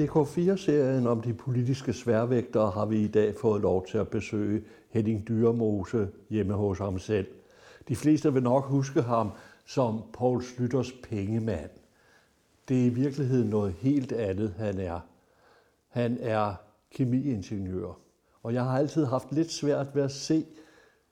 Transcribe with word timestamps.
DK4-serien 0.00 1.06
om 1.06 1.20
de 1.20 1.34
politiske 1.34 1.92
sværvægtere 1.92 2.70
har 2.70 2.86
vi 2.86 3.04
i 3.04 3.08
dag 3.08 3.34
fået 3.34 3.62
lov 3.62 3.86
til 3.86 3.98
at 3.98 4.08
besøge 4.08 4.62
Henning 4.90 5.28
Dyremose 5.28 6.08
hjemme 6.30 6.54
hos 6.54 6.78
ham 6.78 6.98
selv. 6.98 7.26
De 7.88 7.96
fleste 7.96 8.32
vil 8.32 8.42
nok 8.42 8.64
huske 8.64 9.02
ham 9.02 9.30
som 9.66 10.02
Paul 10.12 10.42
Slytters 10.42 10.92
pengemand. 10.92 11.70
Det 12.68 12.80
er 12.80 12.84
i 12.84 12.88
virkeligheden 12.88 13.50
noget 13.50 13.72
helt 13.72 14.12
andet, 14.12 14.54
han 14.58 14.78
er. 14.78 15.00
Han 15.88 16.18
er 16.20 16.54
kemiingeniør. 16.90 17.98
Og 18.42 18.54
jeg 18.54 18.64
har 18.64 18.78
altid 18.78 19.04
haft 19.04 19.32
lidt 19.32 19.52
svært 19.52 19.86
ved 19.94 20.02
at 20.02 20.12
se 20.12 20.44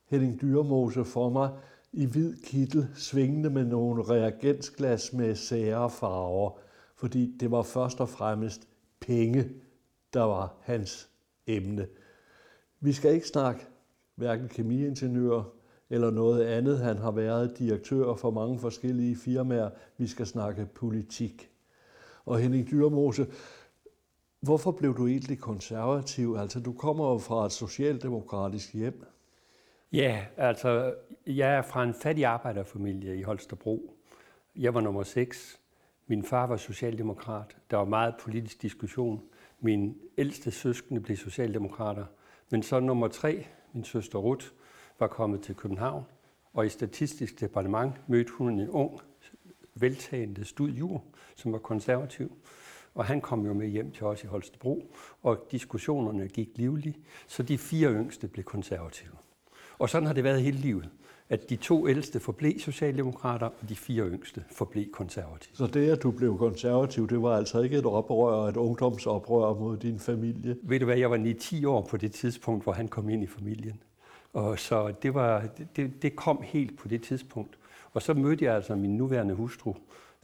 Henning 0.06 0.40
Dyremose 0.40 1.04
for 1.04 1.28
mig 1.28 1.50
i 1.92 2.04
hvid 2.06 2.36
kittel, 2.44 2.88
svingende 2.94 3.50
med 3.50 3.64
nogle 3.64 4.02
reagensglas 4.02 5.12
med 5.12 5.34
sære 5.34 5.90
farver, 5.90 6.50
fordi 6.96 7.36
det 7.40 7.50
var 7.50 7.62
først 7.62 8.00
og 8.00 8.08
fremmest 8.08 8.68
penge, 9.00 9.50
der 10.14 10.22
var 10.22 10.54
hans 10.62 11.08
emne. 11.46 11.88
Vi 12.80 12.92
skal 12.92 13.14
ikke 13.14 13.28
snakke 13.28 13.66
hverken 14.14 14.48
kemiingeniør 14.48 15.42
eller 15.90 16.10
noget 16.10 16.44
andet. 16.44 16.78
Han 16.78 16.98
har 16.98 17.10
været 17.10 17.58
direktør 17.58 18.14
for 18.14 18.30
mange 18.30 18.58
forskellige 18.58 19.16
firmaer. 19.16 19.70
Vi 19.96 20.06
skal 20.06 20.26
snakke 20.26 20.66
politik. 20.74 21.50
Og 22.24 22.38
Henning 22.38 22.70
Dyrmose, 22.70 23.26
hvorfor 24.40 24.70
blev 24.70 24.96
du 24.96 25.06
egentlig 25.06 25.38
konservativ? 25.38 26.36
Altså, 26.38 26.60
du 26.60 26.72
kommer 26.72 27.12
jo 27.12 27.18
fra 27.18 27.46
et 27.46 27.52
socialdemokratisk 27.52 28.74
hjem. 28.74 29.04
Ja, 29.92 30.26
altså, 30.36 30.94
jeg 31.26 31.54
er 31.54 31.62
fra 31.62 31.84
en 31.84 31.94
fattig 31.94 32.24
arbejderfamilie 32.24 33.16
i 33.16 33.22
Holstebro. 33.22 33.94
Jeg 34.56 34.74
var 34.74 34.80
nummer 34.80 35.02
6. 35.02 35.57
Min 36.10 36.22
far 36.22 36.46
var 36.46 36.56
socialdemokrat. 36.56 37.56
Der 37.70 37.76
var 37.76 37.84
meget 37.84 38.14
politisk 38.20 38.62
diskussion. 38.62 39.22
Min 39.60 39.96
ældste 40.18 40.50
søskende 40.50 41.00
blev 41.00 41.16
socialdemokrater. 41.16 42.04
Men 42.50 42.62
så 42.62 42.80
nummer 42.80 43.08
3, 43.08 43.46
min 43.72 43.84
søster 43.84 44.18
Ruth, 44.18 44.46
var 44.98 45.06
kommet 45.06 45.42
til 45.42 45.54
København, 45.54 46.04
og 46.52 46.66
i 46.66 46.68
Statistisk 46.68 47.40
Departement 47.40 48.08
mødte 48.08 48.32
hun 48.32 48.60
en 48.60 48.68
ung, 48.68 49.00
veltagende 49.74 50.44
studjur, 50.44 51.04
som 51.36 51.52
var 51.52 51.58
konservativ. 51.58 52.36
Og 52.94 53.04
han 53.04 53.20
kom 53.20 53.46
jo 53.46 53.52
med 53.52 53.68
hjem 53.68 53.92
til 53.92 54.06
os 54.06 54.24
i 54.24 54.26
Holstebro, 54.26 54.94
og 55.22 55.46
diskussionerne 55.50 56.28
gik 56.28 56.48
livligt, 56.54 56.98
så 57.26 57.42
de 57.42 57.58
fire 57.58 57.92
yngste 57.92 58.28
blev 58.28 58.44
konservative. 58.44 59.12
Og 59.78 59.90
sådan 59.90 60.06
har 60.06 60.14
det 60.14 60.24
været 60.24 60.42
hele 60.42 60.58
livet, 60.58 60.88
at 61.28 61.50
de 61.50 61.56
to 61.56 61.88
ældste 61.88 62.20
forblev 62.20 62.58
socialdemokrater, 62.58 63.46
og 63.46 63.68
de 63.68 63.76
fire 63.76 64.08
yngste 64.08 64.44
forblev 64.52 64.90
konservative. 64.92 65.56
Så 65.56 65.66
det, 65.66 65.90
at 65.90 66.02
du 66.02 66.10
blev 66.10 66.38
konservativ, 66.38 67.08
det 67.08 67.22
var 67.22 67.36
altså 67.36 67.60
ikke 67.60 67.76
et 67.78 67.86
oprør, 67.86 68.48
et 68.48 68.56
ungdomsoprør 68.56 69.54
mod 69.54 69.76
din 69.76 69.98
familie? 69.98 70.56
Ved 70.62 70.80
du 70.80 70.84
hvad, 70.84 70.96
jeg 70.96 71.10
var 71.10 71.16
9-10 71.16 71.66
år 71.66 71.86
på 71.90 71.96
det 71.96 72.12
tidspunkt, 72.12 72.64
hvor 72.64 72.72
han 72.72 72.88
kom 72.88 73.08
ind 73.08 73.22
i 73.22 73.26
familien. 73.26 73.82
Og 74.32 74.58
så 74.58 74.94
det, 75.02 75.14
var, 75.14 75.48
det, 75.76 76.02
det 76.02 76.16
kom 76.16 76.42
helt 76.42 76.78
på 76.78 76.88
det 76.88 77.02
tidspunkt. 77.02 77.58
Og 77.92 78.02
så 78.02 78.14
mødte 78.14 78.44
jeg 78.44 78.54
altså 78.54 78.74
min 78.74 78.96
nuværende 78.96 79.34
hustru, 79.34 79.74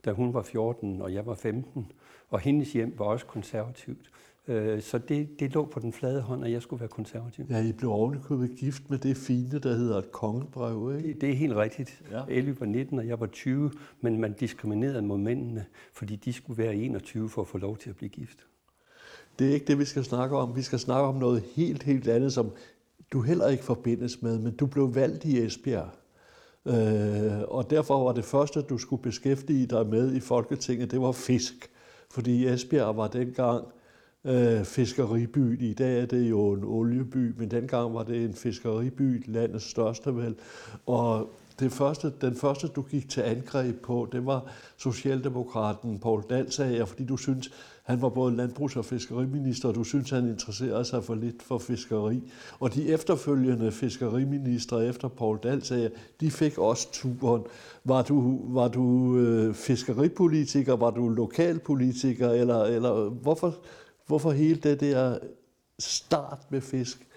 da 0.04 0.12
hun 0.12 0.34
var 0.34 0.42
14 0.42 1.02
og 1.02 1.14
jeg 1.14 1.26
var 1.26 1.34
15, 1.34 1.92
og 2.30 2.40
hendes 2.40 2.72
hjem 2.72 2.94
var 2.98 3.04
også 3.04 3.26
konservativt. 3.26 4.10
Øh, 4.48 4.82
så 4.82 4.98
det, 4.98 5.40
det 5.40 5.54
lå 5.54 5.64
på 5.64 5.80
den 5.80 5.92
flade 5.92 6.20
hånd, 6.20 6.44
at 6.44 6.50
jeg 6.50 6.62
skulle 6.62 6.80
være 6.80 6.88
konservativ. 6.88 7.46
Ja, 7.50 7.62
I 7.62 7.72
blev 7.72 7.90
ovenikøbet 7.90 8.50
gift 8.56 8.90
med 8.90 8.98
det 8.98 9.16
fine, 9.16 9.58
der 9.58 9.74
hedder 9.74 9.98
et 9.98 10.12
kongebrev, 10.12 10.96
ikke? 10.96 11.08
Det, 11.08 11.20
det 11.20 11.30
er 11.30 11.34
helt 11.34 11.56
rigtigt. 11.56 12.02
Ja. 12.10 12.22
Elly 12.28 12.54
var 12.58 12.66
19, 12.66 12.98
og 12.98 13.06
jeg 13.06 13.20
var 13.20 13.26
20, 13.26 13.70
men 14.00 14.20
man 14.20 14.32
diskriminerede 14.32 15.02
mod 15.02 15.18
mændene, 15.18 15.64
fordi 15.92 16.16
de 16.16 16.32
skulle 16.32 16.62
være 16.62 16.76
21 16.76 17.28
for 17.28 17.42
at 17.42 17.48
få 17.48 17.58
lov 17.58 17.76
til 17.76 17.90
at 17.90 17.96
blive 17.96 18.08
gift. 18.08 18.46
Det 19.38 19.48
er 19.48 19.54
ikke 19.54 19.66
det, 19.66 19.78
vi 19.78 19.84
skal 19.84 20.04
snakke 20.04 20.36
om. 20.36 20.56
Vi 20.56 20.62
skal 20.62 20.78
snakke 20.78 21.08
om 21.08 21.14
noget 21.14 21.42
helt, 21.56 21.82
helt 21.82 22.08
andet, 22.08 22.32
som 22.32 22.50
du 23.12 23.20
heller 23.20 23.48
ikke 23.48 23.64
forbindes 23.64 24.22
med, 24.22 24.38
men 24.38 24.56
du 24.56 24.66
blev 24.66 24.94
valgt 24.94 25.24
i 25.24 25.44
Esbjerg. 25.44 25.88
Øh, 26.66 27.42
og 27.48 27.70
derfor 27.70 28.04
var 28.04 28.12
det 28.12 28.24
første, 28.24 28.62
du 28.62 28.78
skulle 28.78 29.02
beskæftige 29.02 29.66
dig 29.66 29.86
med 29.86 30.14
i 30.14 30.20
Folketinget, 30.20 30.90
det 30.90 31.00
var 31.00 31.12
fisk. 31.12 31.70
Fordi 32.10 32.46
Esbjerg 32.46 32.96
var 32.96 33.08
dengang 33.08 33.64
øh, 34.24 34.64
fiskeriby. 34.64 35.62
I 35.62 35.72
dag 35.72 36.00
er 36.02 36.06
det 36.06 36.30
jo 36.30 36.52
en 36.52 36.64
olieby, 36.64 37.34
men 37.38 37.50
dengang 37.50 37.94
var 37.94 38.02
det 38.02 38.24
en 38.24 38.34
fiskeriby, 38.34 39.22
landets 39.26 39.70
største 39.70 40.16
vel. 40.16 40.34
Og 40.86 41.30
det 41.60 41.72
første, 41.72 42.12
den 42.20 42.36
første, 42.36 42.68
du 42.68 42.82
gik 42.82 43.08
til 43.08 43.20
angreb 43.20 43.82
på, 43.82 44.08
det 44.12 44.26
var 44.26 44.44
Socialdemokraten 44.76 45.98
Paul 45.98 46.22
Dalsager, 46.30 46.84
fordi 46.84 47.04
du 47.04 47.16
synes, 47.16 47.50
han 47.82 48.02
var 48.02 48.08
både 48.08 48.36
landbrugs- 48.36 48.76
og 48.76 48.84
fiskeriminister, 48.84 49.68
og 49.68 49.74
du 49.74 49.84
synes, 49.84 50.10
han 50.10 50.28
interesserede 50.28 50.84
sig 50.84 51.04
for 51.04 51.14
lidt 51.14 51.42
for 51.42 51.58
fiskeri. 51.58 52.22
Og 52.60 52.74
de 52.74 52.88
efterfølgende 52.88 53.72
fiskeriministre 53.72 54.86
efter 54.86 55.08
Paul 55.08 55.38
Dalsager, 55.42 55.88
de 56.20 56.30
fik 56.30 56.58
også 56.58 56.88
turen. 56.92 57.42
Var 57.84 58.02
du, 58.02 58.40
var 58.44 58.68
du 58.68 59.16
øh, 59.18 59.54
fiskeripolitiker, 59.54 60.76
var 60.76 60.90
du 60.90 61.08
lokalpolitiker, 61.08 62.30
eller, 62.30 62.64
eller 62.64 63.08
hvorfor, 63.08 63.54
hvorfor 64.06 64.30
hele 64.30 64.60
det 64.60 64.80
der 64.80 65.18
start 65.78 66.50
med 66.50 66.60
fisk? 66.60 67.08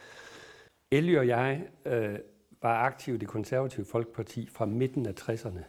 Elly 0.91 1.17
og 1.17 1.27
jeg 1.27 1.67
øh, 1.85 2.19
var 2.61 2.75
aktive 2.75 3.15
i 3.15 3.19
det 3.19 3.27
konservative 3.27 3.85
Folkeparti 3.85 4.49
fra 4.51 4.65
midten 4.65 5.05
af 5.05 5.13
60'erne. 5.19 5.63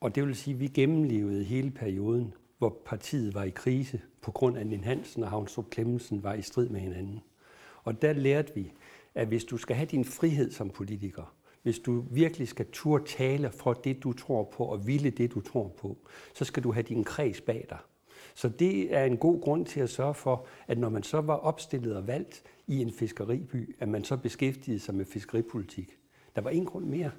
Og 0.00 0.14
det 0.14 0.26
vil 0.26 0.36
sige, 0.36 0.54
at 0.54 0.60
vi 0.60 0.66
gennemlevede 0.66 1.44
hele 1.44 1.70
perioden, 1.70 2.34
hvor 2.58 2.82
partiet 2.84 3.34
var 3.34 3.42
i 3.42 3.50
krise 3.50 4.00
på 4.22 4.30
grund 4.30 4.58
af 4.58 4.66
Nin 4.66 4.84
Hansen 4.84 5.22
og 5.22 5.30
Havnstrup 5.30 5.70
Klemmensen 5.70 6.22
var 6.22 6.34
i 6.34 6.42
strid 6.42 6.68
med 6.68 6.80
hinanden. 6.80 7.20
Og 7.84 8.02
der 8.02 8.12
lærte 8.12 8.54
vi, 8.54 8.72
at 9.14 9.28
hvis 9.28 9.44
du 9.44 9.56
skal 9.56 9.76
have 9.76 9.86
din 9.86 10.04
frihed 10.04 10.50
som 10.50 10.70
politiker, 10.70 11.34
hvis 11.62 11.78
du 11.78 12.04
virkelig 12.10 12.48
skal 12.48 12.66
turde 12.72 13.04
tale 13.04 13.50
for 13.50 13.72
det, 13.72 14.02
du 14.02 14.12
tror 14.12 14.44
på, 14.44 14.64
og 14.64 14.86
ville 14.86 15.10
det, 15.10 15.34
du 15.34 15.40
tror 15.40 15.68
på, 15.68 15.98
så 16.34 16.44
skal 16.44 16.62
du 16.62 16.72
have 16.72 16.82
din 16.82 17.04
kreds 17.04 17.40
bag 17.40 17.66
dig. 17.70 17.78
Så 18.34 18.48
det 18.48 18.94
er 18.94 19.04
en 19.04 19.16
god 19.16 19.40
grund 19.40 19.66
til 19.66 19.80
at 19.80 19.90
sørge 19.90 20.14
for, 20.14 20.46
at 20.66 20.78
når 20.78 20.88
man 20.88 21.02
så 21.02 21.20
var 21.20 21.34
opstillet 21.34 21.96
og 21.96 22.06
valgt 22.06 22.42
i 22.66 22.82
en 22.82 22.92
fiskeriby, 22.92 23.76
at 23.80 23.88
man 23.88 24.04
så 24.04 24.16
beskæftigede 24.16 24.80
sig 24.80 24.94
med 24.94 25.04
fiskeripolitik. 25.04 25.98
Der 26.36 26.42
var 26.42 26.50
en 26.50 26.64
grund 26.64 26.84
mere. 26.84 27.10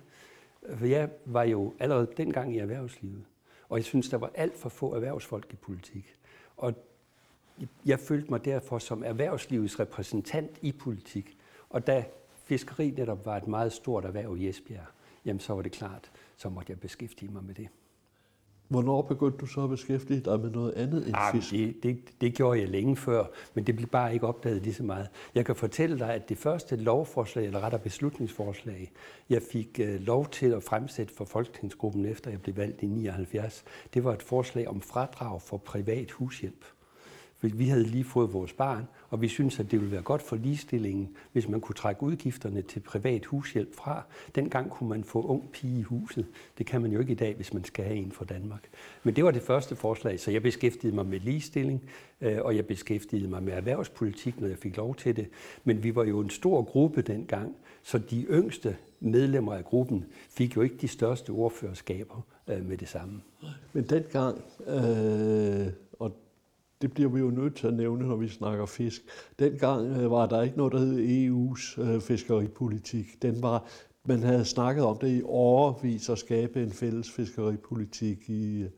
For 0.75 0.85
jeg 0.85 1.09
var 1.25 1.44
jo 1.44 1.74
allerede 1.79 2.07
dengang 2.18 2.56
i 2.56 2.57
erhvervslivet, 2.57 3.24
og 3.69 3.78
jeg 3.78 3.85
synes, 3.85 4.09
der 4.09 4.18
var 4.18 4.31
alt 4.35 4.57
for 4.57 4.69
få 4.69 4.96
erhvervsfolk 4.96 5.53
i 5.53 5.56
politik. 5.56 6.16
Og 6.57 6.74
jeg 7.85 8.00
følte 8.00 8.30
mig 8.30 8.45
derfor 8.45 8.80
som 8.80 9.03
erhvervslivets 9.03 9.80
repræsentant 9.80 10.59
i 10.62 10.72
politik. 10.72 11.38
Og 11.69 11.88
da 11.88 12.06
fiskeri 12.44 12.90
netop 12.90 13.25
var 13.25 13.38
et 13.38 13.47
meget 13.47 13.74
stort 13.74 14.06
erhverv 14.06 14.38
i 14.38 14.47
Esbjerg, 14.50 14.85
jamen 15.25 15.40
så 15.40 15.53
var 15.53 15.62
det 15.62 15.72
klart, 15.72 16.12
så 16.38 16.50
måtte 16.50 16.72
jeg 16.72 16.80
beskæftige 16.80 17.31
mig 17.31 17.44
med 17.44 17.53
det. 17.53 17.68
Hvornår 18.68 19.01
begyndte 19.01 19.38
du 19.38 19.46
så 19.46 19.63
at 19.63 19.69
beskæftige 19.69 20.19
dig 20.19 20.40
med 20.40 20.50
noget 20.50 20.74
andet 20.74 21.07
end 21.07 21.16
Arh, 21.16 21.35
fisk? 21.35 21.51
Det, 21.51 21.84
det, 21.84 22.22
det 22.22 22.34
gjorde 22.34 22.59
jeg 22.59 22.69
længe 22.69 22.96
før, 22.96 23.25
men 23.53 23.68
det 23.68 23.75
blev 23.75 23.88
bare 23.88 24.13
ikke 24.13 24.28
opdaget 24.28 24.62
lige 24.62 24.74
så 24.74 24.84
meget. 24.84 25.07
Jeg 25.35 25.46
kan 25.46 25.56
fortælle 25.56 26.00
dig, 26.00 26.13
at 26.13 26.29
det 26.29 26.38
første 26.38 26.75
lovforslag, 26.75 27.46
eller 27.46 27.59
rettere 27.59 27.81
beslutningsforslag, 27.81 28.91
jeg 29.29 29.41
fik 29.51 29.79
uh, 29.84 30.06
lov 30.06 30.29
til 30.29 30.46
at 30.53 30.63
fremsætte 30.63 31.13
for 31.13 31.25
Folketingsgruppen, 31.25 32.06
efter 32.06 32.31
jeg 32.31 32.41
blev 32.41 32.57
valgt 32.57 32.84
i 32.84 32.85
79, 32.85 33.63
det 33.94 34.04
var 34.04 34.13
et 34.13 34.24
forslag 34.24 34.68
om 34.68 34.81
fradrag 34.81 35.42
for 35.42 35.57
privat 35.57 36.12
hushjælp. 36.12 36.65
Vi 37.44 37.68
havde 37.68 37.84
lige 37.84 38.04
fået 38.04 38.34
vores 38.34 38.54
barn, 38.54 38.88
og 39.10 39.22
vi 39.22 39.28
synes, 39.28 39.60
at 39.60 39.72
det 39.72 39.80
ville 39.80 39.92
være 39.92 40.01
godt 40.01 40.22
for 40.22 40.36
ligestillingen, 40.36 41.10
hvis 41.31 41.48
man 41.48 41.62
kunne 41.62 41.75
trække 41.75 42.04
udgifterne 42.04 42.62
til 42.62 42.80
privat 42.80 43.25
hushjælp 43.25 43.75
fra. 43.75 44.04
Dengang 44.36 44.69
kunne 44.69 44.90
man 44.90 45.04
få 45.04 45.22
ung 45.22 45.51
pige 45.51 45.80
i 45.80 45.81
huset. 45.81 46.25
Det 46.57 46.66
kan 46.66 46.81
man 46.81 46.92
jo 46.92 47.00
ikke 47.00 47.12
i 47.12 47.16
dag, 47.16 47.36
hvis 47.36 47.54
man 47.54 47.63
skal 47.63 47.86
have 47.86 47.98
en 47.98 48.12
fra 48.12 48.25
Danmark. 48.25 48.63
Men 49.04 49.16
det 49.16 49.24
var 49.24 49.31
det 49.31 49.42
første 49.42 49.75
forslag, 49.75 50.19
så 50.19 50.31
jeg 50.31 50.42
beskæftigede 50.42 50.95
mig 50.95 51.06
med 51.06 51.19
ligestilling, 51.19 51.84
øh, 52.22 52.38
og 52.42 52.56
jeg 52.56 52.66
beskæftigede 52.66 53.28
mig 53.28 53.44
med 53.44 53.54
erhvervspolitik, 53.54 54.42
når 54.42 54.48
jeg 54.48 54.57
fik 54.57 54.78
lov 54.78 54.96
til 54.96 55.16
det. 55.16 55.28
Men 55.63 55.84
vi 55.84 55.96
var 55.96 56.04
jo 56.04 56.19
en 56.19 56.30
stor 56.30 56.63
gruppe 56.63 57.01
dengang, 57.01 57.56
så 57.84 57.98
de 57.98 58.25
yngste 58.30 58.78
medlemmer 59.00 59.54
af 59.54 59.66
gruppen 59.66 60.06
fik 60.30 60.56
jo 60.56 60.62
ikke 60.62 60.78
de 60.81 60.88
største 60.88 61.30
ordførerskaber 61.30 62.25
øh, 62.48 62.66
med 62.66 62.78
det 62.78 62.88
samme. 62.88 63.22
Men 63.74 63.84
dengang, 63.84 64.42
øh, 64.68 65.68
og 66.00 66.23
det 66.83 66.94
bliver 66.94 67.09
vi 67.09 67.19
jo 67.19 67.30
nødt 67.30 67.56
til 67.56 67.68
at 67.68 67.74
nævne, 67.74 68.07
når 68.07 68.15
vi 68.15 68.27
snakker 68.27 68.65
fisk. 68.65 69.01
Dengang 69.39 69.97
øh, 69.97 70.12
var 70.12 70.25
der 70.25 70.41
ikke 70.41 70.57
noget, 70.57 70.74
der 70.74 70.80
hed 70.80 71.27
EU's 71.27 71.81
øh, 71.81 72.01
fiskeripolitik. 72.01 73.21
Den 73.21 73.41
var, 73.41 73.68
man 74.06 74.24
havde 74.24 74.45
snakket 74.45 74.83
om 74.85 74.97
det 74.97 75.18
i 75.18 75.21
årevis 75.24 76.09
at 76.09 76.18
skabe 76.18 76.63
en 76.63 76.71
fælles 76.71 77.12
fiskeripolitik 77.12 78.30
i, 78.30 78.62
øh, 78.62 78.69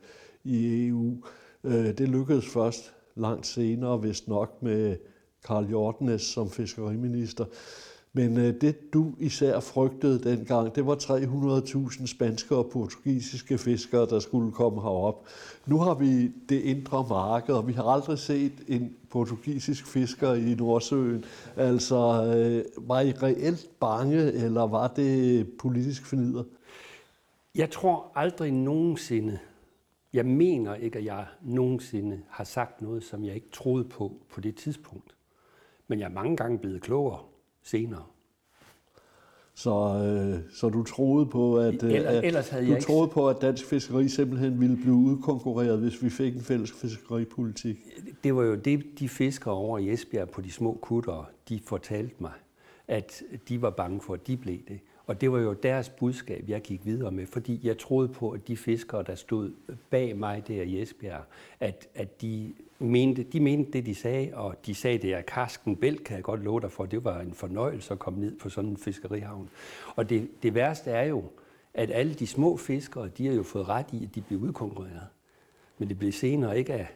i 0.44 0.86
EU. 0.88 1.24
Øh, 1.64 1.98
det 1.98 2.08
lykkedes 2.08 2.46
først 2.48 2.92
langt 3.14 3.46
senere, 3.46 3.96
hvis 3.96 4.28
nok 4.28 4.62
med 4.62 4.96
Karl 5.44 5.64
Jortnes 5.64 6.22
som 6.22 6.50
fiskeriminister. 6.50 7.44
Men 8.16 8.38
øh, 8.38 8.60
det 8.60 8.92
du 8.92 9.12
især 9.18 9.60
frygtede 9.60 10.30
dengang, 10.30 10.74
det 10.74 10.86
var 10.86 10.94
300.000 10.94 12.06
spanske 12.06 12.56
og 12.56 12.70
portugisiske 12.72 13.58
fiskere, 13.58 14.06
der 14.06 14.18
skulle 14.18 14.52
komme 14.52 14.82
herop. 14.82 15.26
Nu 15.66 15.78
har 15.78 15.94
vi 15.94 16.32
det 16.48 16.60
indre 16.60 17.06
marked, 17.08 17.54
og 17.54 17.68
vi 17.68 17.72
har 17.72 17.82
aldrig 17.82 18.18
set 18.18 18.52
en 18.68 18.96
portugisisk 19.10 19.86
fisker 19.86 20.34
i 20.34 20.54
Nordsøen. 20.54 21.24
Altså, 21.56 21.96
øh, 21.96 22.88
var 22.88 23.00
I 23.00 23.12
reelt 23.12 23.70
bange, 23.80 24.32
eller 24.32 24.66
var 24.66 24.88
det 24.88 25.48
politisk 25.58 26.06
fornider? 26.06 26.44
Jeg 27.54 27.70
tror 27.70 28.12
aldrig 28.14 28.52
nogensinde, 28.52 29.38
jeg 30.12 30.26
mener 30.26 30.74
ikke, 30.74 30.98
at 30.98 31.04
jeg 31.04 31.26
nogensinde 31.42 32.20
har 32.28 32.44
sagt 32.44 32.82
noget, 32.82 33.04
som 33.04 33.24
jeg 33.24 33.34
ikke 33.34 33.50
troede 33.52 33.84
på 33.84 34.12
på 34.30 34.40
det 34.40 34.56
tidspunkt. 34.56 35.14
Men 35.88 35.98
jeg 35.98 36.04
er 36.04 36.14
mange 36.14 36.36
gange 36.36 36.58
blevet 36.58 36.82
klogere 36.82 37.18
senere. 37.66 38.02
Så, 39.54 39.70
øh, 39.70 40.52
så 40.52 40.68
du 40.68 40.82
troede 40.82 41.26
på, 41.26 41.58
at 41.58 41.82
øh, 41.82 41.92
Ellers, 41.92 42.24
ellers 42.24 42.48
havde 42.48 42.64
du 42.64 42.70
jeg 42.70 42.78
ikke... 42.78 42.86
troede 42.86 43.08
på, 43.08 43.28
at 43.28 43.36
dansk 43.40 43.66
fiskeri 43.66 44.08
simpelthen 44.08 44.60
ville 44.60 44.76
blive 44.76 44.94
udkonkurreret, 44.94 45.78
hvis 45.78 46.02
vi 46.02 46.10
fik 46.10 46.34
en 46.34 46.40
fælles 46.40 46.72
fiskeripolitik? 46.72 47.76
Det 48.24 48.36
var 48.36 48.42
jo 48.42 48.54
det, 48.54 48.84
de 48.98 49.08
fiskere 49.08 49.54
over 49.54 49.78
i 49.78 49.90
Esbjerg 49.92 50.30
på 50.30 50.40
de 50.40 50.50
små 50.50 50.78
kutter, 50.82 51.30
de 51.48 51.60
fortalte 51.64 52.14
mig, 52.18 52.32
at 52.88 53.22
de 53.48 53.62
var 53.62 53.70
bange 53.70 54.00
for, 54.00 54.14
at 54.14 54.26
de 54.26 54.36
blev 54.36 54.58
det. 54.68 54.80
Og 55.06 55.20
det 55.20 55.32
var 55.32 55.38
jo 55.38 55.52
deres 55.52 55.88
budskab, 55.88 56.44
jeg 56.48 56.62
gik 56.62 56.86
videre 56.86 57.12
med, 57.12 57.26
fordi 57.26 57.60
jeg 57.62 57.78
troede 57.78 58.08
på, 58.08 58.30
at 58.30 58.48
de 58.48 58.56
fiskere, 58.56 59.02
der 59.02 59.14
stod 59.14 59.52
bag 59.90 60.16
mig 60.16 60.48
der 60.48 60.62
i 60.62 60.82
Esbjerg, 60.82 61.22
at, 61.60 61.88
at 61.94 62.22
de, 62.22 62.54
mente, 62.78 63.22
de 63.22 63.40
mente 63.40 63.72
det, 63.72 63.86
de 63.86 63.94
sagde, 63.94 64.30
og 64.34 64.66
de 64.66 64.74
sagde 64.74 64.98
det 64.98 65.14
af 65.14 65.26
karsken 65.26 65.76
bælt, 65.76 66.04
kan 66.04 66.16
jeg 66.16 66.24
godt 66.24 66.44
love 66.44 66.60
dig 66.60 66.72
for. 66.72 66.86
Det 66.86 67.04
var 67.04 67.20
en 67.20 67.34
fornøjelse 67.34 67.92
at 67.92 67.98
komme 67.98 68.20
ned 68.20 68.38
på 68.38 68.48
sådan 68.48 68.70
en 68.70 68.76
fiskerihavn. 68.76 69.50
Og 69.96 70.10
det, 70.10 70.28
det 70.42 70.54
værste 70.54 70.90
er 70.90 71.04
jo, 71.04 71.24
at 71.74 71.90
alle 71.90 72.14
de 72.14 72.26
små 72.26 72.56
fiskere, 72.56 73.08
de 73.08 73.26
har 73.26 73.34
jo 73.34 73.42
fået 73.42 73.68
ret 73.68 73.86
i, 73.92 74.04
at 74.04 74.14
de 74.14 74.20
blev 74.20 74.40
udkonkurreret. 74.40 75.08
Men 75.78 75.88
det 75.88 75.98
blev 75.98 76.12
senere 76.12 76.58
ikke 76.58 76.72
af 76.72 76.88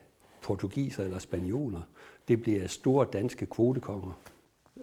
portugiser 0.42 1.04
eller 1.04 1.18
spanioler. 1.18 1.80
Det 2.28 2.42
blev 2.42 2.62
af 2.62 2.70
store 2.70 3.06
danske 3.12 3.46
kvotekonger. 3.46 4.12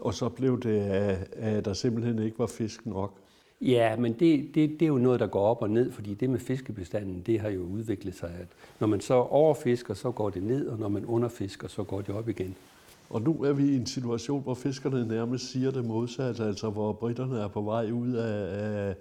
Og 0.02 0.14
så 0.14 0.30
blev 0.30 0.60
det, 0.60 0.80
at, 0.80 1.34
at 1.34 1.66
der 1.66 1.74
simpelthen 1.74 2.20
ikke 2.20 2.40
var 2.40 2.48
fisk 2.48 2.86
nok. 2.86 3.14
Ja, 3.62 3.96
men 3.96 4.14
det, 4.14 4.56
det, 4.56 4.70
det 4.70 4.82
er 4.82 4.88
jo 4.88 4.98
noget, 4.98 5.20
der 5.20 5.28
går 5.28 5.42
op 5.42 5.62
og 5.62 5.70
ned, 5.70 5.92
fordi 5.92 6.14
det 6.14 6.30
med 6.30 6.40
fiskebestanden, 6.40 7.24
det 7.26 7.40
har 7.40 7.50
jo 7.50 7.62
udviklet 7.62 8.16
sig, 8.16 8.30
at 8.30 8.48
når 8.80 8.88
man 8.88 9.02
så 9.02 9.14
overfisker, 9.14 9.94
så 9.94 10.12
går 10.12 10.30
det 10.30 10.44
ned, 10.44 10.68
og 10.68 10.80
når 10.80 10.88
man 10.88 11.06
underfisker, 11.06 11.68
så 11.68 11.84
går 11.84 12.02
det 12.02 12.16
op 12.16 12.30
igen. 12.30 12.56
Og 13.10 13.22
nu 13.22 13.44
er 13.44 13.54
vi 13.54 13.64
i 13.64 13.76
en 13.76 13.86
situation, 13.86 14.44
hvor 14.44 14.54
fiskerne 14.54 15.08
nærmest 15.08 15.52
siger 15.52 15.72
det 15.72 15.86
modsatte, 15.86 16.44
altså 16.44 16.70
hvor 16.70 16.94
britterne 16.94 17.40
er 17.40 17.48
på 17.48 17.62
vej 17.62 17.92
ud 17.92 18.14
af, 18.14 18.88
af, 18.88 18.96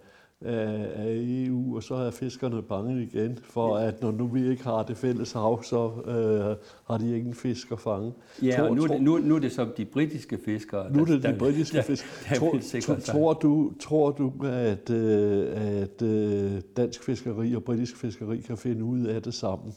af, 0.46 1.04
EU, 1.08 1.76
og 1.76 1.82
så 1.82 1.94
er 1.94 2.10
fiskerne 2.10 2.62
bange 2.62 3.02
igen 3.02 3.38
for, 3.42 3.76
at 3.76 4.02
når 4.02 4.10
nu 4.10 4.26
vi 4.26 4.50
ikke 4.50 4.64
har 4.64 4.82
det 4.82 4.96
fælles 4.96 5.32
hav, 5.32 5.62
så 5.62 5.90
øh, 6.06 6.56
har 6.90 6.98
de 6.98 7.16
ingen 7.18 7.34
fisk 7.34 7.72
at 7.72 7.80
fange. 7.80 8.12
Ja, 8.42 8.56
Tror- 8.58 8.68
og 8.68 8.76
nu, 8.76 8.86
tror- 8.86 8.98
nu, 8.98 9.18
nu 9.18 9.34
er 9.34 9.38
det 9.38 9.52
så 9.52 9.68
de 9.76 9.84
britiske 9.84 10.38
fiskere. 10.44 10.92
Nu 10.92 11.00
er 11.02 11.04
det 11.06 11.22
der- 11.22 11.32
de 11.32 11.38
britiske 11.38 11.76
der- 11.76 11.82
fisk. 11.82 12.04
der 12.30 12.34
Tror, 12.34 12.52
vil 12.52 12.62
sikre 12.62 12.86
tror, 12.94 13.00
sig. 13.00 13.14
tror 13.14 13.32
du, 13.32 13.72
tror 13.80 14.10
du 14.10 14.32
at, 14.44 14.90
øh, 14.90 15.46
at 15.80 16.02
øh, 16.02 16.52
dansk 16.76 17.02
fiskeri 17.02 17.54
og 17.54 17.64
britisk 17.64 17.96
fiskeri 17.96 18.36
kan 18.40 18.56
finde 18.56 18.84
ud 18.84 19.06
af 19.06 19.22
det 19.22 19.34
sammen? 19.34 19.72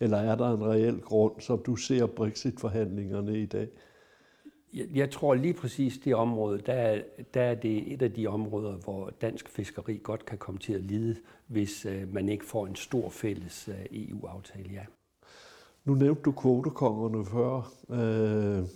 Eller 0.00 0.16
er 0.16 0.34
der 0.36 0.54
en 0.54 0.64
reel 0.64 1.00
grund, 1.00 1.32
som 1.38 1.62
du 1.66 1.76
ser 1.76 2.06
Brexit-forhandlingerne 2.06 3.38
i 3.38 3.46
dag? 3.46 3.68
Jeg, 4.74 4.86
jeg 4.94 5.10
tror 5.10 5.34
lige 5.34 5.54
præcis 5.54 5.98
det 5.98 6.14
område, 6.14 6.60
der 6.66 6.72
er, 6.72 7.02
der 7.34 7.42
er 7.42 7.54
det 7.54 7.92
et 7.92 8.02
af 8.02 8.12
de 8.12 8.26
områder, 8.26 8.76
hvor 8.76 9.10
dansk 9.20 9.48
fiskeri 9.48 10.00
godt 10.02 10.24
kan 10.24 10.38
komme 10.38 10.58
til 10.58 10.72
at 10.72 10.80
lide, 10.80 11.16
hvis 11.46 11.86
øh, 11.86 12.14
man 12.14 12.28
ikke 12.28 12.44
får 12.44 12.66
en 12.66 12.76
stor 12.76 13.10
fælles 13.10 13.68
øh, 13.68 13.86
EU-aftale. 13.90 14.70
Ja. 14.72 14.84
Nu 15.84 15.94
nævnte 15.94 16.22
du 16.22 16.32
kvotekongerne 16.32 17.24
før. 17.26 17.72
Øh, 17.90 18.68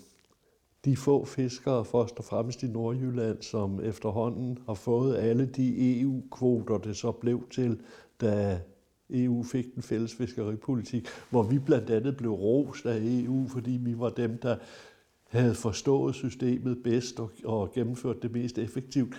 de 0.85 0.96
få 0.96 1.25
fiskere, 1.25 1.85
først 1.85 2.19
og 2.19 2.25
fremmest 2.25 2.62
i 2.62 2.67
Nordjylland, 2.67 3.43
som 3.43 3.81
efterhånden 3.85 4.58
har 4.67 4.75
fået 4.75 5.17
alle 5.17 5.46
de 5.46 6.00
EU-kvoter, 6.00 6.79
det 6.79 6.96
så 6.96 7.12
blev 7.12 7.49
til, 7.50 7.81
da 8.20 8.61
EU 9.11 9.43
fik 9.43 9.75
den 9.75 9.82
fælles 9.82 10.14
fiskeripolitik, 10.14 11.06
hvor 11.31 11.43
vi 11.43 11.58
blandt 11.58 11.91
andet 11.91 12.17
blev 12.17 12.31
rost 12.31 12.87
af 12.87 12.99
EU, 13.02 13.49
fordi 13.49 13.70
vi 13.70 13.99
var 13.99 14.08
dem, 14.08 14.38
der 14.38 14.56
havde 15.35 15.55
forstået 15.55 16.15
systemet 16.15 16.79
bedst 16.85 17.21
og, 17.21 17.31
og 17.45 17.73
gennemført 17.73 18.23
det 18.23 18.33
mest 18.33 18.59
effektivt. 18.59 19.15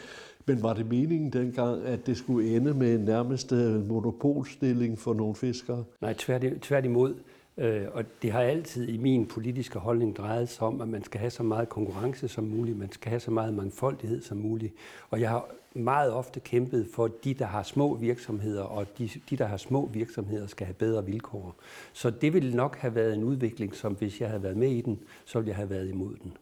Men 0.46 0.64
var 0.64 0.74
det 0.74 0.86
meningen 0.86 1.34
dengang, 1.34 1.86
at 1.86 2.08
det 2.08 2.18
skulle 2.18 2.56
ende 2.56 2.74
med 2.74 2.96
en 2.96 3.02
nærmest 3.02 3.52
øh, 3.52 3.88
monopolstilling 3.88 5.00
for 5.00 5.14
nogle 5.14 5.36
fiskere? 5.36 5.84
Nej, 6.02 6.14
tværtimod. 6.62 7.16
Øh, 7.58 7.82
og 7.94 8.04
det 8.22 8.32
har 8.32 8.42
altid 8.42 8.88
i 8.88 8.98
min 8.98 9.26
politiske 9.26 9.80
holdning 9.80 10.16
drejet 10.16 10.50
sig 10.50 10.68
om, 10.68 10.82
at 10.82 10.88
man 10.88 11.04
skal 11.04 11.20
have 11.20 11.30
så 11.30 11.44
meget 11.44 11.70
konkurrence 11.70 12.28
som 12.28 12.44
muligt, 12.44 12.78
man 12.78 12.92
skal 12.92 13.10
have 13.10 13.20
så 13.20 13.32
meget 13.32 13.54
mangfoldighed 13.54 14.22
som 14.22 14.38
muligt. 14.38 14.74
Og 15.10 15.22
jeg 15.22 15.30
har 15.30 15.50
meget 15.76 16.12
ofte 16.12 16.40
kæmpet 16.40 16.88
for 16.94 17.08
de, 17.08 17.34
der 17.34 17.46
har 17.46 17.64
små 17.64 17.96
virksomheder, 17.96 18.64
og 18.64 18.86
de, 18.98 19.10
de 19.30 19.38
der 19.38 19.46
har 19.46 19.58
små 19.58 19.90
virksomheder, 19.94 20.48
skal 20.48 20.66
have 20.66 20.74
bedre 20.74 21.06
vilkår. 21.06 21.56
Så 21.94 22.10
det 22.10 22.34
ville 22.34 22.56
nok 22.56 22.76
have 22.76 22.96
været 22.96 23.14
en 23.14 23.24
udvikling, 23.24 23.76
som 23.76 23.94
hvis 23.94 24.22
jeg 24.22 24.30
havde 24.30 24.44
været 24.44 24.58
med 24.58 24.70
i 24.70 24.82
den, 24.82 25.00
så 25.26 25.40
ville 25.40 25.50
jeg 25.50 25.56
have 25.56 25.70
været 25.70 25.90
imod 25.90 26.16
den. 26.24 26.34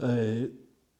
Øh, 0.00 0.48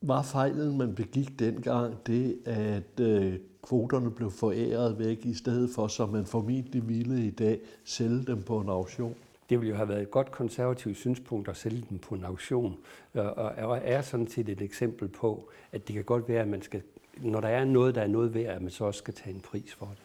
var 0.02 0.22
fejlen, 0.22 0.78
man 0.78 0.94
begik 0.94 1.38
dengang, 1.38 2.06
det, 2.06 2.38
at 2.44 3.00
øh, 3.00 3.34
kvoterne 3.62 4.11
blev 4.11 4.31
foræret 4.31 4.99
væk, 4.99 5.26
i 5.26 5.34
stedet 5.34 5.70
for, 5.75 5.87
som 5.87 6.08
man 6.08 6.26
formentlig 6.26 6.88
ville 6.88 7.26
i 7.26 7.31
dag, 7.31 7.61
sælge 7.84 8.22
dem 8.22 8.43
på 8.43 8.61
en 8.61 8.69
auktion? 8.69 9.14
Det 9.50 9.61
ville 9.61 9.70
jo 9.70 9.76
have 9.76 9.88
været 9.88 10.02
et 10.02 10.11
godt 10.11 10.31
konservativt 10.31 10.96
synspunkt 10.96 11.49
at 11.49 11.56
sælge 11.56 11.84
den 11.90 11.99
på 11.99 12.14
en 12.14 12.25
auktion, 12.25 12.76
og 13.14 13.52
og 13.56 13.81
er 13.82 14.02
sådan 14.02 14.28
set 14.28 14.49
et 14.49 14.62
eksempel 14.62 15.08
på, 15.08 15.50
at 15.72 15.88
det 15.88 15.94
kan 15.94 16.05
godt 16.05 16.28
være, 16.28 16.43
at 16.43 16.49
man 16.49 16.62
skal, 16.62 16.82
når 17.22 17.40
der 17.40 17.49
er 17.49 17.64
noget, 17.64 17.94
der 17.94 18.00
er 18.00 18.06
noget 18.06 18.34
værd, 18.34 18.56
at 18.56 18.62
man 18.62 18.70
så 18.70 18.84
også 18.84 18.99
skal 18.99 19.14
tage 19.14 19.34
en 19.34 19.40
pris 19.40 19.75
for 19.75 19.87
det. 19.87 19.99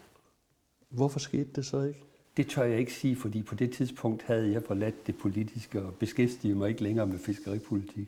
Hvorfor 0.90 1.20
skete 1.20 1.50
det 1.56 1.66
så 1.66 1.82
ikke? 1.82 2.04
Det 2.38 2.48
tør 2.48 2.64
jeg 2.64 2.80
ikke 2.80 2.94
sige, 2.94 3.16
fordi 3.16 3.44
på 3.44 3.56
det 3.56 3.72
tidspunkt 3.72 4.24
havde 4.24 4.52
jeg 4.52 4.64
forladt 4.64 5.08
det 5.08 5.18
politiske 5.18 5.82
og 5.82 5.94
beskæftigede 5.94 6.58
mig 6.58 6.70
ikke 6.70 6.84
længere 6.84 7.08
med 7.08 7.20
fiskeripolitik. 7.20 8.08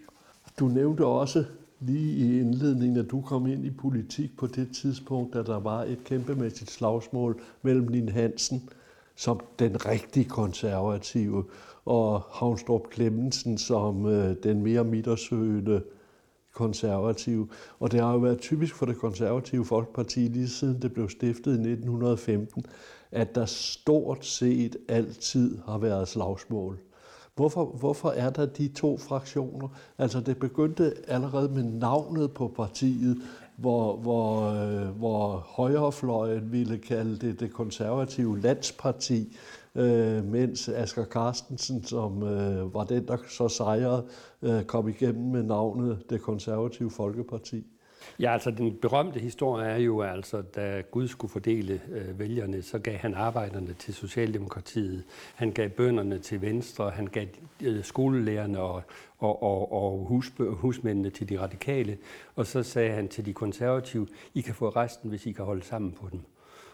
Du 0.60 0.68
nævnte 0.68 1.06
også 1.06 1.46
lige 1.80 2.14
i 2.14 2.40
indledningen, 2.40 2.98
at 2.98 3.12
du 3.12 3.22
kom 3.22 3.48
ind 3.48 3.66
i 3.66 3.70
politik 3.70 4.38
på 4.38 4.48
det 4.48 4.76
tidspunkt, 4.76 5.34
da 5.34 5.44
der 5.44 5.60
var 5.60 5.84
et 5.84 6.04
kæmpemæssigt 6.04 6.72
slagsmål 6.72 7.42
mellem 7.62 7.88
Lin 7.88 8.10
Hansen, 8.10 8.70
som 9.16 9.40
den 9.60 9.86
rigtig 9.86 10.28
konservative, 10.28 11.46
og 11.86 12.22
Havnstrup 12.32 12.94
Clemmensen 12.94 13.58
som 13.58 14.06
øh, 14.06 14.36
den 14.44 14.64
mere 14.64 14.84
midtersøgende 14.84 15.82
konservative. 16.54 17.48
Og 17.80 17.92
det 17.92 18.00
har 18.00 18.12
jo 18.12 18.18
været 18.18 18.40
typisk 18.40 18.76
for 18.76 18.86
det 18.86 18.98
konservative 18.98 19.66
Folkeparti, 19.66 20.20
lige 20.20 20.50
siden 20.50 20.82
det 20.82 20.94
blev 20.94 21.10
stiftet 21.10 21.52
i 21.52 21.72
1915, 21.72 22.66
at 23.12 23.36
der 23.36 23.46
stort 23.46 24.26
set 24.26 24.78
altid 24.88 25.58
har 25.66 25.78
været 25.78 26.08
slagsmål. 26.08 26.80
Hvorfor, 27.36 27.66
hvorfor 27.66 28.10
er 28.10 28.30
der 28.30 28.46
de 28.46 28.68
to 28.68 28.98
fraktioner? 28.98 29.68
Altså 29.98 30.20
det 30.20 30.38
begyndte 30.38 30.94
allerede 31.08 31.50
med 31.50 31.64
navnet 31.64 32.32
på 32.32 32.48
partiet, 32.48 33.18
hvor, 33.58 33.98
hvor, 33.98 34.52
øh, 34.52 34.88
hvor 34.88 35.46
højrefløjen 35.48 36.52
ville 36.52 36.78
kalde 36.78 37.18
det 37.28 37.40
det 37.40 37.54
konservative 37.54 38.40
landsparti, 38.40 39.38
øh, 39.76 40.26
mens 40.26 40.70
Asger 40.70 41.06
Carstensen, 41.06 41.84
som 41.84 42.24
øh, 42.24 42.74
var 42.74 42.84
den, 42.84 43.08
der 43.08 43.18
så 43.30 43.48
sejrede, 43.48 44.08
øh, 44.42 44.64
kom 44.64 44.88
igennem 44.88 45.32
med 45.32 45.44
navnet 45.44 46.04
det 46.10 46.22
konservative 46.22 46.92
Folkeparti. 46.92 47.66
Ja, 48.20 48.34
altså 48.34 48.52
den 48.52 48.78
berømte 48.82 49.20
historie 49.20 49.68
er 49.68 49.78
jo 49.78 50.02
altså, 50.02 50.42
da 50.42 50.82
Gud 50.92 51.08
skulle 51.08 51.32
fordele 51.32 51.82
øh, 51.92 52.20
vælgerne, 52.20 52.62
så 52.62 52.80
gav 52.80 52.98
han 52.98 53.14
arbejderne 53.14 53.74
til 53.74 53.94
Socialdemokratiet, 53.94 55.04
han 55.36 55.52
gav 55.52 55.70
bønderne 55.70 56.20
til 56.20 56.42
Venstre, 56.42 56.90
han 56.90 57.08
gav 57.08 57.28
øh, 57.64 57.84
skolelærerne 57.84 58.60
og, 58.60 58.84
og, 59.18 59.44
og, 59.44 59.72
og 59.72 60.06
hus, 60.06 60.34
husmændene 60.40 61.10
til 61.10 61.30
de 61.30 61.40
radikale, 61.40 61.98
og 62.36 62.46
så 62.48 62.64
sagde 62.64 62.92
han 62.92 63.08
til 63.08 63.26
de 63.26 63.34
konservative, 63.34 64.08
I 64.34 64.42
kan 64.42 64.56
få 64.56 64.70
resten, 64.70 65.10
hvis 65.10 65.26
I 65.26 65.32
kan 65.32 65.46
holde 65.46 65.64
sammen 65.64 65.92
på 65.92 66.08
dem. 66.12 66.20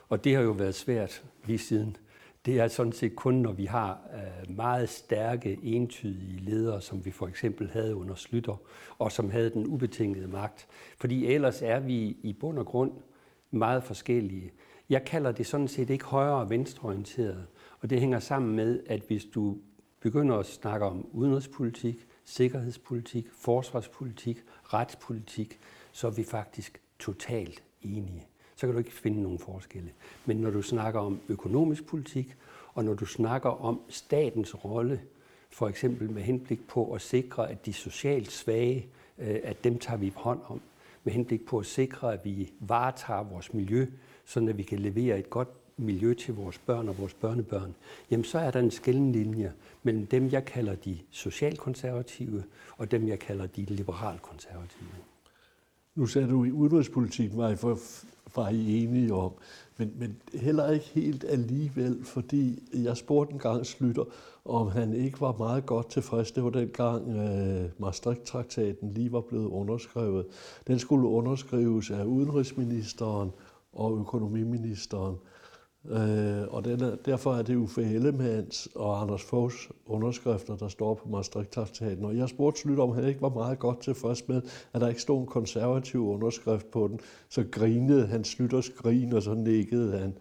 Og 0.09 0.23
det 0.23 0.35
har 0.35 0.41
jo 0.41 0.51
været 0.51 0.75
svært 0.75 1.23
lige 1.45 1.59
siden. 1.59 1.97
Det 2.45 2.59
er 2.59 2.67
sådan 2.67 2.91
set 2.91 3.15
kun, 3.15 3.33
når 3.33 3.51
vi 3.51 3.65
har 3.65 3.99
øh, 4.13 4.55
meget 4.55 4.89
stærke, 4.89 5.59
entydige 5.63 6.39
ledere, 6.39 6.81
som 6.81 7.05
vi 7.05 7.11
for 7.11 7.27
eksempel 7.27 7.69
havde 7.69 7.95
under 7.95 8.15
Slytter, 8.15 8.61
og 8.99 9.11
som 9.11 9.29
havde 9.29 9.49
den 9.49 9.67
ubetingede 9.67 10.27
magt. 10.27 10.67
Fordi 10.97 11.25
ellers 11.25 11.61
er 11.61 11.79
vi 11.79 12.17
i 12.21 12.33
bund 12.39 12.59
og 12.59 12.65
grund 12.65 12.91
meget 13.51 13.83
forskellige. 13.83 14.51
Jeg 14.89 15.05
kalder 15.05 15.31
det 15.31 15.45
sådan 15.47 15.67
set 15.67 15.89
ikke 15.89 16.05
højre- 16.05 16.41
og 16.41 16.49
venstreorienteret, 16.49 17.45
og 17.79 17.89
det 17.89 17.99
hænger 17.99 18.19
sammen 18.19 18.55
med, 18.55 18.83
at 18.85 19.01
hvis 19.07 19.25
du 19.25 19.57
begynder 19.99 20.35
at 20.37 20.45
snakke 20.45 20.85
om 20.85 21.07
udenrigspolitik, 21.11 22.07
sikkerhedspolitik, 22.25 23.27
forsvarspolitik, 23.31 24.43
retspolitik, 24.63 25.59
så 25.91 26.07
er 26.07 26.11
vi 26.11 26.23
faktisk 26.23 26.81
totalt 26.99 27.63
enige. 27.81 28.27
Så 28.57 28.67
kan 28.67 28.71
du 28.73 28.77
ikke 28.77 28.93
finde 28.93 29.21
nogen 29.21 29.39
forskelle. 29.39 29.89
Men 30.25 30.37
når 30.37 30.51
du 30.51 30.61
snakker 30.61 30.99
om 30.99 31.19
økonomisk 31.29 31.85
politik, 31.85 32.35
og 32.73 32.85
når 32.85 32.93
du 32.93 33.05
snakker 33.05 33.49
om 33.49 33.81
statens 33.89 34.65
rolle, 34.65 35.01
for 35.49 35.67
eksempel 35.67 36.11
med 36.11 36.21
henblik 36.21 36.67
på 36.67 36.93
at 36.93 37.01
sikre, 37.01 37.49
at 37.49 37.65
de 37.65 37.73
socialt 37.73 38.31
svage, 38.31 38.87
øh, 39.17 39.39
at 39.43 39.63
dem 39.63 39.79
tager 39.79 39.97
vi 39.97 40.13
hånd 40.15 40.39
om, 40.47 40.61
med 41.03 41.13
henblik 41.13 41.45
på 41.45 41.59
at 41.59 41.65
sikre, 41.65 42.13
at 42.13 42.25
vi 42.25 42.51
varetager 42.59 43.23
vores 43.23 43.53
miljø, 43.53 43.87
så 44.25 44.39
at 44.49 44.57
vi 44.57 44.63
kan 44.63 44.79
levere 44.79 45.19
et 45.19 45.29
godt 45.29 45.49
miljø 45.77 46.13
til 46.13 46.33
vores 46.33 46.57
børn 46.57 46.89
og 46.89 46.97
vores 46.97 47.13
børnebørn, 47.13 47.75
jamen 48.11 48.23
så 48.23 48.39
er 48.39 48.51
der 48.51 48.59
en 48.59 48.71
skillelinje 48.71 49.53
mellem 49.83 50.05
dem, 50.07 50.29
jeg 50.31 50.45
kalder 50.45 50.75
de 50.75 50.97
socialkonservative, 51.11 52.43
og 52.77 52.91
dem, 52.91 53.07
jeg 53.07 53.19
kalder 53.19 53.45
de 53.45 53.61
liberalkonservative. 53.61 54.89
Nu 55.95 56.05
sagde 56.05 56.29
du, 56.29 56.43
i 56.43 56.51
udenrigspolitik 56.51 57.37
var 57.37 57.49
I, 57.49 57.55
for, 57.55 57.79
var 58.37 58.49
I 58.49 58.83
enige 58.83 59.13
om, 59.13 59.31
men, 59.77 59.93
men 59.99 60.17
heller 60.33 60.71
ikke 60.71 60.85
helt 60.85 61.25
alligevel, 61.29 62.03
fordi 62.03 62.63
jeg 62.73 62.97
spurgte 62.97 63.33
en 63.33 63.39
gang 63.39 63.65
Slytter, 63.65 64.03
om 64.45 64.67
han 64.67 64.93
ikke 64.93 65.21
var 65.21 65.35
meget 65.37 65.65
godt 65.65 65.89
tilfreds. 65.89 66.31
Det 66.31 66.43
var 66.43 66.49
dengang 66.49 67.17
øh, 67.17 67.69
Maastricht-traktaten 67.77 68.93
lige 68.93 69.11
var 69.11 69.21
blevet 69.21 69.47
underskrevet. 69.47 70.25
Den 70.67 70.79
skulle 70.79 71.07
underskrives 71.07 71.91
af 71.91 72.03
udenrigsministeren 72.03 73.31
og 73.73 73.99
økonomiministeren. 73.99 75.15
Øh, 75.15 75.36
Øh, 75.89 76.47
og 76.49 76.65
den 76.65 76.83
er, 76.83 76.95
derfor 77.05 77.33
er 77.33 77.41
det 77.41 77.55
Uffe 77.55 77.81
Ellemanns 77.81 78.69
og 78.75 79.01
Anders 79.01 79.23
Foghs 79.23 79.69
underskrifter, 79.85 80.57
der 80.57 80.67
står 80.67 80.93
på 80.93 81.09
Maastricht-traktaten. 81.09 82.05
Og 82.05 82.17
jeg 82.17 82.29
spurgte 82.29 82.61
Slytter, 82.61 82.83
om 82.83 82.91
han 82.91 83.05
ikke 83.07 83.21
var 83.21 83.29
meget 83.29 83.59
godt 83.59 83.81
tilfreds 83.81 84.27
med, 84.27 84.41
at 84.73 84.81
der 84.81 84.87
ikke 84.87 85.01
stod 85.01 85.19
en 85.19 85.25
konservativ 85.27 86.07
underskrift 86.07 86.71
på 86.71 86.87
den. 86.87 86.99
Så 87.29 87.45
grinede 87.51 88.07
han 88.07 88.23
Slytters 88.23 88.69
grin, 88.69 89.13
og 89.13 89.21
så 89.21 89.33
nikkede 89.33 89.97
han. 89.97 90.13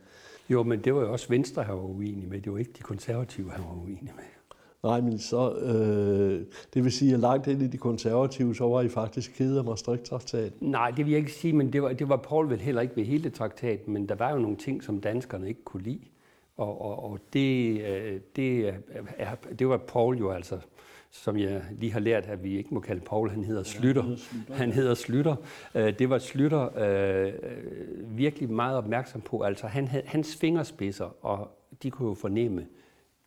Jo, 0.49 0.62
men 0.62 0.80
det 0.85 0.94
var 0.94 1.00
jo 1.00 1.12
også 1.12 1.28
Venstre, 1.28 1.62
han 1.62 1.75
var 1.75 1.82
uenig 1.82 2.28
med. 2.28 2.40
Det 2.40 2.52
var 2.52 2.58
ikke 2.58 2.73
de 2.78 2.82
konservative, 2.82 3.50
han 3.50 3.64
var 3.64 3.82
uenig 3.82 4.12
med. 4.16 4.36
Nej, 4.87 5.00
men 5.00 5.19
så, 5.19 5.52
øh, 5.52 6.47
det 6.75 6.85
vil 6.85 6.93
sige, 6.93 7.14
at 7.14 7.21
langt 7.21 7.47
ind 7.47 7.62
i 7.62 7.66
de 7.66 7.78
konservative, 7.78 8.55
så 8.55 8.69
var 8.69 8.83
I 8.83 8.88
faktisk 8.88 9.33
ked 9.37 9.57
af 9.57 9.64
Maastricht-traktaten? 9.64 10.71
Nej, 10.71 10.90
det 10.90 11.05
vil 11.05 11.12
jeg 11.12 11.19
ikke 11.19 11.33
sige, 11.33 11.52
men 11.52 11.73
det 11.73 11.83
var, 11.83 11.93
det 11.93 12.09
var 12.09 12.16
Paul 12.16 12.50
vel 12.50 12.61
heller 12.61 12.83
ikke 12.83 12.97
ved 12.97 13.05
hele 13.05 13.31
traktaten, 13.31 13.93
men 13.93 14.09
der 14.09 14.14
var 14.14 14.33
jo 14.33 14.38
nogle 14.38 14.57
ting, 14.57 14.83
som 14.83 15.00
danskerne 15.00 15.49
ikke 15.49 15.64
kunne 15.64 15.83
lide. 15.83 16.00
Og, 16.57 16.81
og, 16.81 17.11
og 17.11 17.19
det, 17.33 17.81
øh, 17.81 18.21
det, 18.37 18.75
er, 19.19 19.35
det 19.59 19.69
var 19.69 19.76
Paul 19.76 20.19
jo 20.19 20.31
altså, 20.31 20.59
som 21.11 21.38
jeg 21.38 21.62
lige 21.78 21.93
har 21.93 22.00
lært, 22.00 22.26
at 22.26 22.45
vi 22.45 22.57
ikke 22.57 22.75
må 22.75 22.81
kalde 22.81 23.00
Paul, 23.00 23.31
han 23.31 23.45
hedder 23.45 23.62
Slytter. 23.62 24.05
Han 24.50 24.73
hedder 24.73 24.95
Slytter. 24.95 25.37
Øh, 25.75 25.99
det 25.99 26.11
var 26.11 26.19
Slytter 26.19 26.78
øh, 26.78 27.33
virkelig 28.19 28.50
meget 28.50 28.78
opmærksom 28.78 29.21
på. 29.21 29.43
Altså 29.43 29.66
han, 29.66 29.87
hans 29.87 30.37
fingerspidser, 30.37 31.25
og 31.25 31.50
de 31.83 31.90
kunne 31.90 32.09
jo 32.09 32.14
fornemme 32.14 32.66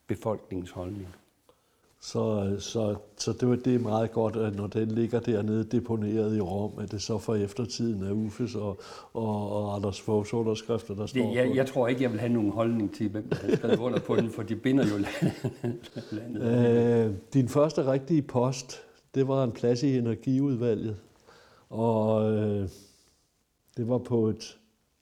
befolkningens 0.07 0.71
holdning. 0.71 1.07
Så, 2.01 2.55
så, 2.59 2.95
så 3.17 3.33
det, 3.33 3.49
var, 3.49 3.55
det 3.55 3.75
er 3.75 3.79
meget 3.79 4.11
godt, 4.11 4.35
at 4.35 4.55
når 4.55 4.67
den 4.67 4.91
ligger 4.91 5.19
dernede 5.19 5.63
deponeret 5.63 6.37
i 6.37 6.41
Rom, 6.41 6.71
at 6.79 6.91
det 6.91 7.01
så 7.01 7.17
for 7.17 7.35
eftertiden 7.35 8.03
er 8.03 8.11
Uffes 8.11 8.55
og, 8.55 8.79
og, 9.13 9.51
og 9.51 9.75
Anders 9.75 10.01
Foghs 10.01 10.33
underskrifter, 10.33 10.95
der 10.95 11.05
står 11.05 11.21
det, 11.21 11.35
jeg, 11.35 11.55
jeg 11.55 11.67
tror 11.67 11.87
ikke, 11.87 12.03
jeg 12.03 12.11
vil 12.11 12.19
have 12.19 12.33
nogen 12.33 12.51
holdning 12.51 12.95
til, 12.95 13.09
hvem 13.09 13.29
der 13.29 13.35
har 13.35 13.55
skrevet 13.55 13.79
under 13.79 13.99
på 13.99 14.15
den, 14.15 14.29
for 14.29 14.43
de 14.43 14.55
binder 14.55 14.85
jo 14.87 14.97
landet. 16.17 17.07
Øh, 17.07 17.13
din 17.33 17.49
første 17.49 17.91
rigtige 17.91 18.21
post, 18.21 18.81
det 19.15 19.27
var 19.27 19.43
en 19.43 19.51
plads 19.51 19.83
i 19.83 19.97
energiudvalget, 19.97 20.97
og 21.69 22.31
øh, 22.33 22.69
det 23.77 23.89
var 23.89 23.97
på 23.97 24.27
et 24.27 24.57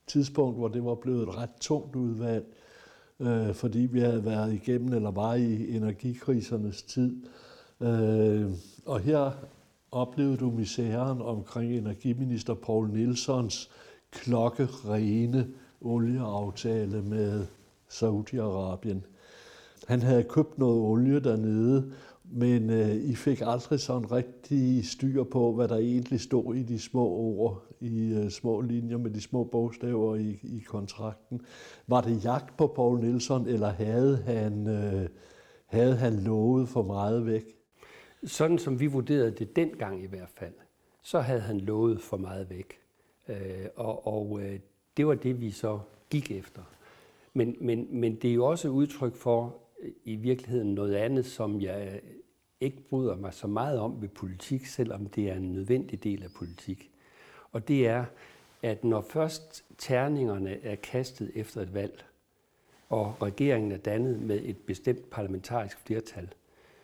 tidspunkt, 0.08 0.58
hvor 0.58 0.68
det 0.68 0.86
var 0.86 0.96
blevet 0.96 1.24
et 1.24 1.38
ret 1.38 1.50
tungt 1.62 1.96
udvalg 1.96 2.46
øh, 3.20 3.54
fordi 3.54 3.80
vi 3.80 4.00
havde 4.00 4.26
været 4.26 4.54
igennem 4.54 4.94
eller 4.94 5.12
var 5.12 5.34
i 5.34 5.76
energikrisernes 5.76 6.84
tid. 6.84 7.16
Øh, 7.82 8.52
og 8.86 9.00
her 9.00 9.32
oplevede 9.92 10.38
du 10.38 10.50
misæren 10.52 11.22
omkring 11.22 11.74
energiminister 11.74 12.54
Paul 12.54 12.90
Nilsons 12.90 13.70
klokkerene 14.12 15.48
olieaftale 15.82 17.02
med 17.02 17.46
Saudi-Arabien. 17.90 19.02
Han 19.88 20.02
havde 20.02 20.24
købt 20.24 20.58
noget 20.58 20.82
olie 20.82 21.20
dernede, 21.20 21.92
men 22.24 22.70
øh, 22.70 22.96
I 22.96 23.16
fik 23.16 23.42
aldrig 23.46 23.80
sådan 23.80 24.12
rigtig 24.12 24.88
styr 24.88 25.24
på, 25.24 25.54
hvad 25.54 25.68
der 25.68 25.78
egentlig 25.78 26.22
stod 26.22 26.56
i 26.56 26.64
de 26.64 26.80
små 26.80 27.08
ord, 27.08 27.64
i 27.80 28.14
øh, 28.14 28.30
små 28.30 28.62
linjer 28.62 28.98
med 28.98 29.12
de 29.12 29.22
små 29.22 29.44
bogstaver 29.44 30.16
i, 30.16 30.40
i 30.44 30.60
kontrakten. 30.60 31.42
Var 31.88 32.02
det 32.02 32.26
jagt 32.26 32.58
på 32.58 32.68
Paul 32.68 33.00
Nielsen, 33.00 33.48
eller 33.48 33.70
havde 33.70 34.18
han, 34.18 34.68
øh, 34.68 35.10
havde 35.66 35.96
han 35.96 36.14
lovet 36.14 36.70
for 36.70 36.84
meget 36.84 37.26
væk? 37.26 37.44
Sådan 38.24 38.58
som 38.58 38.80
vi 38.80 38.88
vurderede 38.88 39.32
det 39.32 39.56
dengang 39.56 40.04
i 40.04 40.08
hvert 40.08 40.30
fald, 40.30 40.54
så 41.02 41.20
havde 41.20 41.42
han 41.42 41.60
lovet 41.60 42.02
for 42.02 42.18
meget 42.18 42.50
væk. 42.50 42.80
Øh, 43.28 43.66
og 43.76 44.08
og 44.08 44.40
øh, 44.42 44.60
det 44.98 45.08
var 45.08 45.16
det, 45.16 45.42
vi 45.42 45.52
så 45.52 45.80
gik 46.10 46.32
efter. 46.32 46.62
Men, 47.34 47.56
men, 47.62 47.88
men 47.92 48.16
det 48.16 48.30
er 48.30 48.34
jo 48.34 48.46
også 48.46 48.70
udtryk 48.70 49.16
for 49.16 49.56
øh, 49.82 49.92
i 50.06 50.16
virkeligheden 50.16 50.74
noget 50.74 50.96
andet, 50.96 51.26
som 51.26 51.62
jeg 51.62 52.02
øh, 52.04 52.12
ikke 52.62 52.82
bryder 52.90 53.16
mig 53.16 53.34
så 53.34 53.48
meget 53.48 53.80
om 53.80 54.02
ved 54.02 54.10
politik, 54.10 54.66
selvom 54.66 55.06
det 55.06 55.30
er 55.30 55.36
en 55.36 55.54
nødvendig 55.54 56.04
del 56.04 56.24
af 56.24 56.30
politik. 56.38 56.92
Og 57.52 57.68
det 57.68 57.88
er, 57.88 58.06
at 58.64 58.84
når 58.84 59.02
først 59.02 59.66
terningerne 59.78 60.64
er 60.64 60.76
kastet 60.76 61.32
efter 61.36 61.62
et 61.62 61.74
valg, 61.74 62.04
og 62.90 63.22
regeringen 63.22 63.72
er 63.72 63.78
dannet 63.78 64.22
med 64.22 64.42
et 64.44 64.58
bestemt 64.58 65.10
parlamentarisk 65.10 65.80
flertal, 65.80 66.34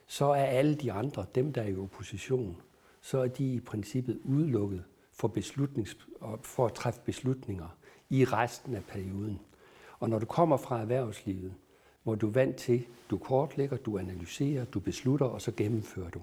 så 0.07 0.25
er 0.25 0.43
alle 0.43 0.75
de 0.75 0.91
andre, 0.91 1.25
dem 1.35 1.53
der 1.53 1.61
er 1.61 1.67
i 1.67 1.77
opposition, 1.77 2.57
så 3.01 3.17
er 3.17 3.27
de 3.27 3.53
i 3.53 3.59
princippet 3.59 4.19
udelukket 4.23 4.83
for, 5.11 5.27
beslutnings, 5.27 5.97
for 6.41 6.65
at 6.65 6.73
træffe 6.73 7.01
beslutninger 7.05 7.77
i 8.09 8.25
resten 8.25 8.75
af 8.75 8.83
perioden. 8.83 9.39
Og 9.99 10.09
når 10.09 10.19
du 10.19 10.25
kommer 10.25 10.57
fra 10.57 10.81
erhvervslivet, 10.81 11.53
hvor 12.03 12.15
du 12.15 12.27
er 12.27 12.31
vant 12.31 12.55
til, 12.55 12.85
du 13.09 13.17
kortlægger, 13.17 13.77
du 13.77 13.97
analyserer, 13.97 14.65
du 14.65 14.79
beslutter, 14.79 15.25
og 15.25 15.41
så 15.41 15.51
gennemfører 15.57 16.09
du. 16.09 16.21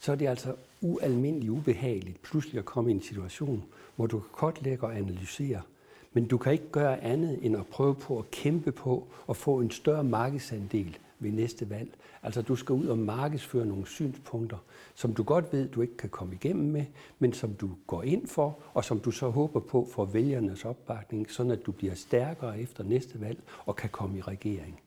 Så 0.00 0.12
er 0.12 0.16
det 0.16 0.26
altså 0.26 0.54
ualmindeligt 0.80 1.50
ubehageligt 1.50 2.22
pludselig 2.22 2.58
at 2.58 2.64
komme 2.64 2.90
i 2.90 2.94
en 2.94 3.02
situation, 3.02 3.64
hvor 3.96 4.06
du 4.06 4.18
kan 4.18 4.28
kortlægge 4.32 4.86
og 4.86 4.96
analysere, 4.96 5.62
men 6.12 6.26
du 6.26 6.38
kan 6.38 6.52
ikke 6.52 6.70
gøre 6.72 7.00
andet 7.00 7.38
end 7.42 7.56
at 7.56 7.66
prøve 7.66 7.94
på 7.94 8.18
at 8.18 8.30
kæmpe 8.30 8.72
på 8.72 9.06
at 9.28 9.36
få 9.36 9.60
en 9.60 9.70
større 9.70 10.04
markedsandel 10.04 10.98
ved 11.18 11.30
næste 11.32 11.70
valg. 11.70 11.90
Altså 12.22 12.42
du 12.42 12.56
skal 12.56 12.72
ud 12.72 12.86
og 12.86 12.98
markedsføre 12.98 13.66
nogle 13.66 13.86
synspunkter, 13.86 14.56
som 14.94 15.14
du 15.14 15.22
godt 15.22 15.52
ved, 15.52 15.68
du 15.68 15.82
ikke 15.82 15.96
kan 15.96 16.10
komme 16.10 16.34
igennem 16.34 16.70
med, 16.70 16.84
men 17.18 17.32
som 17.32 17.54
du 17.54 17.70
går 17.86 18.02
ind 18.02 18.26
for, 18.26 18.58
og 18.74 18.84
som 18.84 19.00
du 19.00 19.10
så 19.10 19.28
håber 19.28 19.60
på 19.60 19.88
for 19.92 20.04
vælgernes 20.04 20.64
opbakning, 20.64 21.30
sådan 21.30 21.52
at 21.52 21.66
du 21.66 21.72
bliver 21.72 21.94
stærkere 21.94 22.60
efter 22.60 22.84
næste 22.84 23.20
valg 23.20 23.38
og 23.66 23.76
kan 23.76 23.90
komme 23.90 24.18
i 24.18 24.20
regering. 24.20 24.80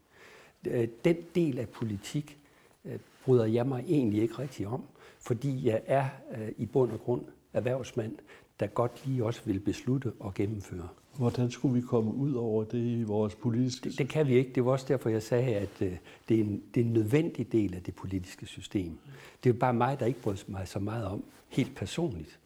Øh, 0.67 0.87
den 1.05 1.17
del 1.35 1.59
af 1.59 1.69
politik 1.69 2.37
øh, 2.85 2.99
bryder 3.25 3.45
jeg 3.45 3.67
mig 3.67 3.83
egentlig 3.87 4.21
ikke 4.21 4.39
rigtig 4.39 4.67
om, 4.67 4.83
fordi 5.23 5.67
jeg 5.67 5.81
er 5.85 6.05
øh, 6.37 6.49
i 6.57 6.65
bund 6.65 6.91
og 6.91 6.99
grund 6.99 7.21
erhvervsmand, 7.53 8.15
der 8.59 8.67
godt 8.67 9.01
lige 9.05 9.25
også 9.25 9.41
vil 9.45 9.59
beslutte 9.59 10.11
og 10.19 10.33
gennemføre. 10.33 10.87
Hvordan 11.17 11.51
skulle 11.51 11.81
vi 11.81 11.81
komme 11.81 12.13
ud 12.13 12.33
over 12.33 12.63
det 12.63 12.99
i 12.99 13.03
vores 13.03 13.35
politiske 13.35 13.89
Det, 13.89 13.97
det 13.97 14.09
kan 14.09 14.27
vi 14.27 14.35
ikke. 14.35 14.51
Det 14.55 14.65
var 14.65 14.71
også 14.71 14.85
derfor, 14.87 15.09
jeg 15.09 15.23
sagde, 15.23 15.55
at 15.55 15.79
det, 15.79 15.99
er 16.29 16.43
en, 16.43 16.63
det 16.75 16.81
er 16.81 16.85
en 16.85 16.93
nødvendig 16.93 17.51
del 17.51 17.75
af 17.75 17.81
det 17.81 17.95
politiske 17.95 18.45
system. 18.45 18.97
Det 19.43 19.49
er 19.49 19.53
bare 19.53 19.73
mig, 19.73 19.99
der 19.99 20.05
ikke 20.05 20.21
bryder 20.21 20.43
mig 20.47 20.67
så 20.67 20.79
meget 20.79 21.05
om, 21.05 21.23
helt 21.49 21.75
personligt, 21.75 22.39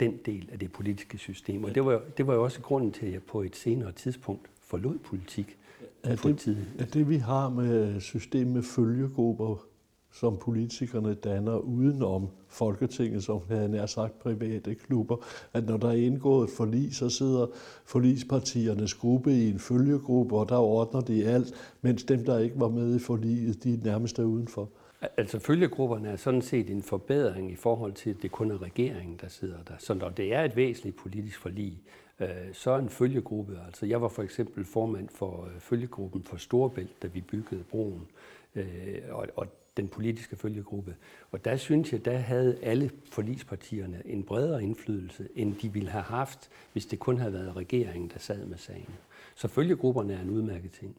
den 0.00 0.18
del 0.26 0.48
af 0.52 0.58
det 0.58 0.72
politiske 0.72 1.18
system. 1.18 1.64
Og 1.64 1.74
det 1.74 1.84
var, 1.84 2.02
det 2.16 2.26
var 2.26 2.34
jo 2.34 2.44
også 2.44 2.60
grunden 2.60 2.92
til, 2.92 3.06
at 3.06 3.12
jeg 3.12 3.22
på 3.22 3.42
et 3.42 3.56
senere 3.56 3.92
tidspunkt 3.92 4.50
forlod 4.60 4.98
politik 4.98 5.58
er 6.02 6.16
det, 6.16 6.66
er 6.78 6.84
det, 6.84 7.08
vi 7.08 7.16
har 7.16 7.48
med 7.48 8.00
systemet 8.00 8.54
med 8.54 8.62
følgegrupper, 8.62 9.64
som 10.20 10.36
politikerne 10.36 11.14
danner 11.14 11.58
udenom 11.58 12.28
Folketinget, 12.48 13.24
som 13.24 13.40
havde 13.48 13.68
nær 13.68 13.86
sagt 13.86 14.18
private 14.18 14.74
klubber, 14.74 15.16
at 15.52 15.66
når 15.66 15.76
der 15.76 15.88
er 15.88 15.92
indgået 15.92 16.50
forlig, 16.50 16.94
så 16.94 17.08
sidder 17.08 17.46
forligspartiernes 17.84 18.94
gruppe 18.94 19.32
i 19.32 19.50
en 19.50 19.58
følgegruppe, 19.58 20.36
og 20.36 20.48
der 20.48 20.56
ordner 20.56 21.00
de 21.00 21.24
alt, 21.26 21.54
mens 21.82 22.04
dem, 22.04 22.24
der 22.24 22.38
ikke 22.38 22.60
var 22.60 22.68
med 22.68 22.96
i 22.96 22.98
forliget, 22.98 23.64
de 23.64 23.80
nærmest 23.84 24.18
er 24.18 24.24
udenfor. 24.24 24.68
Altså 25.16 25.38
følgegrupperne 25.38 26.08
er 26.08 26.16
sådan 26.16 26.42
set 26.42 26.70
en 26.70 26.82
forbedring 26.82 27.50
i 27.50 27.56
forhold 27.56 27.92
til, 27.92 28.10
at 28.10 28.16
det 28.22 28.30
kun 28.30 28.50
er 28.50 28.62
regeringen, 28.62 29.18
der 29.20 29.28
sidder 29.28 29.62
der. 29.68 29.74
Så 29.78 29.94
når 29.94 30.08
det 30.08 30.34
er 30.34 30.44
et 30.44 30.56
væsentligt 30.56 30.96
politisk 30.96 31.40
forlig, 31.40 31.82
øh, 32.20 32.28
så 32.52 32.70
er 32.70 32.78
en 32.78 32.88
følgegruppe, 32.88 33.58
altså 33.66 33.86
jeg 33.86 34.02
var 34.02 34.08
for 34.08 34.22
eksempel 34.22 34.64
formand 34.64 35.08
for 35.08 35.44
øh, 35.44 35.60
følgegruppen 35.60 36.22
for 36.22 36.36
Storbælt, 36.36 37.02
da 37.02 37.06
vi 37.06 37.20
byggede 37.20 37.62
broen, 37.70 38.06
øh, 38.54 39.00
og, 39.10 39.26
og 39.36 39.46
den 39.78 39.88
politiske 39.88 40.36
følgegruppe. 40.36 40.96
Og 41.30 41.44
der 41.44 41.56
synes 41.56 41.92
jeg, 41.92 42.04
der 42.04 42.16
havde 42.16 42.58
alle 42.62 42.90
forlispartierne 43.10 44.02
en 44.04 44.22
bredere 44.22 44.62
indflydelse, 44.62 45.28
end 45.34 45.54
de 45.62 45.72
ville 45.72 45.88
have 45.88 46.04
haft, 46.04 46.50
hvis 46.72 46.86
det 46.86 46.98
kun 46.98 47.18
havde 47.18 47.32
været 47.32 47.56
regeringen, 47.56 48.10
der 48.14 48.18
sad 48.18 48.46
med 48.46 48.56
sagen. 48.56 48.94
Så 49.34 49.48
følgegrupperne 49.48 50.12
er 50.12 50.20
en 50.20 50.30
udmærket 50.30 50.72
ting. 50.72 50.96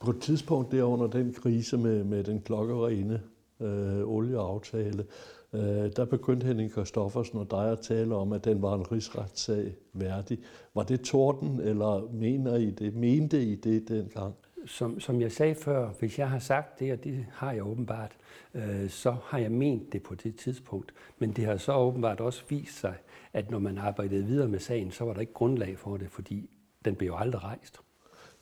På 0.00 0.10
et 0.10 0.20
tidspunkt 0.20 0.72
der 0.72 0.82
under 0.82 1.06
den 1.06 1.34
krise 1.34 1.78
med, 1.78 2.04
med 2.04 2.24
den 2.24 2.40
klokkerene 2.40 3.22
øh, 3.60 4.08
olieaftale, 4.08 5.04
øh, 5.52 5.90
der 5.96 6.04
begyndte 6.04 6.46
Henning 6.46 6.72
Kristoffersen 6.72 7.38
og 7.38 7.50
dig 7.50 7.72
at 7.72 7.80
tale 7.80 8.14
om, 8.14 8.32
at 8.32 8.44
den 8.44 8.62
var 8.62 8.74
en 8.74 8.92
rigsretssag 8.92 9.74
værdig. 9.92 10.38
Var 10.74 10.82
det 10.82 11.00
torden, 11.00 11.60
eller 11.60 12.12
mener 12.12 12.56
I 12.56 12.70
det, 12.70 12.94
mente 12.94 13.42
I 13.42 13.54
det 13.54 13.88
dengang? 13.88 14.34
Som, 14.66 15.00
som 15.00 15.20
jeg 15.20 15.32
sagde 15.32 15.54
før, 15.54 15.90
hvis 15.98 16.18
jeg 16.18 16.30
har 16.30 16.38
sagt 16.38 16.80
det, 16.80 16.92
og 16.92 17.04
det 17.04 17.26
har 17.32 17.52
jeg 17.52 17.66
åbenbart, 17.66 18.12
øh, 18.54 18.90
så 18.90 19.16
har 19.24 19.38
jeg 19.38 19.52
ment 19.52 19.92
det 19.92 20.02
på 20.02 20.14
det 20.14 20.36
tidspunkt. 20.36 20.94
Men 21.18 21.32
det 21.32 21.44
har 21.44 21.56
så 21.56 21.74
åbenbart 21.74 22.20
også 22.20 22.42
vist 22.48 22.80
sig, 22.80 22.94
at 23.32 23.50
når 23.50 23.58
man 23.58 23.78
arbejdede 23.78 24.24
videre 24.24 24.48
med 24.48 24.58
sagen, 24.58 24.90
så 24.90 25.04
var 25.04 25.12
der 25.12 25.20
ikke 25.20 25.32
grundlag 25.32 25.78
for 25.78 25.96
det, 25.96 26.10
fordi 26.10 26.50
den 26.84 26.94
blev 26.94 27.08
jo 27.08 27.16
aldrig 27.16 27.44
rejst. 27.44 27.80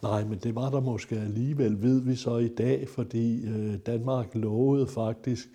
Nej, 0.03 0.25
men 0.25 0.39
det 0.39 0.55
var 0.55 0.71
der 0.71 0.81
måske 0.81 1.17
alligevel, 1.17 1.83
ved 1.83 2.01
vi 2.01 2.17
så 2.17 2.37
i 2.37 2.49
dag, 2.49 2.89
fordi 2.89 3.49
øh, 3.49 3.79
Danmark 3.87 4.35
lovede 4.35 4.87
faktisk 4.87 5.49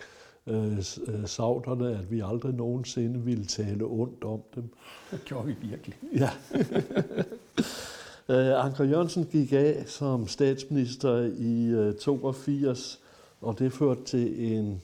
øh, 0.48 0.78
øh 0.78 1.26
sauderne, 1.26 1.98
at 1.98 2.12
vi 2.12 2.22
aldrig 2.26 2.54
nogensinde 2.54 3.20
ville 3.20 3.46
tale 3.46 3.84
ondt 3.86 4.24
om 4.24 4.42
dem. 4.56 4.70
Det 5.12 5.26
gjorde 5.26 5.48
vi 5.48 5.56
virkelig. 5.62 5.98
Ja. 6.14 6.30
øh, 8.30 8.66
Anker 8.66 8.84
Jørgensen 8.84 9.26
gik 9.26 9.54
af 9.54 9.84
som 9.88 10.28
statsminister 10.28 11.32
i 11.38 11.66
øh, 11.66 11.96
82, 11.96 13.02
og 13.42 13.60
det 13.60 13.74
førte 13.74 14.04
til 14.04 14.54
en 14.54 14.82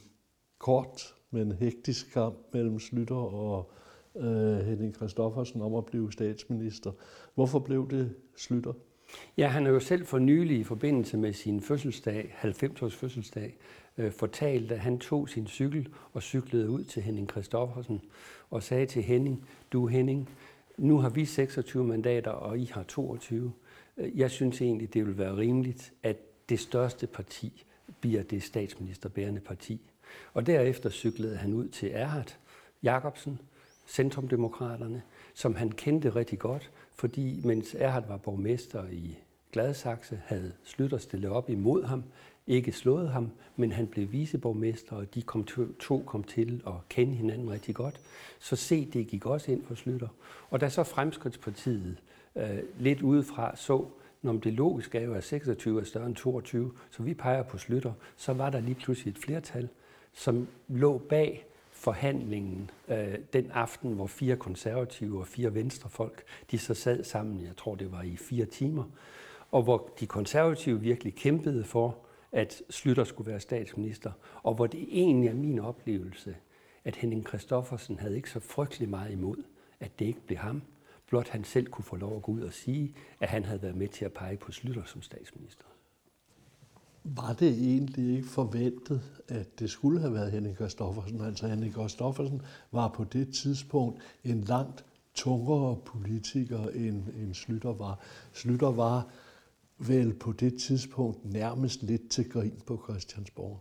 kort, 0.60 1.14
men 1.32 1.52
hektisk 1.52 2.14
kamp 2.14 2.36
mellem 2.54 2.80
Slytter 2.80 3.16
og 3.16 3.72
øh, 4.16 4.60
Henning 4.60 4.96
Kristoffersen 4.96 5.62
om 5.62 5.76
at 5.76 5.86
blive 5.86 6.12
statsminister. 6.12 6.92
Hvorfor 7.36 7.60
blev 7.60 7.90
det 7.90 8.16
Slytter? 8.38 8.74
Ja, 9.38 9.48
han 9.48 9.66
er 9.66 9.70
jo 9.70 9.80
selv 9.80 10.06
for 10.06 10.20
nylig 10.20 10.60
i 10.60 10.64
forbindelse 10.64 11.18
med 11.18 11.34
sin 11.34 11.62
fødselsdag, 11.62 12.36
90-års 12.42 12.96
fødselsdag, 12.96 13.58
øh, 13.98 14.12
fortalt, 14.12 14.72
at 14.72 14.80
han 14.80 15.00
tog 15.00 15.30
sin 15.30 15.48
cykel 15.48 15.88
og 16.14 16.24
cyklede 16.24 16.70
ud 16.70 16.84
til 16.84 17.02
Henning 17.02 17.28
Kristoffersen 17.28 18.02
og 18.50 18.64
sagde 18.64 18.86
til 18.86 19.04
Henning, 19.04 19.48
du 19.74 19.88
Henning, 19.88 20.30
nu 20.80 20.98
har 20.98 21.10
vi 21.10 21.26
26 21.26 21.84
mandater, 21.84 22.32
og 22.32 22.60
I 22.60 22.66
har 22.66 22.84
22. 22.84 23.54
Jeg 23.98 24.32
synes 24.32 24.62
egentlig, 24.62 24.94
det 24.94 25.06
vil 25.06 25.18
være 25.18 25.38
rimeligt, 25.38 25.94
at 26.04 26.18
det 26.50 26.60
største 26.60 27.08
parti 27.08 27.66
bliver 28.02 28.24
det 28.24 28.44
statsministerbærende 28.44 29.42
parti. 29.42 29.82
Og 30.34 30.46
derefter 30.46 30.90
cyklede 30.90 31.38
han 31.38 31.54
ud 31.54 31.68
til 31.68 31.90
Erhard 31.94 32.38
Jacobsen, 32.84 33.40
Centrumdemokraterne, 33.88 35.02
som 35.34 35.56
han 35.56 35.72
kendte 35.72 36.10
rigtig 36.10 36.40
godt, 36.40 36.72
fordi 36.96 37.42
mens 37.44 37.76
Erhard 37.80 38.08
var 38.08 38.18
borgmester 38.18 38.88
i 38.92 39.18
Gladsaxe, 39.52 40.22
havde 40.26 40.52
Slytter 40.64 40.98
stillet 40.98 41.32
op 41.32 41.50
imod 41.50 41.84
ham, 41.84 42.04
ikke 42.50 42.72
slået 42.72 43.10
ham, 43.10 43.32
men 43.56 43.72
han 43.72 43.88
blev 43.88 44.12
viceborgmester, 44.12 44.96
og 44.96 45.16
de 45.16 45.22
kom 45.22 45.44
to, 45.44 45.74
to 45.80 46.04
kom 46.06 46.24
til 46.24 46.62
at 46.68 46.74
kende 46.90 47.16
hinanden 47.16 47.52
rigtig 47.52 47.76
godt. 47.76 48.00
Så 48.40 48.56
se, 48.56 48.86
det 48.94 49.08
gik 49.08 49.26
også 49.26 49.52
ind 49.52 49.64
for 49.66 49.76
Slytter. 49.76 50.08
Og 50.50 50.62
da 50.62 50.70
så 50.70 50.84
Fremskridspartiet 50.84 51.98
øh, 52.36 52.60
lidt 52.80 53.02
udefra 53.02 53.56
så, 53.56 53.86
når 54.22 54.34
det 54.34 54.54
logiske 54.54 54.98
er 54.98 55.04
jo, 55.04 55.14
at 55.14 55.24
26 55.24 55.80
er 55.80 55.84
større 55.84 56.06
end 56.06 56.16
22, 56.16 56.72
så 56.92 57.04
vi 57.04 57.14
peger 57.14 57.44
på 57.44 57.58
Slytter, 57.58 57.94
så 58.18 58.34
var 58.34 58.50
der 58.50 58.60
lige 58.60 58.76
pludselig 58.76 59.12
et 59.12 59.18
flertal, 59.18 59.70
som 60.14 60.48
lå 60.68 60.98
bag 60.98 61.46
forhandlingen 61.72 62.70
øh, 62.88 63.16
den 63.34 63.52
aften, 63.54 63.94
hvor 63.94 64.08
fire 64.08 64.36
konservative 64.36 65.20
og 65.20 65.28
fire 65.28 65.54
venstrefolk, 65.54 66.24
de 66.52 66.58
så 66.58 66.74
sad 66.74 67.04
sammen, 67.04 67.42
jeg 67.42 67.58
tror 67.58 67.76
det 67.76 67.92
var 67.92 68.02
i 68.02 68.16
fire 68.16 68.46
timer, 68.46 68.84
og 69.52 69.64
hvor 69.64 69.90
de 70.00 70.06
konservative 70.06 70.82
virkelig 70.82 71.16
kæmpede 71.16 71.64
for, 71.64 71.98
at 72.32 72.62
Slytter 72.70 73.04
skulle 73.04 73.32
være 73.32 73.40
statsminister, 73.40 74.12
og 74.44 74.54
hvor 74.54 74.68
det 74.68 74.88
egentlig 74.92 75.30
er 75.30 75.34
min 75.34 75.60
oplevelse, 75.60 76.36
at 76.84 76.96
Henning 76.96 77.26
Kristoffersen 77.26 78.00
havde 78.00 78.16
ikke 78.16 78.30
så 78.30 78.40
frygtelig 78.40 78.90
meget 78.90 79.12
imod, 79.12 79.44
at 79.80 80.00
det 80.00 80.06
ikke 80.06 80.22
blev 80.26 80.38
ham, 80.38 80.62
blot 81.08 81.30
han 81.30 81.44
selv 81.44 81.68
kunne 81.68 81.86
få 81.86 81.96
lov 81.96 82.16
at 82.16 82.22
gå 82.22 82.32
ud 82.32 82.42
og 82.42 82.54
sige, 82.54 82.96
at 83.20 83.30
han 83.30 83.46
havde 83.46 83.62
været 83.62 83.76
med 83.76 83.88
til 83.88 84.06
at 84.06 84.14
pege 84.14 84.38
på 84.38 84.52
Slytter 84.52 84.84
som 84.86 85.02
statsminister. 85.02 85.66
Var 87.04 87.34
det 87.34 87.50
egentlig 87.50 88.16
ikke 88.16 88.28
forventet, 88.28 89.02
at 89.28 89.60
det 89.60 89.70
skulle 89.70 90.00
have 90.00 90.14
været 90.14 90.32
Henning 90.32 90.58
Kristoffersen? 90.58 91.22
Altså 91.22 91.48
Henning 91.48 91.74
Kristoffersen 91.74 92.42
var 92.72 92.88
på 92.88 93.04
det 93.04 93.34
tidspunkt 93.34 94.02
en 94.24 94.42
langt 94.42 94.86
tungere 95.14 95.76
politiker, 95.86 96.60
end, 96.60 97.04
end 97.22 97.34
Slytter 97.34 97.74
var. 97.74 98.00
Slytter 98.34 98.72
var 98.72 99.08
vel 99.80 100.14
på 100.14 100.32
det 100.32 100.60
tidspunkt 100.60 101.34
nærmest 101.34 101.84
lidt 101.84 102.10
til 102.10 102.30
grin 102.30 102.62
på 102.66 102.82
Christiansborg. 102.84 103.60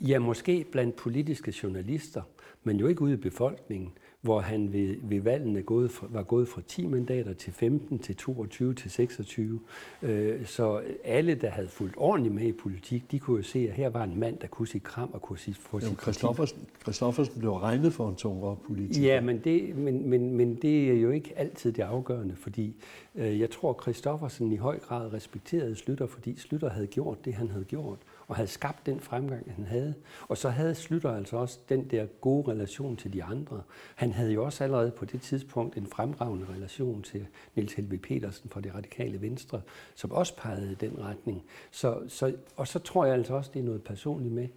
Ja, 0.00 0.18
måske 0.18 0.64
blandt 0.72 0.96
politiske 0.96 1.54
journalister, 1.62 2.22
men 2.64 2.76
jo 2.76 2.86
ikke 2.86 3.02
ude 3.02 3.12
i 3.12 3.16
befolkningen 3.16 3.92
hvor 4.20 4.40
han 4.40 4.72
ved, 4.72 4.96
ved 5.02 5.20
valgene 5.20 5.62
gået 5.62 5.90
fra, 5.90 6.06
var 6.10 6.22
gået 6.22 6.48
fra 6.48 6.62
10 6.66 6.86
mandater 6.86 7.32
til 7.32 7.52
15, 7.52 7.98
til 7.98 8.16
22, 8.16 8.74
til 8.74 8.90
26. 8.90 9.60
Øh, 10.02 10.46
så 10.46 10.82
alle, 11.04 11.34
der 11.34 11.50
havde 11.50 11.68
fulgt 11.68 11.94
ordentligt 11.96 12.34
med 12.34 12.42
i 12.42 12.52
politik, 12.52 13.10
de 13.10 13.18
kunne 13.18 13.36
jo 13.36 13.42
se, 13.42 13.58
at 13.58 13.74
her 13.74 13.88
var 13.88 14.04
en 14.04 14.20
mand, 14.20 14.38
der 14.38 14.46
kunne 14.46 14.68
sige 14.68 14.80
kram 14.80 15.10
og 15.12 15.22
kunne 15.22 15.38
sige 15.38 15.54
få 15.54 15.80
sit 15.80 16.00
Christoffersen, 16.00 16.66
Christoffersen 16.82 17.38
blev 17.38 17.52
regnet 17.52 17.92
for 17.92 18.08
en 18.08 18.16
tungere 18.16 18.56
politiker. 18.66 19.14
Ja, 19.14 19.20
men 19.20 19.38
det, 19.38 19.76
men, 19.76 20.08
men, 20.08 20.34
men 20.34 20.54
det 20.54 20.90
er 20.90 21.00
jo 21.00 21.10
ikke 21.10 21.32
altid 21.36 21.72
det 21.72 21.82
afgørende, 21.82 22.36
fordi 22.36 22.76
øh, 23.14 23.40
jeg 23.40 23.50
tror, 23.50 23.78
Christoffersen 23.82 24.52
i 24.52 24.56
høj 24.56 24.78
grad 24.78 25.12
respekterede 25.12 25.76
Slytter, 25.76 26.06
fordi 26.06 26.36
Slytter 26.38 26.70
havde 26.70 26.86
gjort 26.86 27.24
det, 27.24 27.34
han 27.34 27.48
havde 27.48 27.64
gjort 27.64 27.98
og 28.28 28.36
havde 28.36 28.48
skabt 28.48 28.86
den 28.86 29.00
fremgang, 29.00 29.52
han 29.56 29.64
havde. 29.64 29.94
Og 30.28 30.36
så 30.36 30.48
havde 30.48 30.74
Slytter 30.74 31.10
altså 31.16 31.36
også 31.36 31.58
den 31.68 31.90
der 31.90 32.06
gode 32.06 32.50
relation 32.50 32.96
til 32.96 33.12
de 33.12 33.24
andre. 33.24 33.62
Han 33.94 34.12
havde 34.12 34.32
jo 34.32 34.44
også 34.44 34.64
allerede 34.64 34.90
på 34.90 35.04
det 35.04 35.20
tidspunkt 35.20 35.76
en 35.76 35.86
fremragende 35.86 36.46
relation 36.56 37.02
til 37.02 37.26
Niels 37.54 37.72
Helvig 37.72 38.00
Petersen 38.00 38.50
fra 38.50 38.60
det 38.60 38.74
radikale 38.74 39.20
venstre, 39.20 39.62
som 39.94 40.12
også 40.12 40.36
pegede 40.36 40.72
i 40.72 40.74
den 40.74 40.98
retning. 40.98 41.44
Så, 41.70 42.02
så, 42.08 42.36
og 42.56 42.68
så 42.68 42.78
tror 42.78 43.04
jeg 43.04 43.14
altså 43.14 43.34
også, 43.34 43.50
det 43.54 43.60
er 43.60 43.64
noget 43.64 43.82
personligt 43.82 44.34
med, 44.34 44.48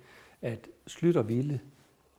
at 0.41 0.67
Slytter 0.88 1.21
ville, 1.21 1.62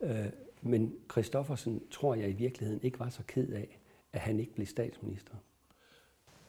øh, 0.00 0.26
men 0.62 0.94
Christoffersen 1.10 1.82
tror 1.90 2.14
jeg 2.14 2.30
i 2.30 2.32
virkeligheden 2.32 2.80
ikke 2.82 3.00
var 3.00 3.08
så 3.08 3.22
ked 3.26 3.48
af, 3.48 3.78
at 4.12 4.20
han 4.20 4.40
ikke 4.40 4.54
blev 4.54 4.66
statsminister. 4.66 5.34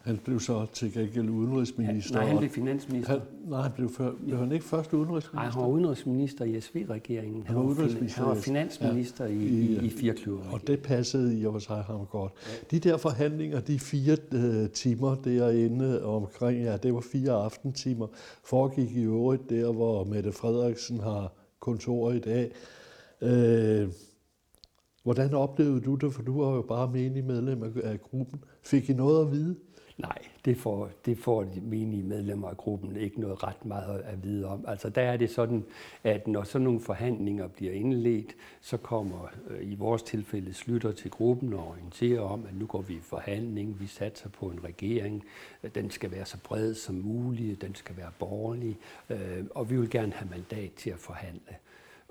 Han 0.03 0.17
blev 0.17 0.39
så 0.39 0.65
til 0.73 0.93
gengæld 0.93 1.29
udenrigsminister. 1.29 2.15
nej, 2.15 2.27
han 2.27 2.37
blev 2.37 2.49
finansminister. 2.49 3.13
Han, 3.13 3.21
nej, 3.47 3.61
han 3.61 3.71
blev, 3.71 3.89
før, 3.89 4.11
blev 4.25 4.37
han 4.37 4.51
ikke 4.51 4.65
først 4.65 4.93
udenrigsminister? 4.93 5.35
Nej, 5.35 5.49
han 5.49 5.61
var 5.61 5.67
udenrigsminister 5.67 6.45
i 6.45 6.61
SV-regeringen. 6.61 7.43
Han, 7.47 7.55
han, 7.55 7.67
var, 7.67 8.09
han 8.15 8.25
var 8.25 8.35
finansminister 8.35 9.25
ja, 9.25 9.31
i, 9.31 9.35
i, 9.35 9.85
i 9.85 9.89
firekløver. 9.89 10.43
Og 10.51 10.67
det 10.67 10.79
passede 10.79 11.39
i 11.39 11.45
og 11.45 11.61
sig 11.61 11.83
ham 11.83 12.05
godt. 12.05 12.31
Ja. 12.47 12.77
De 12.77 12.89
der 12.89 12.97
forhandlinger, 12.97 13.59
de 13.59 13.79
fire 13.79 14.17
uh, 14.33 14.69
timer 14.69 15.15
derinde 15.15 16.03
omkring, 16.03 16.63
ja, 16.63 16.77
det 16.77 16.93
var 16.93 17.03
fire 17.11 17.31
aftentimer, 17.31 18.07
foregik 18.43 18.91
i 18.91 19.03
øvrigt 19.03 19.49
der, 19.49 19.71
hvor 19.71 20.03
Mette 20.03 20.31
Frederiksen 20.31 20.99
har 20.99 21.33
kontor 21.59 22.11
i 22.11 22.19
dag. 22.19 22.51
Uh, 23.21 23.93
Hvordan 25.03 25.33
oplevede 25.33 25.81
du 25.81 25.95
det? 25.95 26.13
For 26.13 26.21
du 26.21 26.43
var 26.43 26.55
jo 26.55 26.61
bare 26.61 26.91
menig 26.91 27.23
medlem 27.23 27.73
af 27.83 28.01
gruppen. 28.01 28.43
Fik 28.63 28.89
I 28.89 28.93
noget 28.93 29.25
at 29.25 29.31
vide? 29.31 29.55
Nej, 30.01 30.17
det 30.45 30.57
får, 30.57 30.89
det 31.05 31.17
får 31.17 31.43
de 31.43 31.61
menige 31.61 32.03
medlemmer 32.03 32.49
af 32.49 32.57
gruppen 32.57 32.95
ikke 32.95 33.21
noget 33.21 33.43
ret 33.43 33.65
meget 33.65 33.99
at 33.99 34.23
vide 34.23 34.47
om. 34.47 34.65
Altså 34.67 34.89
der 34.89 35.01
er 35.01 35.17
det 35.17 35.29
sådan, 35.29 35.65
at 36.03 36.27
når 36.27 36.43
sådan 36.43 36.63
nogle 36.63 36.79
forhandlinger 36.79 37.47
bliver 37.47 37.73
indledt, 37.73 38.35
så 38.61 38.77
kommer 38.77 39.31
øh, 39.49 39.71
i 39.71 39.75
vores 39.75 40.03
tilfælde 40.03 40.53
slutter 40.53 40.91
til 40.91 41.11
gruppen 41.11 41.53
og 41.53 41.67
orienterer 41.67 42.21
om, 42.21 42.45
at 42.45 42.55
nu 42.55 42.65
går 42.65 42.81
vi 42.81 42.93
i 42.93 42.99
forhandling, 43.01 43.79
vi 43.79 43.87
satser 43.87 44.29
på 44.29 44.45
en 44.45 44.63
regering, 44.63 45.23
øh, 45.63 45.71
den 45.75 45.91
skal 45.91 46.11
være 46.11 46.25
så 46.25 46.37
bred 46.43 46.73
som 46.73 46.95
muligt, 46.95 47.61
den 47.61 47.75
skal 47.75 47.97
være 47.97 48.11
borgerlig, 48.19 48.77
øh, 49.09 49.45
og 49.55 49.69
vi 49.69 49.77
vil 49.77 49.89
gerne 49.89 50.13
have 50.13 50.29
mandat 50.29 50.71
til 50.73 50.89
at 50.89 50.99
forhandle. 50.99 51.55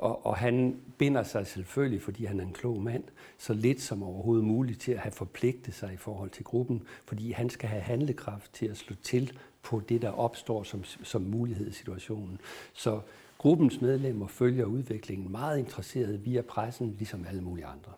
Og, 0.00 0.26
og 0.26 0.36
han 0.36 0.80
binder 0.98 1.22
sig 1.22 1.46
selvfølgelig, 1.46 2.02
fordi 2.02 2.24
han 2.24 2.40
er 2.40 2.44
en 2.44 2.52
klog 2.52 2.82
mand, 2.82 3.04
så 3.38 3.52
lidt 3.52 3.80
som 3.80 4.02
overhovedet 4.02 4.44
muligt 4.44 4.80
til 4.80 4.92
at 4.92 4.98
have 4.98 5.12
forpligtet 5.12 5.74
sig 5.74 5.92
i 5.92 5.96
forhold 5.96 6.30
til 6.30 6.44
gruppen, 6.44 6.82
fordi 7.04 7.32
han 7.32 7.50
skal 7.50 7.68
have 7.68 7.82
handlekraft 7.82 8.54
til 8.54 8.66
at 8.66 8.76
slå 8.76 8.96
til 9.02 9.38
på 9.62 9.80
det, 9.88 10.02
der 10.02 10.10
opstår 10.10 10.62
som, 10.62 10.84
som 10.84 11.22
mulighed 11.22 11.68
i 11.68 11.72
situationen. 11.72 12.40
Så 12.72 13.00
gruppens 13.38 13.80
medlemmer 13.80 14.26
følger 14.26 14.64
udviklingen 14.64 15.32
meget 15.32 15.58
interesseret 15.58 16.24
via 16.24 16.42
pressen, 16.42 16.94
ligesom 16.98 17.24
alle 17.28 17.42
mulige 17.42 17.66
andre. 17.66 17.92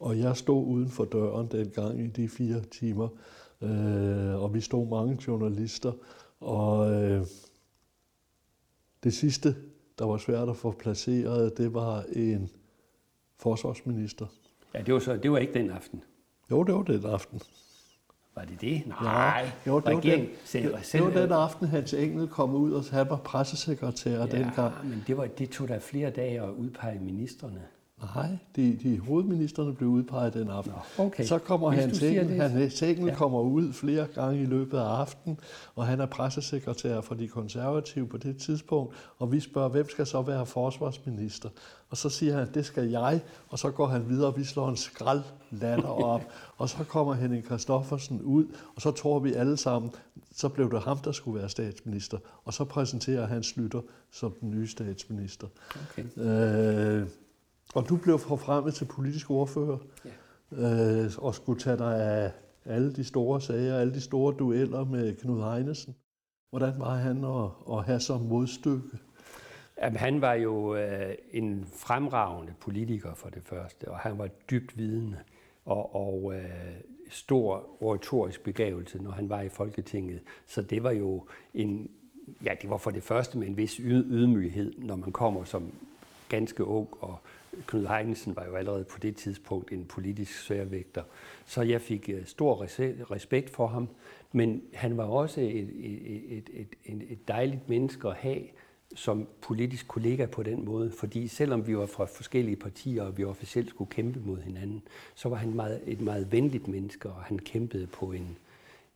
Og 0.00 0.18
jeg 0.18 0.36
stod 0.36 0.66
uden 0.66 0.88
for 0.88 1.04
døren 1.04 1.46
dengang 1.46 2.00
i 2.00 2.06
de 2.06 2.28
fire 2.28 2.60
timer, 2.60 3.08
øh, 3.60 4.42
og 4.42 4.54
vi 4.54 4.60
stod 4.60 4.88
mange 4.88 5.18
journalister, 5.26 5.92
og 6.40 6.92
øh, 7.02 7.26
det 9.04 9.14
sidste 9.14 9.56
der 10.00 10.06
var 10.06 10.16
svært 10.16 10.48
at 10.48 10.56
få 10.56 10.70
placeret, 10.70 11.58
det 11.58 11.74
var 11.74 12.04
en 12.12 12.50
forsvarsminister. 13.38 14.26
Ja, 14.74 14.82
det 14.82 14.94
var, 14.94 15.00
så, 15.00 15.16
det 15.16 15.32
var 15.32 15.38
ikke 15.38 15.54
den 15.54 15.70
aften. 15.70 16.02
Jo, 16.50 16.62
det 16.62 16.74
var 16.74 16.82
den 16.82 17.04
aften. 17.06 17.40
Var 18.34 18.44
det 18.44 18.60
det? 18.60 18.82
Nej, 18.86 19.02
ja, 19.06 19.70
jo, 19.70 19.80
det, 19.80 19.94
var 19.94 20.00
den, 20.00 20.28
selv, 20.44 20.74
det, 20.74 20.92
det 20.92 21.04
var 21.04 21.10
den 21.10 21.32
aften, 21.32 21.68
Hans 21.68 21.94
Engel 21.94 22.28
kom 22.28 22.54
ud, 22.54 22.72
og 22.72 22.84
han 22.84 23.10
var 23.10 23.16
pressesekretær 23.16 24.18
ja, 24.18 24.26
dengang. 24.26 24.74
men 24.84 25.04
det, 25.06 25.16
var, 25.16 25.26
det 25.26 25.50
tog 25.50 25.68
der 25.68 25.78
flere 25.78 26.10
dage 26.10 26.42
at 26.42 26.50
udpege 26.50 26.98
ministerne. 27.00 27.62
Nej, 28.14 28.38
de, 28.56 28.78
de 28.82 28.98
hovedministerne 28.98 29.74
blev 29.74 29.88
udpeget 29.88 30.34
den 30.34 30.48
aften. 30.48 30.72
Nå, 30.98 31.04
okay. 31.04 31.24
Så 31.24 31.38
kommer 31.38 31.70
Hvis 31.70 31.80
Hans 31.80 32.02
Engel, 32.02 32.40
Hans 32.40 32.82
Engel 32.82 33.06
ja. 33.06 33.14
kommer 33.14 33.40
ud 33.40 33.72
flere 33.72 34.06
gange 34.14 34.42
i 34.42 34.44
løbet 34.44 34.78
af 34.78 34.84
aftenen, 34.84 35.38
og 35.74 35.86
han 35.86 36.00
er 36.00 36.06
pressesekretær 36.06 37.00
for 37.00 37.14
de 37.14 37.28
konservative 37.28 38.06
på 38.06 38.16
det 38.16 38.36
tidspunkt, 38.36 38.94
og 39.18 39.32
vi 39.32 39.40
spørger, 39.40 39.68
hvem 39.68 39.88
skal 39.88 40.06
så 40.06 40.22
være 40.22 40.46
forsvarsminister? 40.46 41.48
Og 41.90 41.96
så 41.96 42.08
siger 42.08 42.38
han, 42.38 42.48
det 42.54 42.66
skal 42.66 42.88
jeg, 42.88 43.20
og 43.48 43.58
så 43.58 43.70
går 43.70 43.86
han 43.86 44.08
videre, 44.08 44.26
og 44.26 44.38
vi 44.38 44.44
slår 44.44 44.68
en 44.68 44.76
skrald 44.76 45.22
latter 45.50 46.04
op, 46.14 46.22
og 46.56 46.68
så 46.68 46.84
kommer 46.84 47.14
Henning 47.14 47.44
Kristoffersen 47.44 48.22
ud, 48.22 48.46
og 48.76 48.82
så 48.82 48.90
tror 48.90 49.18
vi 49.18 49.32
alle 49.32 49.56
sammen, 49.56 49.90
så 50.34 50.48
blev 50.48 50.70
det 50.70 50.80
ham, 50.80 50.98
der 50.98 51.12
skulle 51.12 51.40
være 51.40 51.48
statsminister, 51.48 52.18
og 52.44 52.54
så 52.54 52.64
præsenterer 52.64 53.26
han 53.26 53.42
Slytter 53.42 53.80
som 54.10 54.34
den 54.40 54.50
nye 54.50 54.66
statsminister. 54.66 55.46
Okay. 55.90 56.04
Øh, 56.16 57.06
og 57.74 57.88
du 57.88 57.96
blev 57.96 58.18
forfremmet 58.18 58.74
til 58.74 58.84
politisk 58.84 59.30
ordfører, 59.30 59.78
ja. 60.52 61.04
øh, 61.04 61.10
og 61.18 61.34
skulle 61.34 61.60
tage 61.60 61.78
dig 61.78 62.02
af 62.02 62.32
alle 62.64 62.92
de 62.92 63.04
store 63.04 63.40
sager, 63.40 63.78
alle 63.78 63.94
de 63.94 64.00
store 64.00 64.34
dueller 64.38 64.84
med 64.84 65.16
Knud 65.16 65.52
Heinesen. 65.52 65.94
Hvordan 66.50 66.74
var 66.78 66.94
han 66.94 67.24
at, 67.24 67.76
at 67.78 67.84
have 67.84 68.00
som 68.00 68.20
modstykke? 68.20 68.98
Jamen, 69.82 69.96
han 69.96 70.20
var 70.20 70.34
jo 70.34 70.74
øh, 70.74 71.14
en 71.32 71.66
fremragende 71.76 72.52
politiker 72.60 73.14
for 73.14 73.28
det 73.28 73.42
første, 73.44 73.88
og 73.88 73.98
han 73.98 74.18
var 74.18 74.28
dybt 74.50 74.78
vidende 74.78 75.16
og, 75.64 75.94
og 75.94 76.34
øh, 76.34 76.44
stor 77.10 77.82
oratorisk 77.82 78.44
begævelse, 78.44 79.02
når 79.02 79.10
han 79.10 79.28
var 79.28 79.40
i 79.40 79.48
Folketinget. 79.48 80.20
Så 80.46 80.62
det 80.62 80.82
var 80.82 80.90
jo 80.90 81.26
en, 81.54 81.90
ja, 82.44 82.54
det 82.62 82.70
var 82.70 82.76
for 82.76 82.90
det 82.90 83.02
første 83.02 83.38
med 83.38 83.46
en 83.46 83.56
vis 83.56 83.76
ydmyghed, 83.76 84.72
når 84.78 84.96
man 84.96 85.12
kommer 85.12 85.44
som 85.44 85.72
ganske 86.28 86.64
ung 86.64 86.88
og 87.00 87.18
Knud 87.66 87.86
Heinesen 87.86 88.36
var 88.36 88.44
jo 88.46 88.54
allerede 88.54 88.84
på 88.84 88.98
det 88.98 89.16
tidspunkt 89.16 89.72
en 89.72 89.84
politisk 89.84 90.38
sværvægter, 90.38 91.02
så 91.44 91.62
jeg 91.62 91.80
fik 91.80 92.08
øh, 92.12 92.26
stor 92.26 92.62
respekt 93.10 93.50
for 93.50 93.66
ham. 93.66 93.88
Men 94.32 94.62
han 94.74 94.96
var 94.96 95.04
også 95.04 95.40
et, 95.40 95.70
et, 95.78 96.38
et, 96.38 96.68
et, 96.84 97.02
et 97.10 97.28
dejligt 97.28 97.68
menneske 97.68 98.08
at 98.08 98.14
have 98.14 98.42
som 98.94 99.28
politisk 99.42 99.88
kollega 99.88 100.26
på 100.26 100.42
den 100.42 100.64
måde, 100.64 100.90
fordi 100.90 101.28
selvom 101.28 101.66
vi 101.66 101.76
var 101.76 101.86
fra 101.86 102.04
forskellige 102.04 102.56
partier, 102.56 103.02
og 103.02 103.18
vi 103.18 103.24
officielt 103.24 103.70
skulle 103.70 103.90
kæmpe 103.90 104.20
mod 104.20 104.40
hinanden, 104.40 104.82
så 105.14 105.28
var 105.28 105.36
han 105.36 105.54
meget, 105.54 105.80
et 105.86 106.00
meget 106.00 106.32
venligt 106.32 106.68
menneske, 106.68 107.08
og 107.08 107.22
han 107.22 107.38
kæmpede 107.38 107.86
på 107.86 108.12
en, 108.12 108.36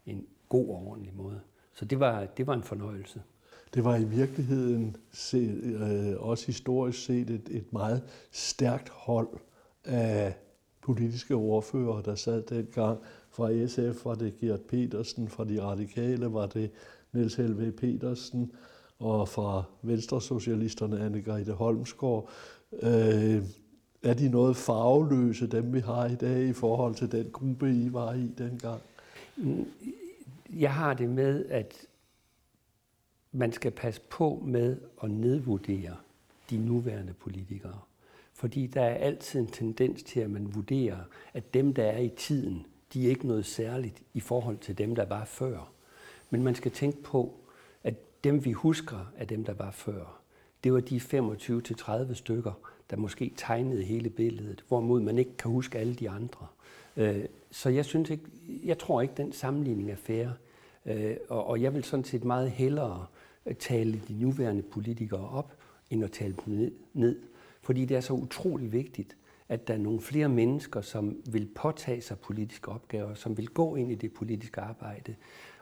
en 0.07 0.27
god 0.49 0.69
og 0.69 0.87
ordentlig 0.87 1.13
måde. 1.15 1.41
Så 1.73 1.85
det 1.85 2.01
var, 2.01 2.25
det 2.25 2.47
var 2.47 2.55
en 2.55 2.63
fornøjelse. 2.63 3.23
Det 3.75 3.85
var 3.85 3.97
i 3.97 4.05
virkeligheden 4.05 4.97
set, 5.13 5.63
øh, 5.65 6.29
også 6.29 6.47
historisk 6.47 7.05
set 7.05 7.31
et, 7.31 7.49
et 7.51 7.73
meget 7.73 8.03
stærkt 8.33 8.89
hold 8.89 9.29
af 9.85 10.35
politiske 10.83 11.35
ordfører, 11.35 12.03
der 12.03 12.15
sad 12.15 12.43
dengang. 12.43 12.99
Fra 13.31 13.67
SF 13.67 14.05
var 14.05 14.15
det 14.15 14.37
Gert 14.41 14.61
Petersen, 14.61 15.29
fra 15.29 15.45
de 15.45 15.63
radikale 15.63 16.33
var 16.33 16.47
det 16.47 16.71
Niels 17.13 17.35
Helve 17.35 17.73
Petersen, 17.73 18.53
og 18.99 19.29
fra 19.29 19.63
Venstre-socialisterne 19.83 21.07
Anne-Grethe 21.07 21.53
Holmsgaard. 21.53 22.29
Øh, 22.83 23.43
er 24.03 24.15
de 24.15 24.29
noget 24.29 24.57
farveløse, 24.57 25.47
dem 25.47 25.73
vi 25.73 25.81
har 25.81 26.07
i 26.07 26.15
dag, 26.15 26.43
i 26.43 26.53
forhold 26.53 26.95
til 26.95 27.13
den 27.13 27.31
gruppe, 27.33 27.71
I 27.71 27.93
var 27.93 28.13
i 28.13 28.31
dengang? 28.39 28.81
Jeg 30.57 30.75
har 30.75 30.95
det 30.95 31.09
med, 31.09 31.45
at 31.49 31.87
man 33.35 33.53
skal 33.53 33.71
passe 33.71 34.01
på 34.01 34.43
med 34.47 34.77
at 35.03 35.11
nedvurdere 35.11 35.97
de 36.51 36.59
nuværende 36.59 37.13
politikere. 37.13 37.79
Fordi 38.33 38.67
der 38.67 38.83
er 38.83 38.95
altid 38.95 39.41
en 39.41 39.47
tendens 39.47 40.03
til, 40.03 40.21
at 40.21 40.31
man 40.31 40.55
vurderer, 40.55 40.99
at 41.35 41.55
dem, 41.55 41.75
der 41.75 41.85
er 41.85 41.99
i 41.99 42.11
tiden, 42.17 42.67
de 42.93 43.07
er 43.07 43.09
ikke 43.09 43.27
noget 43.27 43.47
særligt 43.47 44.03
i 44.15 44.21
forhold 44.21 44.59
til 44.59 44.79
dem, 44.79 44.95
der 44.95 45.05
var 45.05 45.25
før. 45.25 45.73
Men 46.31 46.43
man 46.43 46.55
skal 46.55 46.73
tænke 46.73 47.03
på, 47.03 47.35
at 47.85 48.25
dem, 48.25 48.45
vi 48.45 48.53
husker 48.53 49.13
af 49.17 49.29
dem, 49.29 49.45
der 49.45 49.55
var 49.55 49.71
før, 49.71 50.21
det 50.65 50.73
var 50.73 50.81
de 50.81 50.97
25-30 52.11 52.15
stykker, 52.15 52.53
der 52.91 52.97
måske 52.97 53.33
tegnede 53.37 53.83
hele 53.83 54.11
billedet, 54.11 54.65
hvorimod 54.69 55.01
man 55.01 55.19
ikke 55.19 55.37
kan 55.37 55.51
huske 55.51 55.79
alle 55.79 55.95
de 55.95 56.11
andre. 56.11 56.47
Øh, 56.97 57.25
så 57.51 57.69
jeg 57.69 57.85
synes 57.85 58.11
ikke, 58.11 58.25
jeg 58.65 58.79
tror 58.79 59.03
ikke, 59.03 59.15
den 59.17 59.33
sammenligning 59.33 59.91
er 59.91 59.97
fair. 59.97 60.29
Øh, 60.87 61.17
og 61.29 61.63
jeg 61.63 61.75
vil 61.75 61.85
sådan 61.85 62.05
set 62.05 62.25
meget 62.25 62.51
hellere 62.51 63.07
tale 63.59 64.03
de 64.09 64.15
nuværende 64.15 64.63
politikere 64.63 65.29
op, 65.29 65.57
end 65.91 66.05
at 66.05 66.13
tale 66.13 66.37
dem 66.47 66.73
ned. 66.93 67.23
Fordi 67.63 67.85
det 67.85 67.97
er 67.97 68.01
så 68.01 68.13
utrolig 68.13 68.73
vigtigt, 68.73 69.17
at 69.49 69.69
der 69.69 69.75
er 69.75 69.79
nogle 69.79 70.01
flere 70.01 70.29
mennesker, 70.29 70.81
som 70.81 71.17
vil 71.31 71.49
påtage 71.55 72.01
sig 72.01 72.19
politiske 72.19 72.69
opgaver, 72.69 73.15
som 73.15 73.37
vil 73.37 73.49
gå 73.49 73.77
ind 73.77 73.93
i 73.93 73.95
det 73.95 74.13
politiske 74.13 74.61
arbejde. 74.61 75.15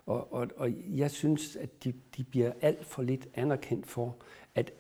Og, 0.07 0.33
og, 0.33 0.49
og 0.57 0.71
jeg 0.88 1.11
synes, 1.11 1.57
at 1.57 1.85
de, 1.85 1.92
de 2.16 2.25
bliver 2.25 2.53
alt 2.61 2.87
for 2.87 3.03
lidt 3.03 3.29
anerkendt 3.35 3.87
for, 3.87 4.16
at 4.55 4.73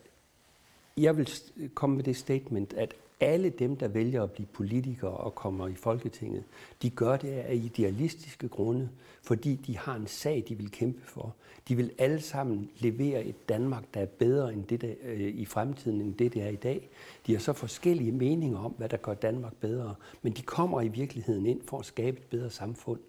jeg 0.96 1.16
vil 1.16 1.28
komme 1.74 1.96
med 1.96 2.04
det 2.04 2.16
statement, 2.16 2.72
at 2.72 2.94
alle 3.22 3.50
dem, 3.50 3.76
der 3.76 3.88
vælger 3.88 4.22
at 4.22 4.32
blive 4.32 4.46
politikere 4.46 5.10
og 5.10 5.34
kommer 5.34 5.68
i 5.68 5.74
Folketinget, 5.74 6.44
de 6.82 6.90
gør 6.90 7.16
det 7.16 7.28
af 7.28 7.54
idealistiske 7.54 8.48
grunde, 8.48 8.88
fordi 9.22 9.54
de 9.54 9.78
har 9.78 9.94
en 9.94 10.06
sag, 10.06 10.44
de 10.48 10.54
vil 10.54 10.70
kæmpe 10.70 11.00
for. 11.06 11.34
De 11.68 11.76
vil 11.76 11.90
alle 11.98 12.20
sammen 12.20 12.70
levere 12.78 13.24
et 13.24 13.48
Danmark, 13.48 13.84
der 13.94 14.00
er 14.00 14.06
bedre 14.06 14.52
end 14.52 14.64
det, 14.64 14.80
der, 14.80 14.94
øh, 15.02 15.20
i 15.20 15.44
fremtiden, 15.44 16.00
end 16.00 16.14
det, 16.14 16.34
det 16.34 16.42
er 16.42 16.48
i 16.48 16.56
dag. 16.56 16.88
De 17.26 17.32
har 17.32 17.40
så 17.40 17.52
forskellige 17.52 18.12
meninger 18.12 18.58
om, 18.58 18.74
hvad 18.78 18.88
der 18.88 18.96
gør 18.96 19.14
Danmark 19.14 19.54
bedre, 19.60 19.94
men 20.22 20.32
de 20.32 20.42
kommer 20.42 20.80
i 20.80 20.88
virkeligheden 20.88 21.46
ind 21.46 21.60
for 21.62 21.78
at 21.78 21.84
skabe 21.84 22.18
et 22.18 22.26
bedre 22.30 22.50
samfund, 22.50 23.00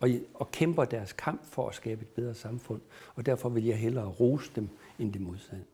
og, 0.00 0.08
og 0.34 0.50
kæmper 0.50 0.84
deres 0.84 1.12
kamp 1.12 1.44
for 1.44 1.68
at 1.68 1.74
skabe 1.74 2.02
et 2.02 2.08
bedre 2.08 2.34
samfund. 2.34 2.80
Og 3.14 3.26
derfor 3.26 3.48
vil 3.48 3.64
jeg 3.64 3.76
hellere 3.76 4.06
rose 4.06 4.50
dem, 4.56 4.68
end 4.98 5.12
det 5.12 5.20
modsatte. 5.20 5.64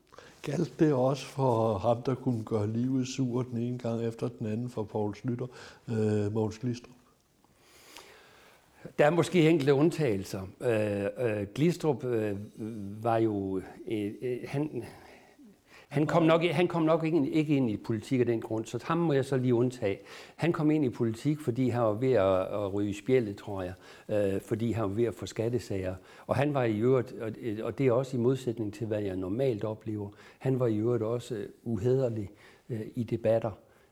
Galt 0.42 0.80
det 0.80 0.92
også 0.92 1.26
for 1.26 1.78
ham, 1.78 2.02
der 2.02 2.14
kunne 2.14 2.44
gøre 2.44 2.66
livet 2.72 3.08
sur 3.08 3.42
den 3.42 3.58
ene 3.58 3.78
gang 3.78 4.04
efter 4.04 4.28
den 4.28 4.46
anden 4.46 4.70
for 4.70 4.82
Poul 4.82 5.14
Slytter, 5.14 5.46
øh, 5.88 6.32
Mogens 6.34 6.58
Glistrup? 6.58 6.94
Der 8.98 9.06
er 9.06 9.10
måske 9.10 9.48
enkelte 9.48 9.74
undtagelser. 9.74 10.42
Øh, 10.60 11.04
øh, 11.18 11.46
Glistrup 11.54 12.04
øh, 12.04 12.36
var 13.04 13.16
jo... 13.16 13.60
Øh, 13.88 14.12
øh, 14.22 14.38
han, 14.44 14.84
han 15.88 16.06
kom 16.06 16.22
nok, 16.22 16.42
han 16.42 16.68
kom 16.68 16.82
nok 16.82 17.04
ikke, 17.04 17.30
ikke 17.30 17.56
ind 17.56 17.70
i 17.70 17.76
politik 17.76 18.20
af 18.20 18.26
den 18.26 18.40
grund, 18.40 18.64
så 18.64 18.84
ham 18.84 18.98
må 18.98 19.12
jeg 19.12 19.24
så 19.24 19.36
lige 19.36 19.54
undtage. 19.54 19.98
Han 20.36 20.52
kom 20.52 20.70
ind 20.70 20.84
i 20.84 20.88
politik, 20.88 21.40
fordi 21.40 21.68
han 21.68 21.82
var 21.82 21.92
ved 21.92 22.12
at, 22.12 22.40
at 22.40 22.74
ryge 22.74 22.94
spjældet, 22.94 23.36
tror 23.36 23.62
jeg, 23.62 23.74
øh, 24.08 24.40
fordi 24.40 24.72
han 24.72 24.82
var 24.82 24.88
ved 24.88 25.04
at 25.04 25.14
få 25.14 25.26
skattesager. 25.26 25.94
Og 26.26 26.36
han 26.36 26.54
var 26.54 26.64
i 26.64 26.78
øvrigt, 26.78 27.14
og 27.20 27.32
øh, 27.40 27.58
og 27.62 27.78
det 27.78 27.86
er 27.86 27.92
også 27.92 28.16
i 28.16 28.20
modsætning 28.20 28.74
til, 28.74 28.86
hvad 28.86 29.02
jeg 29.02 29.16
normalt 29.16 29.64
oplever, 29.64 30.08
han 30.38 30.60
var 30.60 30.66
i 30.66 30.76
øvrigt 30.76 31.02
også 31.02 31.46
uhederlig 31.62 32.30
øh, 32.70 32.80
i 32.94 33.02
debatter. 33.04 33.50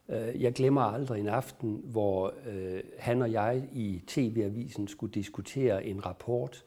Øh, 0.08 0.42
jeg 0.42 0.52
glemmer 0.52 0.82
aldrig 0.82 1.20
en 1.20 1.28
aften, 1.28 1.80
hvor 1.84 2.34
øh, 2.46 2.80
han 2.98 3.22
og 3.22 3.32
jeg 3.32 3.62
i 3.72 4.02
TV-avisen 4.06 4.88
skulle 4.88 5.12
diskutere 5.12 5.84
en 5.84 6.06
rapport, 6.06 6.64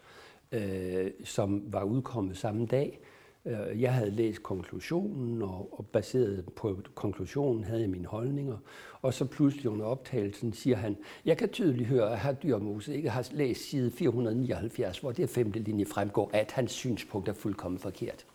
øh, 0.52 1.12
som 1.24 1.64
var 1.68 1.84
udkommet 1.84 2.38
samme 2.38 2.66
dag, 2.66 3.00
Øh, 3.46 3.82
jeg 3.82 3.94
havde 3.94 4.12
læst 4.12 4.44
konklusionen, 4.44 5.42
og, 5.42 5.80
og 5.80 5.86
baseret 5.86 6.46
på 6.56 6.80
konklusionen 6.96 7.64
havde 7.64 7.82
jeg 7.82 7.90
mine 7.90 8.08
holdninger. 8.08 8.58
Og 9.02 9.14
så 9.14 9.26
pludselig 9.26 9.70
under 9.70 9.86
optagelsen 9.86 10.54
siger 10.54 10.78
han, 10.78 10.98
jeg 11.26 11.38
kan 11.38 11.50
tydeligt 11.50 11.90
høre, 11.90 12.12
at 12.12 12.20
herr 12.20 12.34
Dyrmose 12.34 12.96
ikke 12.96 13.10
har 13.10 13.28
læst 13.32 13.70
side 13.70 13.92
479, 13.92 15.00
hvor 15.00 15.12
det 15.12 15.30
femte 15.30 15.60
linje 15.60 15.86
fremgår, 15.86 16.30
at 16.34 16.52
hans 16.52 16.72
synspunkt 16.72 17.30
er 17.30 17.34
fuldkommen 17.34 17.80
forkert. 17.80 18.26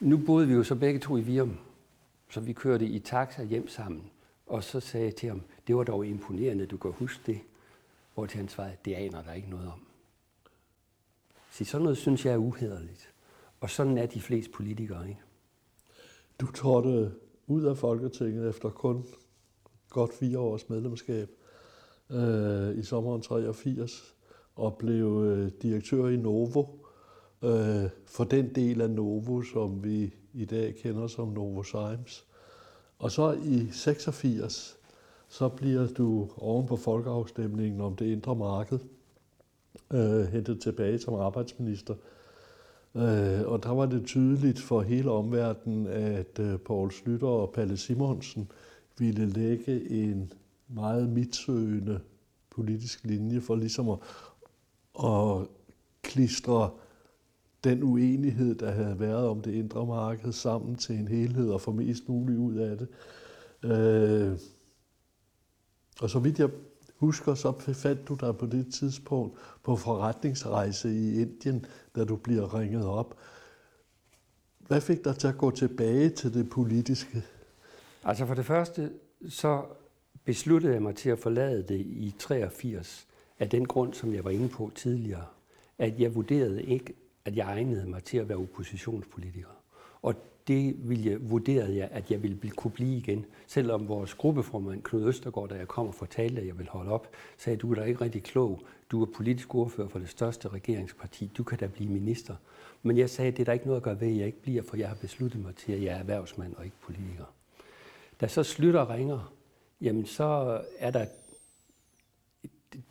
Nu 0.00 0.16
boede 0.26 0.48
vi 0.48 0.54
jo 0.54 0.62
så 0.62 0.74
begge 0.74 1.00
to 1.00 1.16
i 1.16 1.20
Virum, 1.20 1.58
så 2.30 2.40
vi 2.40 2.52
kørte 2.52 2.86
i 2.86 2.98
taxa 2.98 3.44
hjem 3.44 3.68
sammen. 3.68 4.02
Og 4.46 4.64
så 4.64 4.80
sagde 4.80 5.06
jeg 5.06 5.14
til 5.14 5.28
ham, 5.28 5.42
det 5.66 5.76
var 5.76 5.82
dog 5.84 6.06
imponerende, 6.06 6.66
du 6.66 6.76
kan 6.76 6.90
huske 6.92 7.22
det. 7.26 7.40
Hvor 8.14 8.26
til 8.26 8.36
han 8.36 8.48
svarede, 8.48 8.76
det 8.84 8.94
aner 8.94 9.22
der 9.22 9.32
ikke 9.32 9.50
noget 9.50 9.66
om. 9.66 9.80
Så 11.50 11.64
sådan 11.64 11.82
noget 11.82 11.98
synes 11.98 12.26
jeg 12.26 12.32
er 12.32 12.38
uhederligt. 12.38 13.10
Og 13.60 13.70
sådan 13.70 13.98
er 13.98 14.06
de 14.06 14.20
fleste 14.20 14.52
politikere, 14.52 15.08
ikke? 15.08 15.20
Du 16.40 16.52
trådte 16.52 17.12
ud 17.46 17.64
af 17.64 17.76
Folketinget 17.76 18.48
efter 18.48 18.70
kun 18.70 19.06
godt 19.90 20.14
fire 20.14 20.38
års 20.38 20.68
medlemskab 20.68 21.28
øh, 22.10 22.78
i 22.78 22.82
sommeren 22.82 23.22
83 23.22 24.14
og 24.56 24.76
blev 24.78 25.22
øh, 25.24 25.50
direktør 25.62 26.08
i 26.08 26.16
Novo, 26.16 26.64
øh, 27.42 27.90
for 28.06 28.24
den 28.24 28.54
del 28.54 28.80
af 28.80 28.90
Novo, 28.90 29.42
som 29.42 29.84
vi 29.84 30.14
i 30.32 30.44
dag 30.44 30.74
kender 30.74 31.06
som 31.06 31.28
Novo 31.28 31.62
Sims. 31.62 32.24
Og 32.98 33.10
så 33.10 33.32
i 33.44 33.68
86, 33.72 34.76
så 35.28 35.48
bliver 35.48 35.86
du 35.86 36.28
oven 36.36 36.66
på 36.66 36.76
folkeafstemningen 36.76 37.80
om 37.80 37.96
det 37.96 38.06
indre 38.06 38.36
marked 38.36 38.78
øh, 39.92 40.20
hentet 40.20 40.60
tilbage 40.60 40.98
som 40.98 41.14
arbejdsminister. 41.14 41.94
Øh, 41.94 42.17
Øh, 42.94 43.46
og 43.46 43.62
der 43.62 43.70
var 43.70 43.86
det 43.86 44.06
tydeligt 44.06 44.60
for 44.60 44.82
hele 44.82 45.10
omverdenen, 45.10 45.86
at 45.86 46.38
øh, 46.40 46.58
Poul 46.58 46.92
Slytter 46.92 47.26
og 47.26 47.52
Palle 47.52 47.76
Simonsen 47.76 48.50
ville 48.98 49.26
lægge 49.26 49.90
en 49.90 50.32
meget 50.68 51.08
midtsøgende 51.08 52.00
politisk 52.50 53.04
linje 53.04 53.40
for 53.40 53.56
ligesom 53.56 53.88
at, 53.88 53.98
at 55.04 55.46
klistre 56.02 56.70
den 57.64 57.82
uenighed, 57.82 58.54
der 58.54 58.70
havde 58.70 59.00
været 59.00 59.28
om 59.28 59.40
det 59.40 59.54
indre 59.54 59.86
marked, 59.86 60.32
sammen 60.32 60.76
til 60.76 60.98
en 60.98 61.08
helhed 61.08 61.50
og 61.50 61.60
få 61.60 61.72
mest 61.72 62.08
muligt 62.08 62.38
ud 62.38 62.54
af 62.54 62.78
det. 62.78 62.88
Øh, 63.64 64.38
og 66.00 66.10
så 66.10 66.18
vidt 66.18 66.38
jeg 66.38 66.50
husker, 66.98 67.34
så 67.34 67.52
fandt 67.52 68.08
du 68.08 68.14
dig 68.14 68.36
på 68.36 68.46
det 68.46 68.74
tidspunkt 68.74 69.38
på 69.62 69.76
forretningsrejse 69.76 70.88
i 70.88 71.20
Indien, 71.20 71.66
da 71.96 72.04
du 72.04 72.16
bliver 72.16 72.58
ringet 72.58 72.86
op. 72.86 73.18
Hvad 74.58 74.80
fik 74.80 75.04
dig 75.04 75.16
til 75.16 75.28
at 75.28 75.38
gå 75.38 75.50
tilbage 75.50 76.10
til 76.10 76.34
det 76.34 76.50
politiske? 76.50 77.22
Altså 78.04 78.26
for 78.26 78.34
det 78.34 78.46
første, 78.46 78.90
så 79.28 79.62
besluttede 80.24 80.72
jeg 80.72 80.82
mig 80.82 80.96
til 80.96 81.10
at 81.10 81.18
forlade 81.18 81.62
det 81.62 81.80
i 81.80 82.14
83 82.18 83.06
af 83.38 83.50
den 83.50 83.66
grund, 83.66 83.94
som 83.94 84.14
jeg 84.14 84.24
var 84.24 84.30
inde 84.30 84.48
på 84.48 84.70
tidligere, 84.74 85.26
at 85.78 86.00
jeg 86.00 86.14
vurderede 86.14 86.62
ikke, 86.62 86.94
at 87.24 87.36
jeg 87.36 87.46
egnede 87.46 87.86
mig 87.86 88.04
til 88.04 88.18
at 88.18 88.28
være 88.28 88.38
oppositionspolitiker. 88.38 89.62
Og 90.02 90.14
det 90.48 90.88
ville 90.88 91.10
jeg, 91.10 91.30
vurderede 91.30 91.76
jeg, 91.76 91.88
at 91.92 92.10
jeg 92.10 92.22
ville 92.22 92.50
kunne 92.50 92.70
blive 92.70 92.96
igen. 92.96 93.26
Selvom 93.46 93.88
vores 93.88 94.14
gruppeformand 94.14 94.82
Knud 94.82 95.08
Østergaard, 95.08 95.48
da 95.48 95.54
jeg 95.54 95.68
kom 95.68 95.86
og 95.86 95.94
fortalte, 95.94 96.40
at 96.40 96.46
jeg 96.46 96.58
ville 96.58 96.70
holde 96.70 96.90
op, 96.90 97.08
sagde, 97.38 97.56
du 97.56 97.70
er 97.70 97.74
da 97.74 97.82
ikke 97.82 98.00
rigtig 98.00 98.22
klog. 98.22 98.60
Du 98.90 99.02
er 99.02 99.06
politisk 99.16 99.54
ordfører 99.54 99.88
for 99.88 99.98
det 99.98 100.08
største 100.08 100.48
regeringsparti. 100.48 101.30
Du 101.38 101.42
kan 101.42 101.58
da 101.58 101.66
blive 101.66 101.90
minister. 101.90 102.34
Men 102.82 102.98
jeg 102.98 103.10
sagde, 103.10 103.30
det 103.30 103.40
er 103.40 103.44
der 103.44 103.52
ikke 103.52 103.66
noget 103.66 103.76
at 103.76 103.82
gøre 103.82 104.00
ved, 104.00 104.08
at 104.08 104.16
jeg 104.16 104.26
ikke 104.26 104.42
bliver, 104.42 104.62
for 104.62 104.76
jeg 104.76 104.88
har 104.88 104.96
besluttet 104.96 105.42
mig 105.42 105.54
til, 105.54 105.72
at 105.72 105.82
jeg 105.82 105.94
er 105.94 105.98
erhvervsmand 105.98 106.54
og 106.54 106.64
ikke 106.64 106.76
politiker. 106.82 107.24
Da 108.20 108.28
så 108.28 108.42
slutter 108.42 108.94
ringer, 108.94 109.34
jamen 109.80 110.06
så 110.06 110.60
er 110.78 110.90
der... 110.90 111.06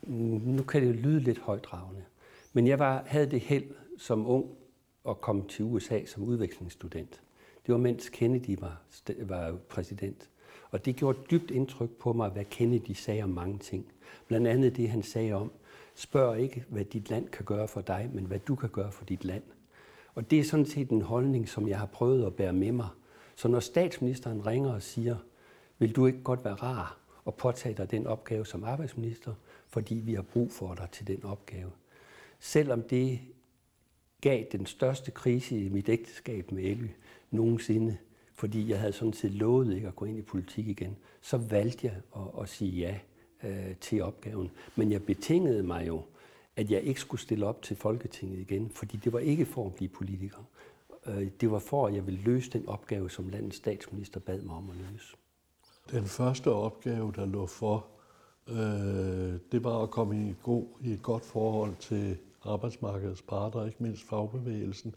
Nu 0.06 0.62
kan 0.62 0.82
det 0.82 0.96
lyde 0.96 1.20
lidt 1.20 1.38
højdragende. 1.38 2.04
Men 2.52 2.66
jeg 2.66 2.78
var, 2.78 3.02
havde 3.06 3.30
det 3.30 3.40
held 3.40 3.64
som 3.98 4.26
ung 4.26 4.46
at 5.08 5.20
komme 5.20 5.48
til 5.48 5.64
USA 5.64 6.04
som 6.04 6.22
udvekslingsstudent. 6.22 7.22
Det 7.68 7.72
var 7.74 7.80
mens 7.80 8.08
Kennedy 8.08 8.58
var, 8.60 8.82
var 9.18 9.56
præsident. 9.68 10.30
Og 10.70 10.84
det 10.84 10.96
gjorde 10.96 11.18
dybt 11.30 11.50
indtryk 11.50 11.90
på 11.90 12.12
mig, 12.12 12.30
hvad 12.30 12.44
Kennedy 12.44 12.92
sagde 12.92 13.22
om 13.22 13.30
mange 13.30 13.58
ting. 13.58 13.86
Blandt 14.26 14.46
andet 14.46 14.76
det, 14.76 14.90
han 14.90 15.02
sagde 15.02 15.32
om, 15.32 15.52
spørg 15.94 16.38
ikke, 16.38 16.64
hvad 16.68 16.84
dit 16.84 17.10
land 17.10 17.28
kan 17.28 17.44
gøre 17.44 17.68
for 17.68 17.80
dig, 17.80 18.10
men 18.12 18.24
hvad 18.24 18.38
du 18.38 18.54
kan 18.54 18.68
gøre 18.68 18.92
for 18.92 19.04
dit 19.04 19.24
land. 19.24 19.42
Og 20.14 20.30
det 20.30 20.38
er 20.38 20.44
sådan 20.44 20.66
set 20.66 20.90
en 20.90 21.02
holdning, 21.02 21.48
som 21.48 21.68
jeg 21.68 21.78
har 21.78 21.86
prøvet 21.86 22.26
at 22.26 22.34
bære 22.34 22.52
med 22.52 22.72
mig. 22.72 22.88
Så 23.36 23.48
når 23.48 23.60
statsministeren 23.60 24.46
ringer 24.46 24.72
og 24.72 24.82
siger, 24.82 25.16
vil 25.78 25.96
du 25.96 26.06
ikke 26.06 26.22
godt 26.22 26.44
være 26.44 26.54
rar 26.54 26.98
og 27.24 27.34
påtage 27.34 27.74
dig 27.74 27.90
den 27.90 28.06
opgave 28.06 28.46
som 28.46 28.64
arbejdsminister, 28.64 29.34
fordi 29.66 29.94
vi 29.94 30.14
har 30.14 30.22
brug 30.22 30.52
for 30.52 30.74
dig 30.74 30.88
til 30.92 31.06
den 31.06 31.24
opgave. 31.24 31.70
Selvom 32.40 32.82
det 32.82 33.20
gav 34.20 34.44
den 34.52 34.66
største 34.66 35.10
krise 35.10 35.58
i 35.58 35.68
mit 35.68 35.88
ægteskab 35.88 36.52
med 36.52 36.64
Elly 36.64 36.88
nogensinde, 37.30 37.96
fordi 38.34 38.70
jeg 38.70 38.80
havde 38.80 38.92
sådan 38.92 39.12
set 39.12 39.30
lovet 39.30 39.74
ikke 39.74 39.88
at 39.88 39.96
gå 39.96 40.04
ind 40.04 40.18
i 40.18 40.22
politik 40.22 40.68
igen, 40.68 40.96
så 41.20 41.36
valgte 41.36 41.86
jeg 41.86 41.94
at, 42.16 42.42
at 42.42 42.48
sige 42.48 42.70
ja 42.70 42.98
øh, 43.42 43.76
til 43.80 44.02
opgaven. 44.02 44.50
Men 44.76 44.92
jeg 44.92 45.02
betingede 45.02 45.62
mig 45.62 45.86
jo, 45.86 46.02
at 46.56 46.70
jeg 46.70 46.82
ikke 46.82 47.00
skulle 47.00 47.20
stille 47.20 47.46
op 47.46 47.62
til 47.62 47.76
Folketinget 47.76 48.38
igen, 48.38 48.70
fordi 48.70 48.96
det 48.96 49.12
var 49.12 49.18
ikke 49.18 49.46
for 49.46 49.66
at 49.66 49.74
blive 49.74 49.88
politiker. 49.88 50.42
Øh, 51.06 51.30
det 51.40 51.50
var 51.50 51.58
for, 51.58 51.86
at 51.86 51.94
jeg 51.94 52.06
ville 52.06 52.20
løse 52.20 52.50
den 52.50 52.68
opgave, 52.68 53.10
som 53.10 53.28
landets 53.28 53.56
statsminister 53.56 54.20
bad 54.20 54.42
mig 54.42 54.56
om 54.56 54.70
at 54.70 54.76
løse. 54.92 55.16
Den 55.90 56.04
første 56.04 56.50
opgave, 56.50 57.12
der 57.16 57.26
lå 57.26 57.46
for, 57.46 57.86
øh, 58.48 59.38
det 59.52 59.64
var 59.64 59.82
at 59.82 59.90
komme 59.90 60.30
i, 60.30 60.34
god, 60.42 60.64
i 60.80 60.92
et 60.92 61.02
godt 61.02 61.24
forhold 61.24 61.76
til 61.80 62.16
arbejdsmarkedets 62.42 63.22
parter, 63.22 63.66
ikke 63.66 63.82
mindst 63.82 64.02
fagbevægelsen. 64.02 64.94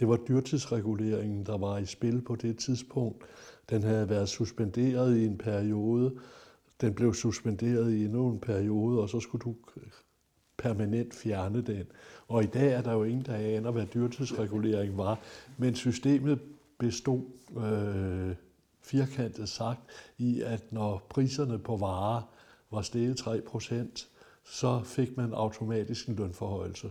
Det 0.00 0.08
var 0.08 0.16
dyrtidsreguleringen, 0.16 1.46
der 1.46 1.58
var 1.58 1.78
i 1.78 1.86
spil 1.86 2.22
på 2.22 2.36
det 2.36 2.58
tidspunkt. 2.58 3.24
Den 3.70 3.82
havde 3.82 4.08
været 4.08 4.28
suspenderet 4.28 5.16
i 5.16 5.26
en 5.26 5.38
periode. 5.38 6.18
Den 6.80 6.94
blev 6.94 7.14
suspenderet 7.14 7.92
i 7.92 8.04
endnu 8.04 8.28
en 8.28 8.40
periode, 8.40 9.00
og 9.00 9.08
så 9.08 9.20
skulle 9.20 9.42
du 9.42 9.54
permanent 10.56 11.14
fjerne 11.14 11.62
den. 11.62 11.84
Og 12.28 12.42
i 12.42 12.46
dag 12.46 12.72
er 12.72 12.82
der 12.82 12.92
jo 12.92 13.04
ingen, 13.04 13.26
der 13.26 13.34
aner, 13.34 13.70
hvad 13.70 13.86
dyrtidsregulering 13.86 14.96
var. 14.96 15.18
Men 15.58 15.74
systemet 15.74 16.40
bestod 16.78 17.22
øh, 17.56 18.34
firkantet 18.82 19.48
sagt 19.48 19.80
i, 20.18 20.40
at 20.40 20.72
når 20.72 21.06
priserne 21.10 21.58
på 21.58 21.76
varer 21.76 22.22
var 22.70 22.82
steget 22.82 23.16
3 23.16 23.40
procent, 23.40 24.08
så 24.44 24.80
fik 24.84 25.16
man 25.16 25.32
automatisk 25.32 26.08
en 26.08 26.14
lønforhøjelse. 26.14 26.90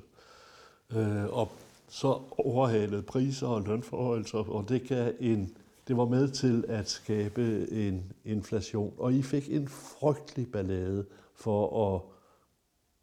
Øh, 0.92 1.26
og 1.26 1.52
så 1.88 2.22
overhalede 2.38 3.02
priser 3.02 3.48
og 3.48 3.62
lønforhold, 3.62 4.50
og 4.50 4.70
det, 4.70 4.88
gav 4.88 5.14
en, 5.20 5.58
det 5.88 5.98
var 5.98 6.06
med 6.06 6.28
til 6.28 6.66
at 6.68 6.90
skabe 6.90 7.72
en 7.72 8.12
inflation. 8.26 8.94
Og 8.98 9.14
I 9.14 9.22
fik 9.22 9.52
en 9.52 9.68
frygtelig 9.68 10.52
ballade 10.52 11.06
for 11.36 11.96
at 11.96 12.02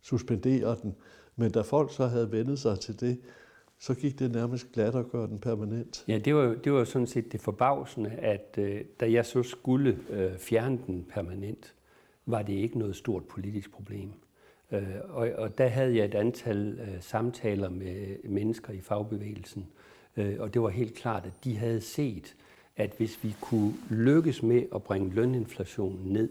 suspendere 0.01 0.77
den. 0.83 0.95
Men 1.37 1.51
da 1.51 1.61
folk 1.61 1.93
så 1.93 2.07
havde 2.07 2.33
vendet 2.33 2.59
sig 2.59 2.81
til 2.81 3.01
det, 3.01 3.21
så 3.79 3.95
gik 3.95 4.19
det 4.19 4.33
nærmest 4.33 4.73
glat 4.73 4.95
at 4.95 5.11
gøre 5.11 5.27
den 5.27 5.39
permanent. 5.39 6.05
Ja, 6.09 6.19
det 6.19 6.35
var, 6.35 6.55
det 6.55 6.73
var 6.73 6.85
sådan 6.85 7.07
set 7.07 7.33
det 7.33 7.41
forbavsende, 7.41 8.11
at 8.11 8.55
øh, 8.59 8.81
da 9.01 9.13
jeg 9.13 9.27
så 9.27 9.43
skulle 9.43 9.99
øh, 10.11 10.39
fjerne 10.39 10.79
den 10.87 11.07
permanent, 11.15 11.75
var 12.27 12.43
det 12.43 12.53
ikke 12.53 12.79
noget 12.79 12.97
stort 12.97 13.25
politisk 13.25 13.73
problem. 13.73 14.13
Øh, 14.73 14.83
og, 15.09 15.29
og 15.39 15.59
der 15.59 15.67
havde 15.67 15.97
jeg 15.97 16.05
et 16.05 16.15
antal 16.15 16.79
øh, 16.81 17.03
samtaler 17.03 17.69
med 17.69 18.17
mennesker 18.25 18.73
i 18.73 18.81
fagbevægelsen, 18.81 19.67
øh, 20.17 20.37
og 20.39 20.55
det 20.55 20.63
var 20.63 20.69
helt 20.69 20.95
klart, 20.95 21.27
at 21.27 21.45
de 21.45 21.57
havde 21.57 21.81
set, 21.81 22.35
at 22.77 22.95
hvis 22.97 23.25
vi 23.25 23.37
kunne 23.41 23.75
lykkes 23.91 24.43
med 24.43 24.63
at 24.75 24.83
bringe 24.83 25.15
løninflationen 25.15 26.13
ned 26.13 26.29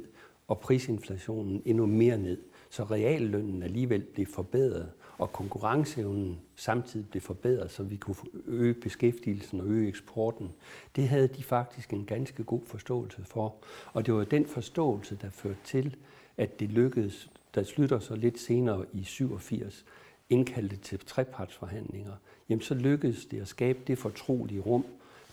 og 0.47 0.60
prisinflationen 0.60 1.62
endnu 1.65 1.86
mere 1.86 2.17
ned, 2.17 2.38
så 2.69 2.84
reallønnen 2.84 3.63
alligevel 3.63 4.01
blev 4.01 4.25
forbedret, 4.25 4.89
og 5.17 5.34
konkurrenceevnen 5.34 6.39
samtidig 6.56 7.10
blev 7.10 7.21
forbedret, 7.21 7.71
så 7.71 7.84
vi 7.84 7.95
kunne 7.95 8.15
øge 8.47 8.73
beskæftigelsen 8.73 9.62
og 9.62 9.67
øge 9.67 9.88
eksporten. 9.88 10.51
Det 10.95 11.08
havde 11.08 11.27
de 11.27 11.43
faktisk 11.43 11.93
en 11.93 12.06
ganske 12.06 12.43
god 12.43 12.62
forståelse 12.65 13.23
for. 13.25 13.56
Og 13.93 14.06
det 14.06 14.13
var 14.13 14.23
den 14.23 14.45
forståelse, 14.45 15.17
der 15.21 15.30
førte 15.30 15.60
til, 15.63 15.95
at 16.38 16.60
det 16.60 16.69
lykkedes 16.69 17.30
der 17.56 17.64
slutter 17.64 18.00
så 18.00 18.16
lidt 18.16 18.40
senere 18.40 18.86
i 18.94 19.04
87 19.04 19.86
indkaldte 20.30 20.76
til 20.76 21.00
trepartsforhandlinger, 21.00 22.14
jamen 22.50 22.62
så 22.62 22.74
lykkedes 22.74 23.26
det 23.26 23.42
at 23.42 23.48
skabe 23.48 23.80
det 23.88 23.98
fortrolige 23.98 24.62
rum 24.62 24.86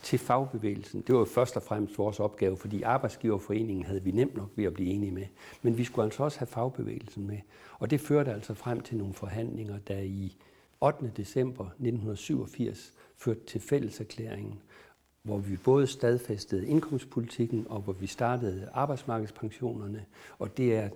til 0.02 0.18
fagbevægelsen. 0.18 1.00
Det 1.00 1.14
var 1.14 1.18
jo 1.18 1.24
først 1.24 1.56
og 1.56 1.62
fremmest 1.62 1.98
vores 1.98 2.20
opgave, 2.20 2.56
fordi 2.56 2.82
arbejdsgiverforeningen 2.82 3.84
havde 3.84 4.02
vi 4.02 4.10
nemt 4.10 4.36
nok 4.36 4.50
ved 4.56 4.64
at 4.64 4.74
blive 4.74 4.90
enige 4.90 5.12
med. 5.12 5.26
Men 5.62 5.78
vi 5.78 5.84
skulle 5.84 6.04
altså 6.04 6.22
også 6.22 6.38
have 6.38 6.46
fagbevægelsen 6.46 7.26
med. 7.26 7.38
Og 7.78 7.90
det 7.90 8.00
førte 8.00 8.32
altså 8.32 8.54
frem 8.54 8.80
til 8.80 8.96
nogle 8.96 9.14
forhandlinger, 9.14 9.78
der 9.78 9.98
i 9.98 10.36
8. 10.80 11.12
december 11.16 11.64
1987 11.64 12.92
førte 13.16 13.40
til 13.46 13.60
fælleserklæringen, 13.60 14.60
hvor 15.22 15.38
vi 15.38 15.56
både 15.56 15.86
stadfæstede 15.86 16.66
indkomstpolitikken 16.66 17.66
og 17.68 17.80
hvor 17.80 17.92
vi 17.92 18.06
startede 18.06 18.68
arbejdsmarkedspensionerne. 18.72 20.04
Og 20.38 20.56
det 20.56 20.76
er 20.76 20.88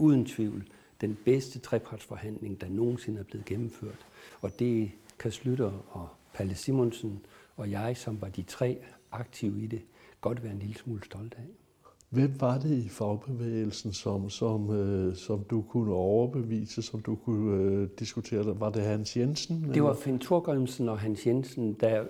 uden 0.00 0.26
tvivl 0.26 0.64
den 1.00 1.18
bedste 1.24 1.58
trepartsforhandling, 1.58 2.60
der 2.60 2.68
nogensinde 2.68 3.20
er 3.20 3.24
blevet 3.24 3.44
gennemført. 3.46 4.06
Og 4.40 4.58
det 4.58 4.90
kan 5.18 5.32
Slytter 5.32 5.72
og 5.90 6.08
Palle 6.34 6.54
Simonsen 6.54 7.20
og 7.56 7.70
jeg, 7.70 7.96
som 7.96 8.20
var 8.20 8.28
de 8.28 8.42
tre 8.42 8.78
aktive 9.12 9.62
i 9.62 9.66
det, 9.66 9.82
godt 10.20 10.42
være 10.42 10.52
en 10.52 10.58
lille 10.58 10.74
smule 10.74 11.04
stolt 11.04 11.34
af. 11.34 11.44
Hvem 12.08 12.40
var 12.40 12.58
det 12.58 12.78
i 12.78 12.88
fagbevægelsen, 12.88 13.92
som, 13.92 14.30
som, 14.30 14.70
øh, 14.70 15.16
som 15.16 15.44
du 15.44 15.62
kunne 15.62 15.92
overbevise, 15.92 16.82
som 16.82 17.00
du 17.00 17.14
kunne 17.14 17.62
øh, 17.62 17.88
diskutere? 17.98 18.60
Var 18.60 18.70
det 18.70 18.82
Hans 18.82 19.16
Jensen? 19.16 19.70
Det 19.74 19.82
var 19.82 19.94
Finn 19.94 20.18
Thorgrimsen 20.18 20.88
og 20.88 20.98
Hans 20.98 21.26
Jensen, 21.26 21.72
der 21.72 22.04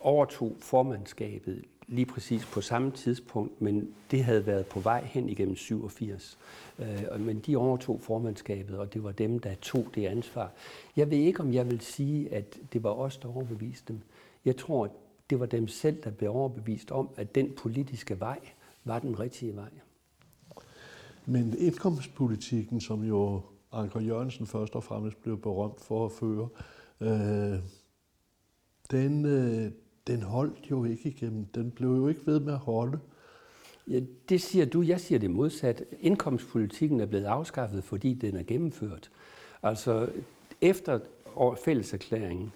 overtog 0.00 0.56
formandskabet 0.60 1.64
lige 1.88 2.06
præcis 2.06 2.46
på 2.46 2.60
samme 2.60 2.90
tidspunkt, 2.90 3.60
men 3.62 3.94
det 4.10 4.24
havde 4.24 4.46
været 4.46 4.66
på 4.66 4.80
vej 4.80 5.04
hen 5.04 5.28
igennem 5.28 5.56
87. 5.56 6.38
Øh, 6.78 7.20
men 7.20 7.38
de 7.38 7.56
overtog 7.56 8.00
formandskabet, 8.02 8.78
og 8.78 8.94
det 8.94 9.04
var 9.04 9.12
dem, 9.12 9.38
der 9.38 9.54
tog 9.62 9.86
det 9.94 10.06
ansvar. 10.06 10.52
Jeg 10.96 11.10
ved 11.10 11.18
ikke, 11.18 11.40
om 11.40 11.52
jeg 11.52 11.70
vil 11.70 11.80
sige, 11.80 12.34
at 12.34 12.58
det 12.72 12.82
var 12.82 12.90
os, 12.90 13.16
der 13.16 13.36
overbeviste 13.36 13.92
dem. 13.92 14.00
Jeg 14.44 14.56
tror, 14.56 14.90
det 15.30 15.40
var 15.40 15.46
dem 15.46 15.68
selv, 15.68 16.02
der 16.04 16.10
blev 16.10 16.30
overbevist 16.30 16.90
om, 16.90 17.08
at 17.16 17.34
den 17.34 17.52
politiske 17.56 18.20
vej 18.20 18.38
var 18.84 18.98
den 18.98 19.20
rigtige 19.20 19.56
vej. 19.56 19.70
Men 21.26 21.54
indkomstpolitikken, 21.58 22.80
som 22.80 23.04
jo 23.04 23.40
Anker 23.72 24.00
Jørgensen 24.00 24.46
først 24.46 24.76
og 24.76 24.84
fremmest 24.84 25.22
blev 25.22 25.40
berømt 25.40 25.80
for 25.80 26.06
at 26.06 26.12
føre, 26.12 26.48
øh, 27.00 27.58
den, 28.90 29.26
øh, 29.26 29.72
den 30.06 30.22
holdt 30.22 30.70
jo 30.70 30.84
ikke 30.84 31.08
igennem. 31.08 31.44
Den 31.44 31.70
blev 31.70 31.88
jo 31.88 32.08
ikke 32.08 32.26
ved 32.26 32.40
med 32.40 32.52
at 32.52 32.58
holde. 32.58 32.98
Ja, 33.88 34.00
det 34.28 34.42
siger 34.42 34.64
du. 34.66 34.82
Jeg 34.82 35.00
siger 35.00 35.18
det 35.18 35.30
modsat. 35.30 35.84
Indkomstpolitikken 36.00 37.00
er 37.00 37.06
blevet 37.06 37.24
afskaffet, 37.24 37.84
fordi 37.84 38.14
den 38.14 38.36
er 38.36 38.42
gennemført. 38.42 39.10
Altså, 39.62 40.08
efter 40.60 41.00
fælleserklæringen, 41.64 42.52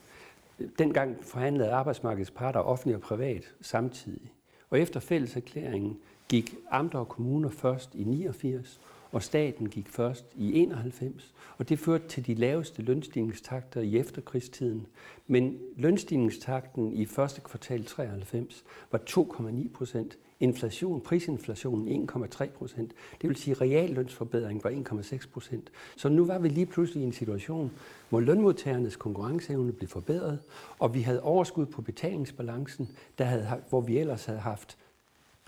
dengang 0.78 1.24
forhandlede 1.24 1.70
arbejdsmarkedets 1.70 2.30
parter 2.30 2.60
offentlig 2.60 2.96
og 2.96 3.02
privat 3.02 3.44
samtidig. 3.60 4.32
Og 4.70 4.80
efter 4.80 5.00
fælleserklæringen 5.00 5.98
gik 6.28 6.54
amter 6.70 6.98
og 6.98 7.08
kommuner 7.08 7.48
først 7.50 7.94
i 7.94 8.04
89, 8.04 8.80
og 9.12 9.22
staten 9.22 9.68
gik 9.68 9.88
først 9.88 10.24
i 10.36 10.52
91, 10.60 11.34
og 11.58 11.68
det 11.68 11.78
førte 11.78 12.08
til 12.08 12.26
de 12.26 12.34
laveste 12.34 12.82
lønstigningstakter 12.82 13.80
i 13.80 13.98
efterkrigstiden. 13.98 14.86
Men 15.26 15.58
lønstigningstakten 15.76 16.92
i 16.92 17.06
første 17.06 17.40
kvartal 17.40 17.84
93 17.84 18.64
var 18.92 19.00
2,9 19.10 19.68
procent. 19.74 20.18
Inflation, 20.40 21.00
prisinflationen 21.00 22.10
1,3 22.10 22.48
procent. 22.50 22.92
Det 23.22 23.28
vil 23.28 23.36
sige, 23.36 23.54
at 23.54 23.60
reallønsforbedringen 23.60 24.64
var 24.64 25.00
1,6 25.02 25.28
procent. 25.32 25.70
Så 25.96 26.08
nu 26.08 26.24
var 26.24 26.38
vi 26.38 26.48
lige 26.48 26.66
pludselig 26.66 27.02
i 27.02 27.06
en 27.06 27.12
situation, 27.12 27.70
hvor 28.08 28.20
lønmodtagernes 28.20 28.96
konkurrenceevne 28.96 29.72
blev 29.72 29.88
forbedret, 29.88 30.38
og 30.78 30.94
vi 30.94 31.00
havde 31.00 31.22
overskud 31.22 31.66
på 31.66 31.82
betalingsbalancen, 31.82 32.88
der 33.18 33.24
havde, 33.24 33.48
hvor 33.68 33.80
vi 33.80 33.98
ellers 33.98 34.24
havde 34.24 34.40
haft 34.40 34.76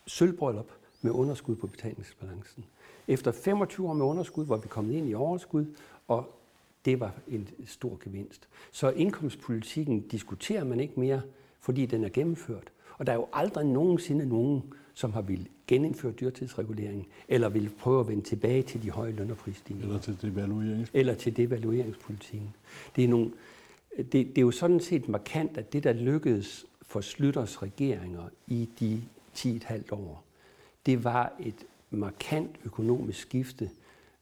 sølvbrøllup 0.07 0.71
med 1.03 1.11
underskud 1.11 1.57
på 1.57 1.67
betalingsbalancen. 1.67 2.65
Efter 3.09 3.33
25 3.33 3.89
år 3.89 3.93
med 3.93 4.07
underskud 4.07 4.45
var 4.45 4.57
vi 4.57 4.69
kommet 4.69 4.95
ind 4.95 5.09
i 5.09 5.15
overskud, 5.15 5.67
og 6.09 6.39
det 6.85 7.01
var 7.01 7.15
en 7.29 7.49
stor 7.67 7.99
gevinst. 8.05 8.49
Så 8.73 8.91
indkomstpolitikken 8.91 10.01
diskuterer 10.01 10.65
man 10.65 10.81
ikke 10.81 11.01
mere, 11.01 11.23
fordi 11.61 11.87
den 11.87 12.05
er 12.05 12.09
gennemført. 12.09 12.73
Og 12.99 13.07
der 13.07 13.13
er 13.13 13.17
jo 13.17 13.27
aldrig 13.33 13.67
nogensinde 13.67 14.27
nogen, 14.27 14.63
som 14.95 15.13
har 15.13 15.23
vil 15.23 15.49
genindføre 15.67 16.13
dyrtidsreguleringen, 16.13 17.07
eller 17.29 17.49
vil 17.49 17.71
prøve 17.79 18.01
at 18.01 18.09
vende 18.09 18.23
tilbage 18.23 18.63
til 18.63 18.83
de 18.83 18.91
høje 18.91 19.13
lønnerprisstigninger. 19.13 19.89
Eller 19.89 20.03
til 20.03 20.23
devaluerings. 20.23 20.91
Eller 20.95 21.15
til 21.15 21.37
devalueringspolitikken. 21.37 22.55
Det 22.97 23.05
er, 23.05 23.09
nogle, 23.09 23.31
det, 23.97 24.13
det 24.13 24.39
er 24.39 24.43
jo 24.43 24.51
sådan 24.51 24.81
set 24.81 25.09
markant, 25.09 25.57
at 25.57 25.73
det, 25.73 25.85
der 25.85 25.93
lykkedes 25.93 26.67
for 26.83 27.01
Slytters 27.01 27.63
regeringer 27.63 28.29
i 28.47 28.69
de 28.81 29.03
10,5 29.37 29.95
år, 29.95 30.25
det 30.87 31.05
var 31.05 31.33
et 31.41 31.67
markant 31.93 32.57
økonomisk 32.65 33.21
skifte, 33.21 33.71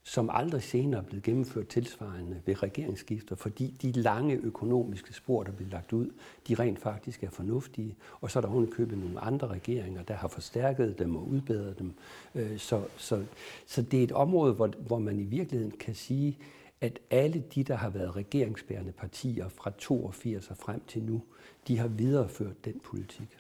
som 0.03 0.31
aldrig 0.33 0.63
senere 0.63 1.01
er 1.01 1.05
blevet 1.05 1.23
gennemført 1.23 1.69
tilsvarende 1.69 2.41
ved 2.47 2.63
regeringsskifter, 2.63 3.37
fordi 3.37 3.77
de 3.83 3.93
lange 3.93 4.35
økonomiske 4.35 5.15
spor, 5.15 5.43
der 5.43 5.53
bliver 5.53 5.71
lagt 5.71 5.93
ud, 5.93 6.11
de 6.49 6.55
rent 6.55 6.79
faktisk 6.79 7.23
er 7.23 7.31
fornuftige. 7.31 7.97
Og 8.21 8.31
så 8.31 8.39
er 8.39 8.41
der 8.41 8.49
ovenikøbet 8.49 8.99
nogle 8.99 9.21
andre 9.21 9.47
regeringer, 9.47 10.03
der 10.03 10.15
har 10.15 10.29
forstærket 10.29 10.99
dem 10.99 11.17
og 11.17 11.29
udbedret 11.29 11.79
dem. 11.79 11.95
Øh, 12.35 12.59
så, 12.59 12.83
så, 12.97 13.25
så 13.67 13.83
det 13.83 13.99
er 13.99 14.05
et 14.05 14.13
område, 14.13 14.53
hvor, 14.53 14.67
hvor 14.67 14.99
man 14.99 15.19
i 15.19 15.25
virkeligheden 15.25 15.77
kan 15.81 15.95
sige, 15.95 16.39
at 16.81 16.99
alle 17.11 17.45
de, 17.55 17.65
der 17.65 17.75
har 17.75 17.91
været 17.91 18.17
regeringsbærende 18.17 18.93
partier 18.93 19.49
fra 19.49 19.71
82 19.79 20.51
og 20.51 20.57
frem 20.57 20.81
til 20.89 21.03
nu, 21.03 21.23
de 21.69 21.79
har 21.79 21.89
videreført 21.89 22.65
den 22.65 22.81
politik. 22.85 23.39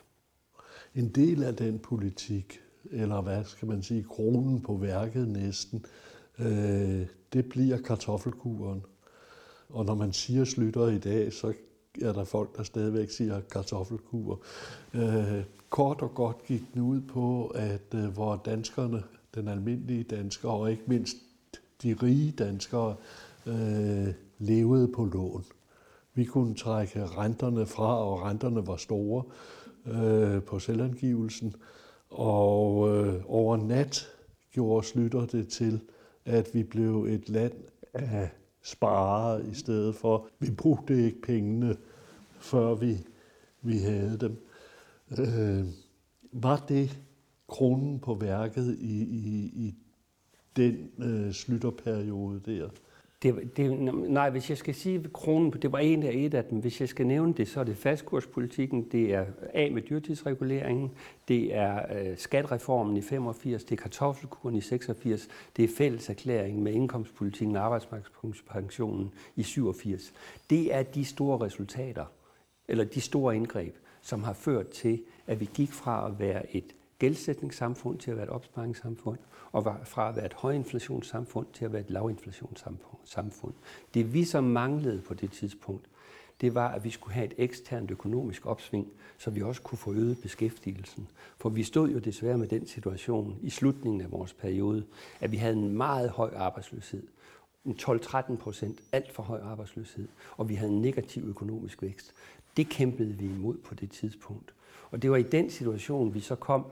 En 0.95 1.09
del 1.09 1.43
af 1.43 1.57
den 1.57 1.79
politik 1.79 2.61
eller 2.90 3.21
hvad 3.21 3.45
skal 3.45 3.69
man 3.69 3.83
sige, 3.83 4.03
kronen 4.03 4.61
på 4.61 4.75
værket 4.75 5.29
næsten, 5.29 5.85
øh, 6.38 7.07
det 7.33 7.49
bliver 7.49 7.79
kartoffelkuren. 7.79 8.83
Og 9.69 9.85
når 9.85 9.95
man 9.95 10.12
siger 10.12 10.45
slutter 10.45 10.88
i 10.88 10.99
dag, 10.99 11.33
så 11.33 11.53
er 12.03 12.12
der 12.12 12.25
folk, 12.25 12.57
der 12.57 12.62
stadigvæk 12.62 13.11
siger 13.11 13.40
kartoffelkur. 13.40 14.40
Øh, 14.95 15.45
kort 15.71 16.03
og 16.03 16.14
godt 16.14 16.45
gik 16.47 16.62
den 16.75 16.83
ud 16.83 17.01
på, 17.01 17.47
at 17.47 17.95
øh, 17.95 18.05
hvor 18.05 18.43
danskerne, 18.45 19.03
den 19.35 19.49
almindelige 19.49 20.03
dansker, 20.03 20.49
og 20.49 20.71
ikke 20.71 20.83
mindst 20.87 21.16
de 21.83 21.97
rige 22.03 22.33
danskere, 22.33 22.97
øh, 23.47 24.09
levede 24.38 24.88
på 24.88 25.05
lån. 25.05 25.45
Vi 26.14 26.25
kunne 26.25 26.55
trække 26.55 27.07
renterne 27.07 27.66
fra, 27.66 28.05
og 28.05 28.23
renterne 28.23 28.66
var 28.66 28.77
store 28.77 29.23
øh, 29.87 30.43
på 30.43 30.59
selvangivelsen. 30.59 31.55
Og 32.11 32.88
øh, 32.88 33.23
over 33.27 33.57
nat 33.57 34.09
gjorde 34.53 34.87
Slytter 34.87 35.27
det 35.27 35.49
til, 35.49 35.81
at 36.25 36.51
vi 36.55 36.62
blev 36.62 37.05
et 37.05 37.29
land 37.29 37.53
af 37.94 38.29
sparere 38.62 39.46
i 39.46 39.55
stedet 39.55 39.94
for. 39.94 40.29
Vi 40.38 40.51
brugte 40.51 41.05
ikke 41.05 41.23
pengene, 41.23 41.77
før 42.40 42.75
vi, 42.75 42.99
vi 43.62 43.79
havde 43.79 44.18
dem. 44.20 44.46
Øh, 45.18 45.66
var 46.33 46.64
det 46.68 46.99
kronen 47.49 48.01
på 48.01 48.14
værket 48.14 48.77
i, 48.81 49.03
i, 49.03 49.51
i 49.66 49.75
den 50.57 50.90
øh, 50.99 51.33
Slytterperiode 51.33 52.40
der? 52.46 52.68
Det, 53.22 53.56
det, 53.56 53.78
nej, 53.92 54.30
hvis 54.30 54.50
jeg 54.50 54.59
skal 54.59 54.74
sige 54.74 55.04
kronen, 55.12 55.50
det 55.50 55.72
var 55.72 55.78
en 55.78 56.02
af 56.02 56.12
et 56.14 56.35
af 56.35 56.44
dem. 56.44 56.59
Hvis 56.59 56.80
jeg 56.80 56.88
skal 56.88 57.06
nævne 57.06 57.35
det, 57.35 57.48
så 57.48 57.61
er 57.61 57.64
det 57.64 57.76
fastkurspolitikken, 57.76 58.83
det 58.92 59.14
er 59.14 59.24
af 59.54 59.72
med 59.72 59.83
dyrtidsreguleringen, 59.83 60.90
det 61.28 61.54
er 61.54 62.00
øh, 62.00 62.16
skatreformen 62.16 62.96
i 62.96 63.02
85, 63.02 63.64
det 63.64 63.78
er 63.78 63.83
kartoffelkuren 63.83 64.54
i 64.54 64.61
86, 64.61 65.28
det 65.56 65.64
er 65.64 65.68
fælleserklæringen 65.76 66.64
med 66.64 66.72
indkomstpolitikken 66.72 67.56
og 67.56 67.64
arbejdsmarkedspensionen 67.64 69.12
i 69.37 69.42
87. 69.42 70.12
Det 70.50 70.74
er 70.74 70.83
de 70.83 71.04
store 71.04 71.44
resultater, 71.44 72.04
eller 72.68 72.85
de 72.85 73.00
store 73.00 73.37
indgreb, 73.37 73.76
som 74.02 74.24
har 74.24 74.33
ført 74.33 74.68
til, 74.68 75.02
at 75.26 75.40
vi 75.40 75.48
gik 75.54 75.72
fra 75.72 76.06
at 76.06 76.18
være 76.18 76.56
et 76.56 76.74
gældsætningssamfund 76.98 77.98
til 77.98 78.11
at 78.11 78.16
være 78.16 78.26
et 78.26 78.30
opsparingssamfund, 78.30 79.18
og 79.52 79.76
fra 79.84 80.08
at 80.08 80.16
være 80.16 80.26
et 80.26 80.34
højinflationssamfund 80.34 81.46
til 81.52 81.64
at 81.64 81.72
være 81.72 81.80
et 81.80 81.90
lavinflationssamfund. 81.90 83.54
Det 83.94 84.14
vi 84.14 84.24
så 84.24 84.40
manglede 84.40 85.00
på 85.00 85.14
det 85.14 85.30
tidspunkt, 85.32 85.86
det 86.40 86.54
var, 86.54 86.68
at 86.68 86.84
vi 86.84 86.90
skulle 86.90 87.14
have 87.14 87.26
et 87.26 87.34
eksternt 87.38 87.90
økonomisk 87.90 88.46
opsving, 88.46 88.88
så 89.18 89.30
vi 89.30 89.42
også 89.42 89.62
kunne 89.62 89.78
få 89.78 89.92
øget 89.92 90.18
beskæftigelsen. 90.22 91.08
For 91.38 91.48
vi 91.48 91.62
stod 91.62 91.90
jo 91.90 91.98
desværre 91.98 92.38
med 92.38 92.48
den 92.48 92.66
situation 92.66 93.38
i 93.42 93.50
slutningen 93.50 94.00
af 94.00 94.12
vores 94.12 94.32
periode, 94.32 94.84
at 95.20 95.32
vi 95.32 95.36
havde 95.36 95.54
en 95.54 95.76
meget 95.76 96.10
høj 96.10 96.30
arbejdsløshed. 96.36 97.02
En 97.64 97.76
12-13 97.82 98.36
procent, 98.36 98.80
alt 98.92 99.12
for 99.12 99.22
høj 99.22 99.40
arbejdsløshed, 99.40 100.08
og 100.36 100.48
vi 100.48 100.54
havde 100.54 100.72
en 100.72 100.82
negativ 100.82 101.22
økonomisk 101.28 101.82
vækst. 101.82 102.12
Det 102.56 102.68
kæmpede 102.68 103.14
vi 103.14 103.24
imod 103.24 103.56
på 103.56 103.74
det 103.74 103.90
tidspunkt. 103.90 104.54
Og 104.90 105.02
det 105.02 105.10
var 105.10 105.16
i 105.16 105.22
den 105.22 105.50
situation, 105.50 106.14
vi 106.14 106.20
så 106.20 106.34
kom 106.34 106.64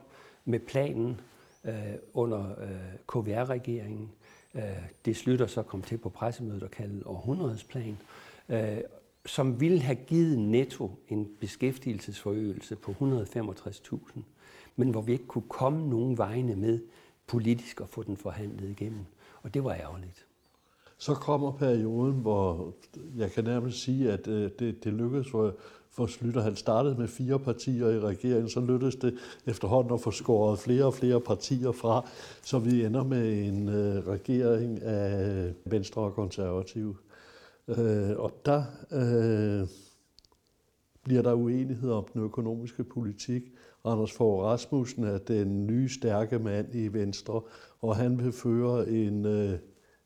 med 0.45 0.59
planen 0.59 1.21
øh, 1.63 1.73
under 2.13 2.61
øh, 2.61 2.95
KVR-regeringen. 3.07 4.11
Øh, 4.55 4.61
det 5.05 5.15
slutter 5.15 5.47
så 5.47 5.63
kom 5.63 5.81
til 5.81 5.97
på 5.97 6.09
pressemødet 6.09 6.63
og 6.63 6.71
kaldet 6.71 7.03
århundredesplan, 7.05 7.97
øh, 8.49 8.77
som 9.25 9.59
ville 9.61 9.79
have 9.79 9.95
givet 9.95 10.39
netto 10.39 10.91
en 11.07 11.29
beskæftigelsesforøgelse 11.39 12.75
på 12.75 12.91
165.000, 12.91 14.19
men 14.75 14.89
hvor 14.89 15.01
vi 15.01 15.11
ikke 15.11 15.27
kunne 15.27 15.49
komme 15.49 15.89
nogen 15.89 16.17
vegne 16.17 16.55
med 16.55 16.79
politisk 17.27 17.81
at 17.81 17.89
få 17.89 18.03
den 18.03 18.17
forhandlet 18.17 18.69
igennem. 18.69 19.05
Og 19.43 19.53
det 19.53 19.63
var 19.63 19.73
ærgerligt. 19.73 20.25
Så 20.97 21.13
kommer 21.13 21.51
perioden, 21.51 22.13
hvor 22.13 22.73
jeg 23.17 23.31
kan 23.31 23.43
nærmest 23.43 23.83
sige, 23.83 24.11
at 24.11 24.27
øh, 24.27 24.51
det, 24.59 24.83
det 24.83 24.93
lykkedes 24.93 25.29
for 25.31 25.55
for 25.91 26.07
Slytter. 26.07 26.41
Han 26.41 26.55
startede 26.55 26.95
med 26.95 27.07
fire 27.07 27.39
partier 27.39 27.89
i 27.89 27.99
regeringen, 27.99 28.49
så 28.49 28.59
lykkedes 28.59 28.95
det 28.95 29.17
efterhånden 29.45 29.93
at 29.93 30.01
få 30.01 30.11
skåret 30.11 30.59
flere 30.59 30.85
og 30.85 30.93
flere 30.93 31.21
partier 31.21 31.71
fra, 31.71 32.09
så 32.41 32.59
vi 32.59 32.85
ender 32.85 33.03
med 33.03 33.47
en 33.47 33.69
øh, 33.69 34.07
regering 34.07 34.81
af 34.81 35.53
Venstre 35.65 36.01
og 36.01 36.13
Konservative. 36.13 36.95
Øh, 37.67 38.17
og 38.17 38.31
der 38.45 38.63
øh, 38.91 39.67
bliver 41.03 41.21
der 41.21 41.33
uenighed 41.33 41.91
om 41.91 42.05
den 42.13 42.21
økonomiske 42.21 42.83
politik. 42.83 43.43
Anders 43.85 44.11
Fogh 44.11 44.43
Rasmussen 44.43 45.03
er 45.03 45.17
den 45.17 45.67
nye 45.67 45.89
stærke 45.89 46.39
mand 46.39 46.75
i 46.75 46.87
Venstre, 46.87 47.41
og 47.81 47.95
han 47.95 48.19
vil 48.19 48.31
føre 48.31 48.89
en 48.89 49.25
øh, 49.25 49.59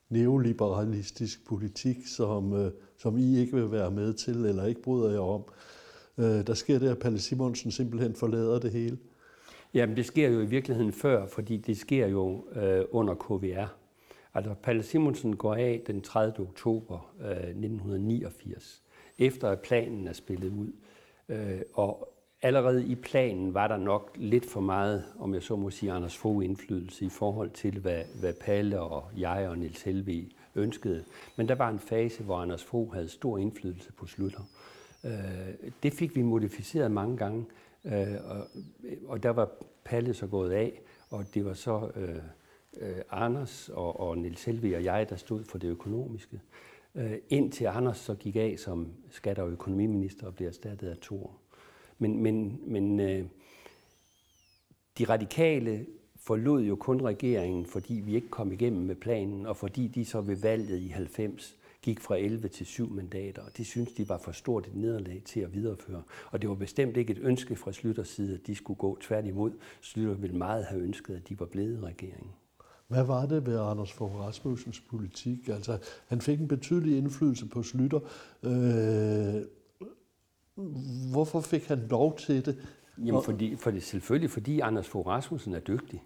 neoliberalistisk 0.10 1.48
politik, 1.48 1.98
som, 2.08 2.54
øh, 2.54 2.72
som 3.04 3.18
I 3.18 3.38
ikke 3.38 3.56
vil 3.56 3.72
være 3.72 3.92
med 3.92 4.14
til, 4.14 4.46
eller 4.46 4.66
ikke 4.66 4.82
bryder 4.82 5.12
jer 5.12 5.20
om. 5.20 5.44
Øh, 6.18 6.48
der 6.48 6.54
sker 6.54 6.80
det, 6.80 6.90
at 6.90 7.00
Palle 7.00 7.20
Simonsen 7.20 7.72
simpelthen 7.72 8.16
forlader 8.16 8.60
det 8.60 8.72
hele. 8.72 8.98
Jamen, 9.74 9.98
det 9.98 10.06
sker 10.06 10.30
jo 10.30 10.42
i 10.42 10.46
virkeligheden 10.46 10.94
før, 10.94 11.28
fordi 11.28 11.58
det 11.58 11.78
sker 11.78 12.08
jo 12.08 12.46
øh, 12.56 12.86
under 12.92 13.16
KVR. 13.16 13.68
Altså, 14.34 14.54
Palle 14.64 14.84
Simonsen 14.84 15.36
går 15.36 15.56
af 15.56 15.82
den 15.88 16.02
30. 16.02 16.40
oktober 16.40 17.14
øh, 17.22 17.32
1989, 17.32 18.82
efter 19.20 19.50
at 19.50 19.60
planen 19.60 20.08
er 20.08 20.14
spillet 20.14 20.52
ud. 20.52 20.72
Øh, 21.30 21.62
og 21.74 22.13
allerede 22.44 22.86
i 22.86 22.96
planen 22.96 23.54
var 23.54 23.68
der 23.68 23.78
nok 23.78 24.12
lidt 24.16 24.46
for 24.46 24.62
meget, 24.62 25.04
om 25.20 25.34
jeg 25.34 25.44
så 25.44 25.56
må 25.56 25.70
sige, 25.70 25.92
Anders 25.92 26.18
Fogh 26.18 26.46
indflydelse 26.46 27.06
i 27.06 27.10
forhold 27.10 27.50
til, 27.50 27.80
hvad, 27.80 28.04
hvad 28.20 28.34
Palle 28.34 28.80
og 28.80 29.04
jeg 29.18 29.48
og 29.50 29.58
Nils 29.58 29.82
Helvi 29.82 30.36
ønskede. 30.56 31.04
Men 31.36 31.48
der 31.48 31.56
var 31.56 31.70
en 31.70 31.80
fase, 31.80 32.24
hvor 32.24 32.38
Anders 32.38 32.64
Fogh 32.64 32.94
havde 32.94 33.08
stor 33.08 33.38
indflydelse 33.38 33.92
på 33.92 34.08
Slutter. 34.08 34.42
Øh, 35.06 35.72
det 35.84 35.94
fik 35.94 36.16
vi 36.16 36.22
modificeret 36.22 36.92
mange 36.92 37.18
gange, 37.18 37.46
øh, 37.86 38.16
og, 38.26 38.48
og 39.08 39.24
der 39.24 39.30
var 39.30 39.50
Palle 39.84 40.14
så 40.14 40.28
gået 40.28 40.52
af, 40.52 40.82
og 41.10 41.26
det 41.34 41.46
var 41.46 41.54
så 41.54 41.92
øh, 41.96 42.16
øh, 42.78 43.02
Anders 43.12 43.70
og, 43.70 44.00
og 44.00 44.18
Nils 44.18 44.46
Helve 44.46 44.76
og 44.76 44.84
jeg, 44.84 45.10
der 45.10 45.16
stod 45.16 45.44
for 45.44 45.58
det 45.58 45.68
økonomiske. 45.68 46.42
Øh, 46.96 47.18
indtil 47.30 47.66
Anders 47.66 47.98
så 47.98 48.16
gik 48.16 48.36
af 48.36 48.56
som 48.58 48.88
skat- 49.12 49.40
og 49.40 49.50
økonomiminister 49.50 50.28
og 50.28 50.36
blev 50.36 50.48
erstattet 50.48 50.88
af 50.88 50.98
Thor. 51.02 51.32
Men, 51.98 52.20
men, 52.20 52.60
men 52.68 53.00
øh, 53.00 53.26
de 54.98 55.04
radikale 55.04 55.86
forlod 56.18 56.64
jo 56.64 56.76
kun 56.76 57.02
regeringen, 57.02 57.66
fordi 57.66 57.94
vi 57.94 58.16
ikke 58.16 58.30
kom 58.30 58.52
igennem 58.52 58.82
med 58.82 58.96
planen, 58.96 59.46
og 59.46 59.58
fordi 59.58 59.88
de 59.88 60.06
så 60.06 60.22
ved 60.22 60.36
valget 60.36 60.80
i 60.80 60.88
90 60.88 61.56
gik 61.82 62.00
fra 62.00 62.18
11 62.18 62.48
til 62.48 62.66
7 62.66 62.90
mandater, 62.90 63.42
og 63.42 63.58
det 63.58 63.66
synes 63.66 63.92
de 63.92 64.10
var 64.10 64.18
for 64.18 64.32
stort 64.32 64.68
et 64.68 64.76
nederlag 64.76 65.22
til 65.26 65.40
at 65.40 65.54
videreføre. 65.54 66.04
Og 66.32 66.42
det 66.42 66.50
var 66.50 66.56
bestemt 66.56 66.98
ikke 66.98 67.12
et 67.12 67.20
ønske 67.22 67.56
fra 67.56 67.72
Slytters 67.72 68.08
side, 68.08 68.34
at 68.34 68.48
de 68.48 68.56
skulle 68.56 68.78
gå 68.78 68.98
tværtimod. 69.02 69.52
Slytter 69.82 70.14
ville 70.14 70.38
meget 70.38 70.66
have 70.66 70.82
ønsket, 70.82 71.16
at 71.16 71.30
de 71.30 71.40
var 71.40 71.46
blevet 71.46 71.78
i 71.78 71.86
regeringen. 71.86 72.32
Hvad 72.88 73.04
var 73.04 73.26
det 73.26 73.46
ved 73.46 73.60
Anders 73.60 73.92
Fogh 73.92 74.16
Rasmussens 74.16 74.80
politik? 74.80 75.48
Altså, 75.48 75.78
han 76.08 76.22
fik 76.22 76.40
en 76.40 76.48
betydelig 76.48 76.98
indflydelse 76.98 77.46
på 77.46 77.64
Slytter. 77.64 78.00
Øh, 78.44 79.42
hvorfor 81.12 81.42
fik 81.42 81.68
han 81.68 81.88
lov 81.90 82.18
til 82.18 82.46
det? 82.46 82.58
Jamen, 82.98 83.24
fordi, 83.24 83.56
for 83.56 83.72
det, 83.72 83.84
selvfølgelig 83.84 84.32
fordi 84.32 84.60
Anders 84.60 84.88
Fogh 84.88 85.08
Rasmussen 85.08 85.54
er 85.54 85.60
dygtig. 85.60 86.04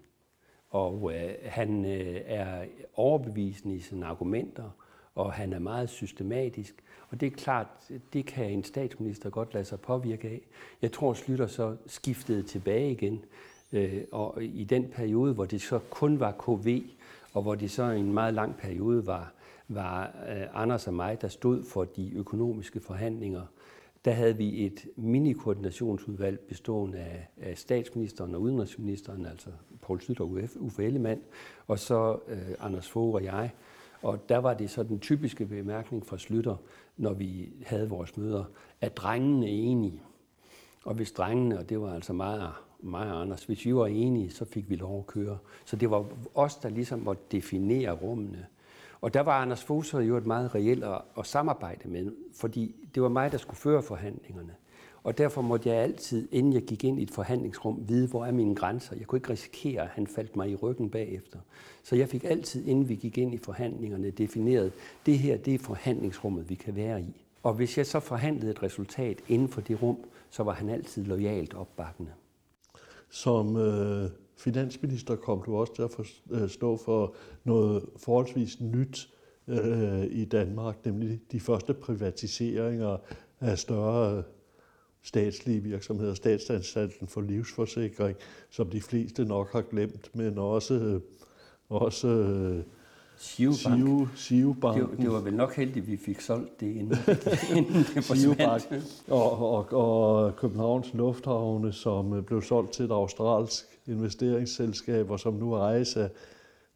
Og 0.70 1.12
øh, 1.14 1.30
han 1.44 1.84
øh, 1.84 2.20
er 2.24 2.64
overbevisende 2.94 3.74
i 3.74 3.80
sine 3.80 4.06
argumenter, 4.06 4.70
og 5.14 5.32
han 5.32 5.52
er 5.52 5.58
meget 5.58 5.90
systematisk. 5.90 6.74
Og 7.10 7.20
det 7.20 7.26
er 7.26 7.30
klart, 7.30 7.66
det 8.12 8.26
kan 8.26 8.50
en 8.50 8.64
statsminister 8.64 9.30
godt 9.30 9.54
lade 9.54 9.64
sig 9.64 9.80
påvirke 9.80 10.28
af. 10.28 10.40
Jeg 10.82 10.92
tror, 10.92 11.14
Slytter 11.14 11.46
så 11.46 11.76
skiftede 11.86 12.42
tilbage 12.42 12.92
igen. 12.92 13.24
Øh, 13.72 14.04
og 14.12 14.44
i 14.44 14.64
den 14.64 14.88
periode, 14.94 15.34
hvor 15.34 15.44
det 15.44 15.62
så 15.62 15.78
kun 15.90 16.20
var 16.20 16.32
KV, 16.32 16.82
og 17.32 17.42
hvor 17.42 17.54
det 17.54 17.70
så 17.70 17.84
i 17.84 18.00
en 18.00 18.12
meget 18.12 18.34
lang 18.34 18.56
periode 18.56 19.06
var, 19.06 19.32
var 19.68 20.06
øh, 20.28 20.62
Anders 20.62 20.86
og 20.86 20.94
mig, 20.94 21.20
der 21.20 21.28
stod 21.28 21.64
for 21.64 21.84
de 21.84 22.12
økonomiske 22.14 22.80
forhandlinger, 22.80 23.42
der 24.08 24.14
havde 24.14 24.36
vi 24.36 24.66
et 24.66 24.86
mini-koordinationsudvalg 24.96 26.40
bestående 26.40 26.98
af, 26.98 27.28
af 27.40 27.58
statsministeren 27.58 28.34
og 28.34 28.40
udenrigsministeren, 28.40 29.26
altså 29.26 29.50
Poul 29.82 30.00
Slytter 30.00 30.24
og 30.24 30.38
Uffe 30.56 30.84
Ellemann, 30.84 31.20
og 31.66 31.78
så 31.78 32.18
øh, 32.28 32.38
Anders 32.60 32.90
Fogh 32.90 33.14
og 33.14 33.24
jeg. 33.24 33.50
Og 34.02 34.28
der 34.28 34.38
var 34.38 34.54
det 34.54 34.70
så 34.70 34.82
den 34.82 35.00
typiske 35.00 35.46
bemærkning 35.46 36.06
fra 36.06 36.18
Slytter, 36.18 36.56
når 36.96 37.12
vi 37.12 37.48
havde 37.66 37.88
vores 37.88 38.16
møder, 38.16 38.44
at 38.80 38.96
drengene 38.96 39.46
er 39.46 39.52
enige. 39.52 40.02
Og 40.84 40.94
hvis 40.94 41.12
drengene, 41.12 41.58
og 41.58 41.68
det 41.68 41.80
var 41.80 41.94
altså 41.94 42.12
meget, 42.12 42.50
meget 42.80 43.22
Anders, 43.22 43.44
hvis 43.44 43.66
vi 43.66 43.74
var 43.74 43.86
enige, 43.86 44.30
så 44.30 44.44
fik 44.44 44.70
vi 44.70 44.76
lov 44.76 44.98
at 44.98 45.06
køre. 45.06 45.38
Så 45.64 45.76
det 45.76 45.90
var 45.90 46.06
os, 46.34 46.56
der 46.56 46.68
ligesom 46.68 46.98
måtte 46.98 47.22
definere 47.32 47.92
rummene. 47.92 48.46
Og 49.00 49.14
der 49.14 49.20
var 49.20 49.42
Anders 49.42 49.64
Foser 49.64 50.00
jo 50.00 50.16
et 50.16 50.26
meget 50.26 50.54
reelt 50.54 50.84
at, 50.84 51.00
at 51.18 51.26
samarbejde 51.26 51.88
med, 51.88 52.12
fordi 52.34 52.74
det 52.94 53.02
var 53.02 53.08
mig, 53.08 53.32
der 53.32 53.38
skulle 53.38 53.58
føre 53.58 53.82
forhandlingerne. 53.82 54.54
Og 55.02 55.18
derfor 55.18 55.42
måtte 55.42 55.68
jeg 55.68 55.76
altid, 55.76 56.28
inden 56.32 56.52
jeg 56.52 56.62
gik 56.62 56.84
ind 56.84 57.00
i 57.00 57.02
et 57.02 57.10
forhandlingsrum, 57.10 57.84
vide, 57.88 58.08
hvor 58.08 58.26
er 58.26 58.32
mine 58.32 58.54
grænser. 58.54 58.96
Jeg 58.96 59.06
kunne 59.06 59.16
ikke 59.16 59.30
risikere, 59.30 59.82
at 59.82 59.88
han 59.88 60.06
faldt 60.06 60.36
mig 60.36 60.50
i 60.50 60.54
ryggen 60.54 60.90
bagefter. 60.90 61.38
Så 61.82 61.96
jeg 61.96 62.08
fik 62.08 62.24
altid, 62.24 62.66
inden 62.66 62.88
vi 62.88 62.94
gik 62.94 63.18
ind 63.18 63.34
i 63.34 63.38
forhandlingerne, 63.38 64.10
defineret, 64.10 64.72
det 65.06 65.18
her, 65.18 65.36
det 65.36 65.54
er 65.54 65.58
forhandlingsrummet, 65.58 66.50
vi 66.50 66.54
kan 66.54 66.76
være 66.76 67.02
i. 67.02 67.24
Og 67.42 67.54
hvis 67.54 67.78
jeg 67.78 67.86
så 67.86 68.00
forhandlede 68.00 68.50
et 68.50 68.62
resultat 68.62 69.18
inden 69.28 69.48
for 69.48 69.60
det 69.60 69.82
rum, 69.82 69.98
så 70.30 70.42
var 70.42 70.52
han 70.52 70.68
altid 70.68 71.04
lojalt 71.04 71.54
opbakkende. 71.54 72.10
Som 73.10 73.56
øh, 73.56 74.10
finansminister 74.38 75.16
kom 75.16 75.42
du 75.46 75.56
også 75.56 75.74
til 75.74 75.82
at 75.82 75.90
øh, 76.30 76.48
stå 76.48 76.76
for 76.76 77.14
noget 77.44 77.84
forholdsvis 77.96 78.60
nyt 78.60 79.08
øh, 79.48 80.04
i 80.10 80.24
Danmark, 80.24 80.84
nemlig 80.84 81.20
de 81.32 81.40
første 81.40 81.74
privatiseringer 81.74 82.96
af 83.40 83.58
større 83.58 84.22
statslige 85.02 85.60
virksomheder, 85.60 86.14
statsanstalten 86.14 87.08
for 87.08 87.20
livsforsikring, 87.20 88.16
som 88.50 88.70
de 88.70 88.80
fleste 88.80 89.24
nok 89.24 89.52
har 89.52 89.62
glemt, 89.62 90.10
men 90.14 90.38
også, 90.38 91.00
også 91.68 92.08
Siu 93.18 93.52
Bank. 93.64 94.08
Siu, 94.16 94.52
Bank. 94.52 94.90
Det, 94.90 94.98
det 94.98 95.12
var 95.12 95.20
vel 95.20 95.34
nok 95.34 95.54
heldigt, 95.54 95.82
at 95.82 95.90
vi 95.90 95.96
fik 95.96 96.20
solgt 96.20 96.60
det 96.60 96.66
inden, 96.66 96.96
inden 97.56 97.74
det 97.94 98.04
forsvandt. 98.04 99.04
Og, 99.08 99.52
og, 99.52 99.72
og 99.72 100.36
Københavns 100.36 100.94
Lufthavne, 100.94 101.72
som 101.72 102.24
blev 102.26 102.42
solgt 102.42 102.72
til 102.72 102.84
et 102.84 102.90
australsk 102.90 103.77
investeringsselskaber, 103.88 105.16
som 105.16 105.34
nu 105.34 105.54
ejes 105.54 105.96
af, 105.96 106.10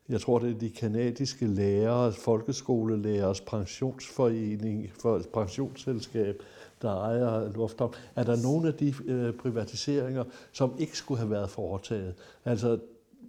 jeg 0.08 0.20
tror 0.20 0.38
det 0.38 0.50
er 0.50 0.58
de 0.58 0.70
kanadiske 0.70 1.46
lærere, 1.46 2.12
folkeskolelærers 2.12 3.40
pensionsforening, 3.40 4.90
for 5.00 5.22
pensionsselskab, 5.34 6.42
der 6.82 6.90
ejer 6.90 7.52
lufthavn. 7.52 7.94
Er 8.16 8.24
der 8.24 8.42
nogle 8.42 8.68
af 8.68 8.74
de 8.74 8.94
øh, 9.04 9.34
privatiseringer, 9.34 10.24
som 10.52 10.74
ikke 10.78 10.98
skulle 10.98 11.18
have 11.18 11.30
været 11.30 11.50
foretaget? 11.50 12.14
Altså, 12.44 12.78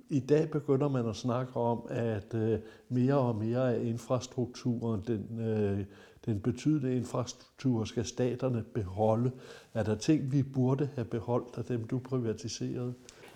i 0.10 0.20
dag 0.20 0.50
begynder 0.50 0.88
man 0.88 1.10
at 1.10 1.16
snakke 1.16 1.56
om, 1.56 1.86
at 1.90 2.34
øh, 2.34 2.60
mere 2.90 3.18
og 3.18 3.36
mere 3.36 3.76
af 3.76 3.84
infrastrukturen, 3.84 5.02
den, 5.08 5.40
øh, 5.40 5.86
den 6.26 6.40
betydelige 6.40 6.98
infrastruktur, 6.98 7.84
skal 7.84 8.06
staterne 8.06 8.64
beholde. 8.74 9.32
Er 9.74 9.84
der 9.84 9.96
ting, 9.96 10.32
vi 10.32 10.44
burde 10.44 10.90
have 10.96 11.06
beholdt 11.06 11.58
af 11.58 11.64
dem, 11.66 11.88
du 11.88 12.00
privatiserede? 12.00 12.94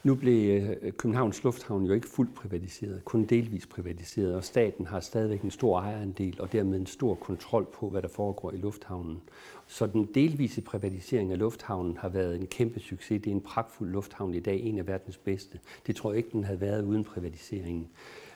Nu 0.07 0.15
blev 0.15 0.61
øh, 0.61 0.91
Københavns 0.91 1.43
Lufthavn 1.43 1.85
jo 1.85 1.93
ikke 1.93 2.07
fuldt 2.07 2.35
privatiseret, 2.35 3.05
kun 3.05 3.25
delvis 3.25 3.67
privatiseret, 3.67 4.35
og 4.35 4.43
staten 4.43 4.85
har 4.85 4.99
stadigvæk 4.99 5.41
en 5.41 5.51
stor 5.51 5.79
ejerandel 5.79 6.41
og 6.41 6.51
dermed 6.51 6.79
en 6.79 6.85
stor 6.85 7.15
kontrol 7.15 7.67
på, 7.73 7.89
hvad 7.89 8.01
der 8.01 8.07
foregår 8.07 8.51
i 8.51 8.57
lufthavnen. 8.57 9.21
Så 9.67 9.87
den 9.87 10.09
delvise 10.15 10.61
privatisering 10.61 11.31
af 11.31 11.39
lufthavnen 11.39 11.97
har 11.97 12.09
været 12.09 12.39
en 12.39 12.47
kæmpe 12.47 12.79
succes. 12.79 13.21
Det 13.21 13.31
er 13.31 13.35
en 13.35 13.41
pragtfuld 13.41 13.91
lufthavn 13.91 14.33
i 14.33 14.39
dag, 14.39 14.59
en 14.59 14.77
af 14.77 14.87
verdens 14.87 15.17
bedste. 15.17 15.59
Det 15.87 15.95
tror 15.95 16.11
jeg 16.11 16.17
ikke, 16.17 16.29
den 16.31 16.43
havde 16.43 16.61
været 16.61 16.83
uden 16.83 17.03
privatiseringen. 17.03 17.87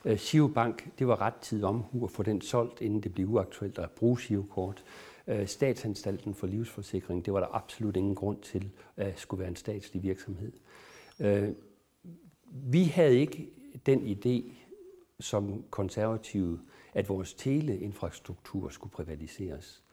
Øh, 0.05 0.17
Sio 0.17 0.47
Bank, 0.47 0.99
det 0.99 1.07
var 1.07 1.21
ret 1.21 1.35
tid 1.41 1.63
omhu 1.63 2.03
at 2.03 2.11
få 2.11 2.23
den 2.23 2.41
solgt, 2.41 2.81
inden 2.81 3.01
det 3.01 3.13
blev 3.13 3.29
uaktuelt 3.29 3.79
at 3.79 3.91
bruge 3.91 4.19
Sio-kort. 4.19 4.83
Øh, 5.27 5.47
Statsanstalten 5.47 6.33
for 6.33 6.47
livsforsikring, 6.47 7.25
det 7.25 7.33
var 7.33 7.39
der 7.39 7.55
absolut 7.55 7.95
ingen 7.95 8.15
grund 8.15 8.37
til 8.41 8.69
at 8.97 9.19
skulle 9.19 9.39
være 9.39 9.49
en 9.49 9.55
statslig 9.55 10.03
virksomhed. 10.03 10.51
Øh, 11.21 11.49
vi 12.51 12.83
havde 12.83 13.19
ikke 13.19 13.49
den 13.85 14.17
idé 14.17 14.53
som 15.19 15.63
konservative, 15.69 16.59
at 16.93 17.09
vores 17.09 17.33
teleinfrastruktur 17.33 18.69
skulle 18.69 18.91
privatiseres. 18.91 19.83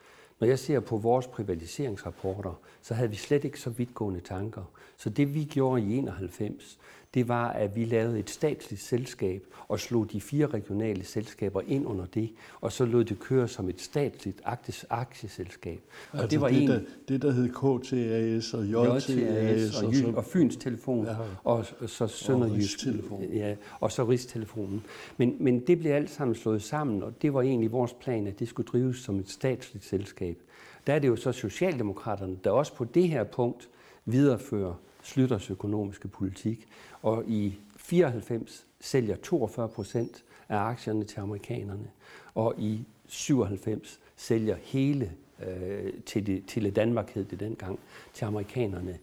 Når 0.40 0.48
jeg 0.48 0.58
ser 0.58 0.80
på 0.80 0.96
vores 0.96 1.26
privatiseringsrapporter, 1.26 2.60
så 2.82 2.94
havde 2.94 3.10
vi 3.10 3.16
slet 3.16 3.44
ikke 3.44 3.60
så 3.60 3.70
vidtgående 3.70 4.20
tanker. 4.20 4.64
Så 4.96 5.10
det 5.10 5.34
vi 5.34 5.44
gjorde 5.44 5.82
i 5.82 5.96
91, 5.96 6.78
det 7.14 7.28
var, 7.28 7.50
at 7.50 7.76
vi 7.76 7.84
lavede 7.84 8.18
et 8.18 8.30
statsligt 8.30 8.82
selskab 8.82 9.44
og 9.68 9.80
slog 9.80 10.12
de 10.12 10.20
fire 10.20 10.46
regionale 10.46 11.04
selskaber 11.04 11.60
ind 11.66 11.86
under 11.86 12.06
det, 12.06 12.30
og 12.60 12.72
så 12.72 12.84
lod 12.84 13.04
det 13.04 13.18
køre 13.18 13.48
som 13.48 13.68
et 13.68 13.80
statsligt 13.80 14.42
aktieselskab. 14.90 15.80
Og 16.12 16.18
altså 16.18 16.30
det 16.30 16.40
var 16.40 16.48
det, 16.48 16.62
en, 16.62 16.68
der, 16.68 16.80
det, 17.08 17.22
der 17.22 17.32
hed 17.32 17.48
KTAS 17.48 18.54
og 18.54 18.66
JTAS, 18.66 19.08
JTAS 19.08 19.82
og, 19.82 19.88
og, 19.88 19.94
og, 20.08 20.14
og 20.14 20.24
Fyns 20.24 20.56
Telefon, 20.56 21.04
ja, 21.06 21.16
og, 21.44 21.64
og 21.80 21.90
så 21.90 22.06
Sønderjysk, 22.06 22.86
og 23.10 23.24
ja, 23.32 23.54
og 23.80 23.92
så 23.92 24.04
Rigstelefonen. 24.04 24.84
Men, 25.16 25.36
men 25.40 25.60
det 25.60 25.78
blev 25.78 25.92
alt 25.92 26.10
sammen 26.10 26.34
slået 26.34 26.62
sammen, 26.62 27.02
og 27.02 27.22
det 27.22 27.34
var 27.34 27.42
egentlig 27.42 27.72
vores 27.72 27.92
plan, 27.92 28.26
at 28.26 28.38
det 28.38 28.48
skulle 28.48 28.66
drives 28.66 28.96
som 28.96 29.18
et 29.18 29.30
statsligt 29.30 29.84
selskab. 29.84 30.38
Der 30.86 30.94
er 30.94 30.98
det 30.98 31.08
jo 31.08 31.16
så 31.16 31.32
Socialdemokraterne, 31.32 32.36
der 32.44 32.50
også 32.50 32.74
på 32.74 32.84
det 32.84 33.08
her 33.08 33.24
punkt 33.24 33.68
viderefører 34.04 34.74
Slytters 35.02 35.50
økonomiske 35.50 36.08
politik. 36.08 36.68
Og 37.02 37.24
i 37.26 37.58
94 37.76 38.66
sælger 38.80 39.16
42 39.16 39.68
procent 39.68 40.24
af 40.48 40.56
aktierne 40.56 41.04
til 41.04 41.20
amerikanerne, 41.20 41.90
og 42.34 42.54
i 42.58 42.84
97 43.06 44.00
sælger 44.16 44.56
hele 44.62 45.12
øh, 45.46 45.92
til, 46.06 46.26
det, 46.26 46.46
til 46.46 46.76
Danmark 46.76 47.10
hed 47.10 47.24
det 47.24 47.40
dengang, 47.40 47.78
til 48.14 48.24
amerikanerne. 48.24 48.98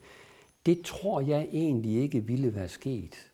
Det 0.66 0.82
tror 0.86 1.22
jeg 1.22 1.48
egentlig 1.52 2.02
ikke 2.02 2.24
ville 2.24 2.56
være 2.56 2.70
sket, 2.70 3.32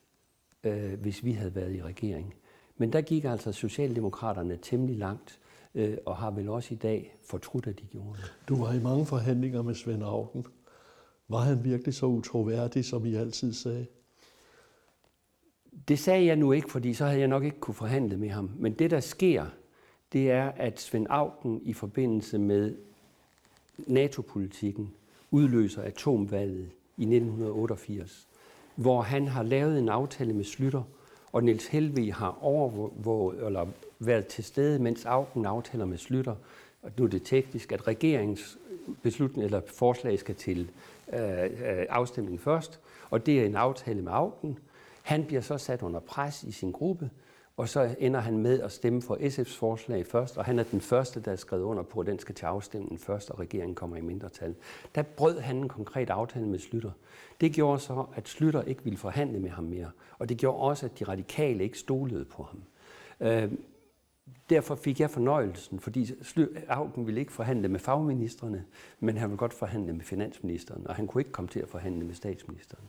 øh, 0.63 0.99
hvis 1.01 1.23
vi 1.23 1.31
havde 1.31 1.55
været 1.55 1.75
i 1.75 1.81
regering. 1.81 2.33
Men 2.77 2.93
der 2.93 3.01
gik 3.01 3.23
altså 3.23 3.51
Socialdemokraterne 3.51 4.57
temmelig 4.61 4.97
langt, 4.97 5.39
øh, 5.75 5.97
og 6.05 6.17
har 6.17 6.31
vel 6.31 6.49
også 6.49 6.73
i 6.73 6.77
dag 6.77 7.15
fortrudt, 7.23 7.67
at 7.67 7.79
de 7.79 7.85
gjorde 7.85 8.17
det. 8.17 8.33
Du 8.47 8.55
var 8.55 8.73
i 8.73 8.79
mange 8.79 9.05
forhandlinger 9.05 9.61
med 9.61 9.75
Svend 9.75 10.03
Augen. 10.03 10.45
Var 11.27 11.39
han 11.39 11.63
virkelig 11.63 11.93
så 11.93 12.05
utroværdig, 12.05 12.85
som 12.85 13.05
I 13.05 13.15
altid 13.15 13.53
sagde? 13.53 13.85
Det 15.87 15.99
sagde 15.99 16.25
jeg 16.25 16.35
nu 16.35 16.51
ikke, 16.51 16.71
fordi 16.71 16.93
så 16.93 17.05
havde 17.05 17.19
jeg 17.19 17.27
nok 17.27 17.43
ikke 17.43 17.59
kunne 17.59 17.73
forhandle 17.73 18.17
med 18.17 18.29
ham. 18.29 18.51
Men 18.55 18.73
det, 18.73 18.91
der 18.91 18.99
sker, 18.99 19.45
det 20.13 20.31
er, 20.31 20.51
at 20.55 20.79
Svend 20.79 21.07
Augen 21.09 21.61
i 21.63 21.73
forbindelse 21.73 22.37
med 22.37 22.75
NATO-politikken 23.77 24.93
udløser 25.31 25.81
atomvalget 25.81 26.69
i 26.97 27.01
1988, 27.01 28.27
hvor 28.75 29.01
han 29.01 29.27
har 29.27 29.43
lavet 29.43 29.79
en 29.79 29.89
aftale 29.89 30.33
med 30.33 30.43
Slytter, 30.43 30.83
og 31.31 31.43
Niels 31.43 31.67
Helvig 31.67 32.13
har 32.13 32.37
overvåget, 32.41 33.45
eller 33.45 33.67
været 33.99 34.27
til 34.27 34.43
stede, 34.43 34.79
mens 34.79 35.05
Augen 35.05 35.45
aftaler 35.45 35.85
med 35.85 35.97
Slytter, 35.97 36.35
og 36.81 36.91
nu 36.97 37.03
er 37.03 37.07
det 37.07 37.23
teknisk, 37.23 37.71
at 37.71 37.87
regeringens 37.87 38.57
beslutning 39.01 39.45
eller 39.45 39.61
forslag 39.67 40.19
skal 40.19 40.35
til 40.35 40.71
øh, 41.13 41.43
øh, 41.43 41.85
afstemning 41.89 42.41
først, 42.41 42.79
og 43.09 43.25
det 43.25 43.41
er 43.41 43.45
en 43.45 43.55
aftale 43.55 44.01
med 44.01 44.11
Augen. 44.11 44.59
Han 45.03 45.25
bliver 45.25 45.41
så 45.41 45.57
sat 45.57 45.81
under 45.81 45.99
pres 45.99 46.43
i 46.43 46.51
sin 46.51 46.71
gruppe, 46.71 47.09
og 47.57 47.69
så 47.69 47.95
ender 47.99 48.19
han 48.19 48.37
med 48.37 48.61
at 48.61 48.71
stemme 48.71 49.01
for 49.01 49.15
SF's 49.15 49.57
forslag 49.57 50.05
først, 50.05 50.37
og 50.37 50.45
han 50.45 50.59
er 50.59 50.63
den 50.63 50.81
første, 50.81 51.19
der 51.19 51.31
er 51.31 51.35
skrevet 51.35 51.63
under 51.63 51.83
på, 51.83 51.99
at 51.99 52.07
den 52.07 52.19
skal 52.19 52.35
til 52.35 52.45
afstemning 52.45 52.99
først, 52.99 53.29
og 53.29 53.39
regeringen 53.39 53.75
kommer 53.75 53.97
i 53.97 54.01
mindretal. 54.01 54.55
Der 54.95 55.01
brød 55.01 55.39
han 55.39 55.57
en 55.57 55.69
konkret 55.69 56.09
aftale 56.09 56.47
med 56.47 56.59
Slytter. 56.59 56.91
Det 57.41 57.53
gjorde 57.53 57.79
så, 57.79 58.05
at 58.15 58.27
Slytter 58.27 58.61
ikke 58.61 58.83
ville 58.83 58.97
forhandle 58.97 59.39
med 59.39 59.49
ham 59.49 59.63
mere, 59.63 59.91
og 60.19 60.29
det 60.29 60.37
gjorde 60.37 60.57
også, 60.57 60.85
at 60.85 60.99
de 60.99 61.03
radikale 61.03 61.63
ikke 61.63 61.77
stolede 61.77 62.25
på 62.25 62.43
ham. 62.43 62.63
Øh, 63.19 63.51
derfor 64.49 64.75
fik 64.75 64.99
jeg 64.99 65.09
fornøjelsen, 65.09 65.79
fordi 65.79 66.11
Augen 66.67 67.07
ville 67.07 67.19
ikke 67.19 67.31
forhandle 67.31 67.67
med 67.67 67.79
fagministerne, 67.79 68.65
men 68.99 69.17
han 69.17 69.29
ville 69.29 69.37
godt 69.37 69.53
forhandle 69.53 69.93
med 69.93 70.01
finansministeren, 70.01 70.87
og 70.87 70.95
han 70.95 71.07
kunne 71.07 71.21
ikke 71.21 71.31
komme 71.31 71.49
til 71.49 71.59
at 71.59 71.67
forhandle 71.67 72.05
med 72.05 72.15
statsministeren. 72.15 72.83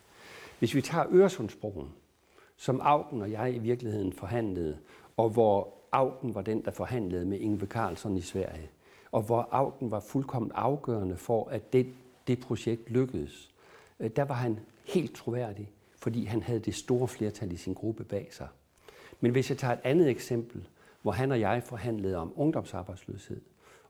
Hvis 0.59 0.75
vi 0.75 0.83
tager 0.83 1.07
Øresundsbroen, 1.11 1.89
som 2.57 2.81
Augen 2.81 3.23
og 3.23 3.31
jeg 3.31 3.55
i 3.55 3.59
virkeligheden 3.59 4.13
forhandlede, 4.13 4.79
og 5.17 5.31
hvor 5.31 5.75
Augen 5.93 6.35
var 6.35 6.43
den, 6.43 6.65
der 6.65 6.71
forhandlede 6.71 7.25
med 7.25 7.39
Inge 7.39 7.67
Carlsson 7.67 8.17
i 8.17 8.21
Sverige, 8.21 8.71
og 9.13 9.23
hvor 9.23 9.49
Augen 9.51 9.91
var 9.91 10.01
fuldkommen 10.01 10.53
afgørende 10.55 11.17
for, 11.17 11.49
at 11.49 11.73
det, 11.73 11.87
det 12.27 12.41
projekt 12.41 12.91
lykkedes, 12.91 13.51
øh, 14.01 14.11
der 14.17 14.23
var 14.23 14.35
han 14.35 14.59
helt 14.85 15.15
troværdig, 15.15 15.71
fordi 15.97 16.25
han 16.25 16.43
havde 16.43 16.61
det 16.61 16.75
store 16.75 17.09
flertal 17.09 17.53
i 17.53 17.57
sin 17.57 17.75
gruppe 17.75 18.05
bag 18.05 18.29
sig. 18.31 18.49
Men 19.21 19.33
hvis 19.33 19.51
jeg 19.51 19.59
tager 19.59 19.73
et 19.73 19.81
andet 19.85 20.09
eksempel, 20.09 20.69
hvor 21.03 21.13
han 21.13 21.33
og 21.33 21.41
jeg 21.41 21.63
forhandlede 21.63 22.17
om 22.17 22.33
ungdomsarbejdsløshed, 22.37 23.41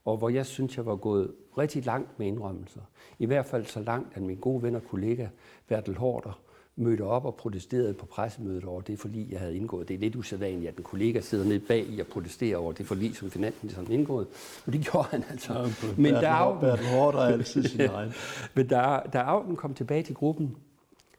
og 0.05 0.17
hvor 0.17 0.29
jeg 0.29 0.47
synes, 0.47 0.77
jeg 0.77 0.87
var 0.87 0.97
gået 0.97 1.35
rigtig 1.59 1.85
langt 1.85 2.19
med 2.19 2.27
indrømmelser. 2.27 2.81
I 3.19 3.27
hvert 3.27 3.47
fald 3.47 3.65
så 3.65 3.81
langt, 3.81 4.17
at 4.17 4.23
min 4.23 4.37
gode 4.37 4.63
ven 4.63 4.75
og 4.75 4.83
kollega 4.85 5.29
Bertel 5.69 5.97
Hårder 5.97 6.41
mødte 6.77 7.03
op 7.03 7.25
og 7.25 7.35
protesterede 7.35 7.95
på 7.95 8.07
pressemødet 8.07 8.65
over 8.65 8.81
det 8.81 8.99
forlig, 8.99 9.31
jeg 9.31 9.41
havde 9.41 9.57
indgået. 9.57 9.89
Det 9.89 9.95
er 9.95 9.99
lidt 9.99 10.17
usædvanligt, 10.17 10.69
at 10.69 10.77
en 10.77 10.85
kollega 10.85 11.21
sidder 11.21 11.45
nede 11.45 11.61
bag 11.61 11.87
i 11.87 12.01
og 12.01 12.07
protesterer 12.07 12.57
over 12.57 12.73
det 12.73 12.87
forlig, 12.87 13.17
som 13.17 13.31
finansministeren 13.31 13.87
har 13.87 13.95
indgået. 13.95 14.27
Men 14.67 14.73
det 14.73 14.91
gjorde 14.91 15.09
han 15.09 15.25
altså. 15.31 15.53
Ja, 15.53 15.69
men 15.97 16.15
er 16.15 17.33
altid 17.33 17.65
sin 17.65 17.81
egen. 17.81 18.13
Men 18.55 18.67
da, 18.67 19.01
da 19.13 19.19
Augen 19.19 19.57
kom 19.57 19.75
tilbage 19.75 20.03
til 20.03 20.15
gruppen, 20.15 20.57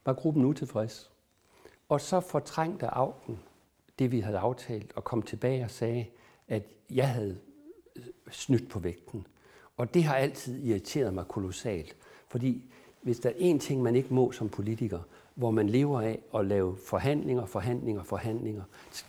var 0.06 0.14
gruppen 0.14 0.45
utilfreds. 0.45 1.12
Og 1.89 2.01
så 2.01 2.20
fortrængte 2.20 2.88
Augen 2.88 3.39
det, 3.99 4.12
vi 4.12 4.20
havde 4.20 4.38
aftalt, 4.38 4.91
og 4.95 5.04
kom 5.04 5.22
tilbage 5.22 5.64
og 5.64 5.72
sagde, 5.72 6.06
at 6.47 6.64
jeg 6.91 7.10
havde 7.10 7.38
snydt 8.32 8.70
på 8.70 8.80
vægten. 8.80 9.28
Og 9.78 9.93
det 9.93 10.04
har 10.04 10.16
altid 10.16 10.64
irriteret 10.64 11.14
mig 11.14 11.28
kolossalt. 11.28 11.95
Fordi 12.28 12.64
hvis 13.01 13.20
der 13.20 13.30
er 13.30 13.54
én 13.54 13.60
ting, 13.60 13.82
man 13.82 13.95
ikke 13.95 14.14
må 14.14 14.32
som 14.32 14.49
politiker, 14.49 14.99
hvor 15.36 15.52
man 15.52 15.70
lever 15.70 16.02
af 16.02 16.20
at 16.36 16.46
lave 16.46 16.78
forhandlinger, 16.88 17.46
forhandlinger, 17.46 18.04
forhandlinger, 18.04 18.64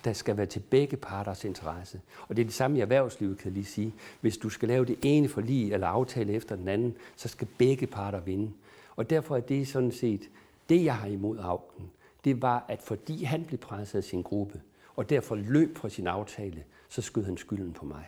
der 0.05 0.13
skal 0.13 0.37
være 0.37 0.47
til 0.47 0.61
begge 0.61 0.97
parters 0.97 1.45
interesse. 1.45 2.01
Og 2.29 2.37
det 2.37 2.43
er 2.43 2.47
det 2.47 2.55
samme 2.55 2.79
i 2.79 2.81
erhvervslivet, 2.81 3.39
kan 3.39 3.47
jeg 3.47 3.53
lige 3.53 3.65
sige. 3.65 3.95
Hvis 4.21 4.37
du 4.37 4.49
skal 4.49 4.69
lave 4.69 4.85
det 4.85 4.99
ene 5.03 5.29
forlig 5.29 5.73
eller 5.73 5.87
aftale 5.87 6.33
efter 6.33 6.57
den 6.57 6.69
anden, 6.69 6.97
så 7.17 7.29
skal 7.29 7.49
begge 7.59 7.87
parter 7.87 8.21
vinde. 8.21 8.53
Og 8.97 9.11
derfor 9.11 9.37
er 9.37 9.41
det 9.41 9.69
sådan 9.69 9.93
set, 9.93 10.29
det 10.69 10.85
jeg 10.85 10.97
har 10.97 11.09
imod 11.09 11.39
Augen, 11.39 11.91
det 12.25 12.43
var, 12.43 12.65
at 12.69 12.83
fordi 12.83 13.25
han 13.25 13.45
blev 13.45 13.59
presset 13.59 13.99
af 13.99 14.05
sin 14.05 14.23
gruppe, 14.23 14.61
og 14.97 15.11
derfor 15.11 15.35
løb 15.35 15.79
fra 15.79 15.89
sin 15.89 16.07
aftale, 16.07 16.65
så 16.89 17.03
skød 17.03 17.25
han 17.25 17.37
skylden 17.37 17.73
på 17.73 17.87
mig. 17.87 18.05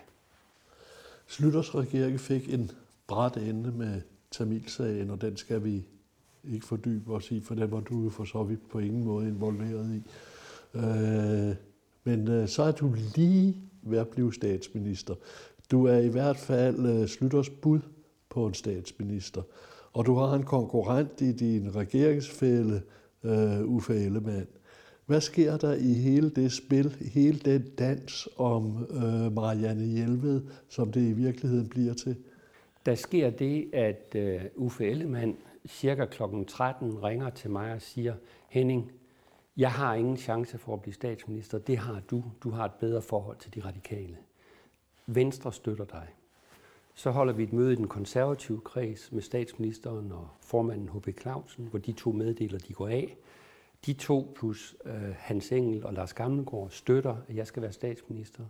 Slytters 1.27 1.75
regering 1.75 2.21
fik 2.21 2.55
en 2.55 2.71
bræt 3.07 3.37
ende 3.37 3.73
med 3.73 4.01
Tamilsagen, 4.31 5.11
og 5.11 5.21
den 5.21 5.37
skal 5.37 5.65
vi 5.65 5.87
ikke 6.53 6.67
fordybe 6.67 7.15
os 7.15 7.31
i, 7.31 7.41
for 7.41 7.55
den 7.55 7.71
var 7.71 7.81
du 7.81 8.03
jo 8.05 8.11
for 8.11 8.25
så 8.25 8.43
vidt 8.43 8.69
på 8.69 8.79
ingen 8.79 9.05
måde 9.05 9.29
involveret 9.29 9.95
i. 9.95 10.03
Øh, 10.79 11.55
men 12.05 12.29
øh, 12.29 12.49
så 12.49 12.63
er 12.63 12.73
du 12.73 12.95
lige 13.17 13.57
ved 13.83 13.99
at 13.99 14.09
blive 14.09 14.35
statsminister. 14.35 15.15
Du 15.71 15.85
er 15.85 15.99
i 15.99 16.09
hvert 16.09 16.37
fald 16.37 16.87
øh, 16.87 17.09
Slytters 17.09 17.51
bud 17.51 17.81
på 18.29 18.47
en 18.47 18.55
statsminister. 18.55 19.43
Og 19.93 20.07
du 20.07 20.15
har 20.15 20.35
en 20.35 20.43
konkurrent 20.43 21.21
i 21.21 21.33
din 21.33 21.77
regeringsfælde, 21.77 22.83
øh, 23.25 23.65
Uffe 23.65 23.95
Ellemann. 23.95 24.47
Hvad 25.07 25.21
sker 25.21 25.57
der 25.57 25.75
i 25.75 25.93
hele 25.93 26.31
det 26.31 26.53
spil, 26.53 26.97
hele 27.15 27.39
den 27.39 27.63
dans 27.79 28.29
om 28.37 28.87
øh, 28.91 29.33
Marianne 29.33 29.85
Hjelved, 29.85 30.43
som 30.69 30.93
det 30.93 31.01
i 31.01 31.13
virkeligheden 31.13 31.69
bliver 31.69 31.95
til? 31.95 32.17
Der 32.87 32.95
sker 32.95 33.31
det, 33.31 33.71
at 33.73 34.15
øh, 34.15 34.41
Uffe 34.57 34.87
Ellemann 34.87 35.37
cirka 35.69 36.05
kl. 36.05 36.23
13 36.49 37.03
ringer 37.03 37.31
til 37.31 37.51
mig 37.51 37.73
og 37.73 37.83
siger, 37.83 38.15
Henning, 38.49 38.93
jeg 39.57 39.73
har 39.73 39.95
ingen 39.95 40.17
chance 40.17 40.59
for 40.59 40.75
at 40.75 40.83
blive 40.83 40.95
statsminister. 40.95 41.59
Det 41.59 41.79
har 41.79 42.01
du. 42.11 42.25
Du 42.43 42.51
har 42.51 42.65
et 42.65 42.73
bedre 42.81 43.03
forhold 43.03 43.37
til 43.37 43.55
de 43.55 43.61
radikale. 43.61 44.17
Venstre 45.07 45.53
støtter 45.53 45.85
dig. 45.85 46.09
Så 46.95 47.11
holder 47.11 47.33
vi 47.33 47.43
et 47.43 47.53
møde 47.53 47.73
i 47.73 47.77
den 47.77 47.89
konservative 47.89 48.61
kreds 48.61 49.13
med 49.13 49.23
statsministeren 49.23 50.13
og 50.13 50.29
formanden 50.41 50.89
H.P. 50.89 51.21
Clausen, 51.21 51.67
hvor 51.67 51.79
de 51.79 51.93
to 51.93 52.13
meddeler, 52.13 52.59
de 52.59 52.73
går 52.73 52.89
af. 52.89 53.17
De 53.87 53.93
to 53.93 54.33
plus 54.37 54.77
øh, 54.85 55.15
Hans 55.17 55.53
Engel 55.53 55.87
og 55.87 55.93
Lars 55.95 56.15
Gammelgaard 56.15 56.71
støtter, 56.71 57.17
at 57.29 57.37
jeg 57.37 57.47
skal 57.47 57.63
være 57.63 57.73
statsminister. 57.73 58.45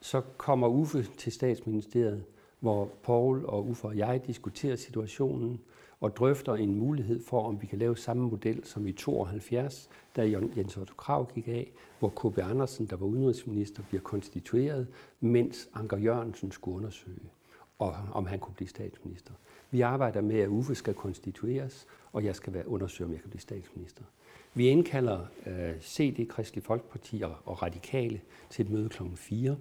Så 0.00 0.20
kommer 0.36 0.68
Uffe 0.68 1.02
til 1.02 1.32
statsministeriet, 1.32 2.24
hvor 2.60 2.90
Paul 3.02 3.44
og 3.46 3.66
Uffe 3.66 3.86
og 3.88 3.96
jeg 3.96 4.26
diskuterer 4.26 4.76
situationen 4.76 5.60
og 6.00 6.16
drøfter 6.16 6.54
en 6.54 6.74
mulighed 6.74 7.24
for, 7.24 7.42
om 7.42 7.62
vi 7.62 7.66
kan 7.66 7.78
lave 7.78 7.96
samme 7.96 8.28
model 8.28 8.64
som 8.64 8.86
i 8.86 8.92
72, 8.92 9.88
da 10.16 10.22
Jens 10.56 10.76
Otto 10.76 10.94
Krav 10.94 11.30
gik 11.34 11.48
af, 11.48 11.72
hvor 11.98 12.08
K.B. 12.08 12.38
Andersen, 12.38 12.86
der 12.86 12.96
var 12.96 13.06
udenrigsminister, 13.06 13.82
bliver 13.82 14.02
konstitueret, 14.02 14.86
mens 15.20 15.68
Anker 15.74 15.98
Jørgensen 15.98 16.50
skulle 16.50 16.76
undersøge, 16.76 17.30
og, 17.78 17.94
om 18.12 18.26
han 18.26 18.38
kunne 18.38 18.54
blive 18.54 18.68
statsminister. 18.68 19.32
Vi 19.70 19.80
arbejder 19.80 20.20
med, 20.20 20.38
at 20.38 20.48
Uffe 20.48 20.74
skal 20.74 20.94
konstitueres, 20.94 21.86
og 22.12 22.24
jeg 22.24 22.36
skal 22.36 22.52
være 22.52 22.68
undersøge, 22.68 23.06
om 23.06 23.12
jeg 23.12 23.20
kan 23.20 23.30
blive 23.30 23.40
statsminister. 23.40 24.02
Vi 24.54 24.68
indkalder 24.68 25.20
øh, 25.46 25.80
CD, 25.80 26.28
Kristelig 26.28 26.64
Folkeparti 26.64 27.22
og, 27.22 27.34
og 27.44 27.62
Radikale 27.62 28.20
til 28.50 28.64
et 28.64 28.70
møde 28.70 28.88
kl. 28.88 29.02
4. 29.14 29.56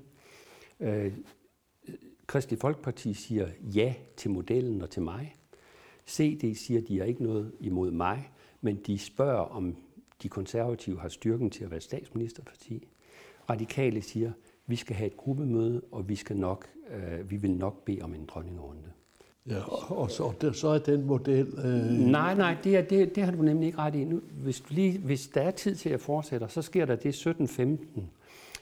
Øh, 0.80 1.14
Kristelig 2.28 2.60
Folkeparti 2.60 3.14
siger 3.14 3.50
ja 3.62 3.94
til 4.18 4.32
modellen 4.32 4.82
og 4.82 4.90
til 4.90 5.02
mig. 5.02 5.36
CD 6.10 6.56
siger, 6.56 6.82
at 6.82 6.88
de 6.88 6.98
har 6.98 7.06
ikke 7.06 7.24
noget 7.24 7.52
imod 7.60 7.92
mig, 7.92 8.32
men 8.62 8.76
de 8.76 8.98
spørger, 8.98 9.42
om 9.42 9.76
de 10.24 10.30
konservative 10.30 11.00
har 11.00 11.10
styrken 11.10 11.50
til 11.50 11.64
at 11.64 11.72
være 11.72 11.82
statsministerparti. 11.82 12.88
Radikale 13.50 14.02
siger, 14.02 14.30
at 14.30 14.36
vi 14.68 14.76
skal 14.76 14.96
have 14.96 15.08
et 15.08 15.18
gruppemøde, 15.18 15.82
og 15.92 16.10
vi, 16.10 16.16
skal 16.16 16.38
nok, 16.38 16.68
øh, 16.92 17.32
vi 17.32 17.36
vil 17.36 17.52
nok 17.52 17.86
bede 17.86 18.02
om 18.02 18.14
en 18.14 18.26
dronningerunde. 18.26 18.92
Ja, 19.50 19.92
og 19.92 20.12
så, 20.12 20.24
og 20.24 20.56
så 20.56 20.68
er 20.68 20.78
den 20.78 21.06
model... 21.06 21.48
Øh... 21.48 21.92
Nej, 21.92 22.36
nej, 22.36 22.58
det, 22.64 22.78
er, 22.78 22.82
det, 22.82 23.16
det 23.16 23.24
har 23.24 23.32
du 23.32 23.42
nemlig 23.42 23.68
ikke 23.68 23.78
ret 23.78 23.96
i. 23.96 24.04
Nu, 24.04 24.22
hvis, 24.44 24.70
lige, 24.70 25.00
hvis 25.00 25.28
der 25.28 25.42
er 25.42 25.52
tid 25.52 25.76
til 25.76 25.90
at 25.90 26.02
fortsætte, 26.02 26.50
så 26.50 26.62
sker 26.62 26.86
der 26.86 26.96
det 26.96 27.28
17.15, 27.28 28.02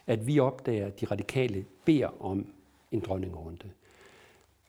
at 0.08 0.28
vi 0.28 0.40
opdager, 0.40 0.86
at 0.86 1.02
de 1.02 1.06
radikale 1.06 1.66
beder 1.86 2.24
om 2.24 2.48
en 2.92 3.00
dronningerunde. 3.00 3.70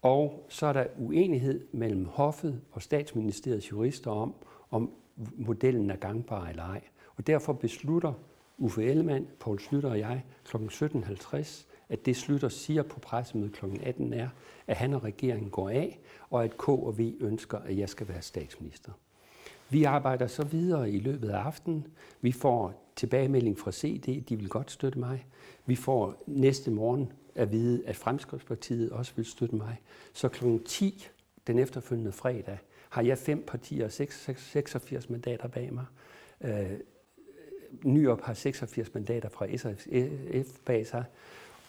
Og 0.05 0.47
så 0.49 0.67
er 0.67 0.73
der 0.73 0.87
uenighed 0.99 1.67
mellem 1.73 2.05
hoffet 2.05 2.61
og 2.73 2.83
statsministeriets 2.83 3.71
jurister 3.71 4.11
om, 4.11 4.35
om 4.71 4.91
modellen 5.37 5.91
er 5.91 5.97
gangbar 5.97 6.49
eller 6.49 6.63
ej. 6.63 6.81
Og 7.17 7.27
derfor 7.27 7.53
beslutter 7.53 8.13
Uffe 8.59 8.85
Ellemann, 8.85 9.29
Poul 9.41 9.61
Slytter 9.61 9.91
og 9.91 9.99
jeg 9.99 10.25
kl. 10.45 10.57
17.50, 10.57 11.67
at 11.89 12.07
det 12.07 12.17
Slytter 12.17 12.49
siger 12.49 12.83
på 12.83 13.01
pressemødet 13.01 13.53
kl. 13.53 13.67
18 13.83 14.13
er, 14.13 14.29
at 14.67 14.77
han 14.77 14.95
og 14.95 15.05
regeringen 15.05 15.51
går 15.51 15.71
af, 15.71 16.01
og 16.31 16.45
at 16.45 16.57
K 16.57 16.69
og 16.69 16.99
V 16.99 17.13
ønsker, 17.21 17.59
at 17.59 17.79
jeg 17.79 17.89
skal 17.89 18.09
være 18.09 18.23
statsminister. 18.23 18.93
Vi 19.71 19.85
arbejder 19.85 20.27
så 20.27 20.45
videre 20.45 20.91
i 20.91 20.99
løbet 20.99 21.29
af 21.29 21.39
aftenen. 21.39 21.87
Vi 22.21 22.33
får 22.33 22.91
tilbagemelding 22.97 23.59
fra 23.59 23.73
CD, 23.73 24.25
de 24.29 24.37
vil 24.37 24.49
godt 24.49 24.71
støtte 24.71 24.99
mig. 24.99 25.27
Vi 25.67 25.75
får 25.75 26.23
næste 26.27 26.71
morgen 26.71 27.13
at 27.35 27.53
vide, 27.53 27.87
at 27.87 27.97
Fremskridspartiet 27.97 28.91
også 28.91 29.13
vil 29.17 29.25
støtte 29.25 29.57
mig. 29.57 29.81
Så 30.13 30.29
kl. 30.29 30.59
10 30.65 31.09
den 31.47 31.59
efterfølgende 31.59 32.13
fredag 32.13 32.59
har 32.89 33.03
jeg 33.03 33.19
fem 33.19 33.45
partier 33.47 33.85
og 33.85 33.93
86 33.93 35.11
mandater 35.11 35.49
bag 35.49 35.73
mig. 35.73 35.85
Øh, 36.41 36.79
Nyop 37.85 38.21
har 38.21 38.35
86 38.35 38.95
mandater 38.95 39.29
fra 39.29 39.57
SF 39.57 40.59
bag 40.65 40.87
sig. 40.87 41.05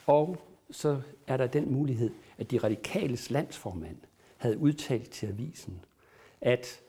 Og 0.06 0.38
så 0.72 1.02
er 1.28 1.38
der 1.38 1.48
den 1.48 1.72
mulighed, 1.72 2.10
at 2.38 2.52
de 2.52 2.58
radikales 2.58 3.30
landsformand 3.30 3.98
havde 4.38 4.58
udtalt 4.58 5.12
til 5.12 5.28
avisen, 5.28 5.86
at 6.42 6.82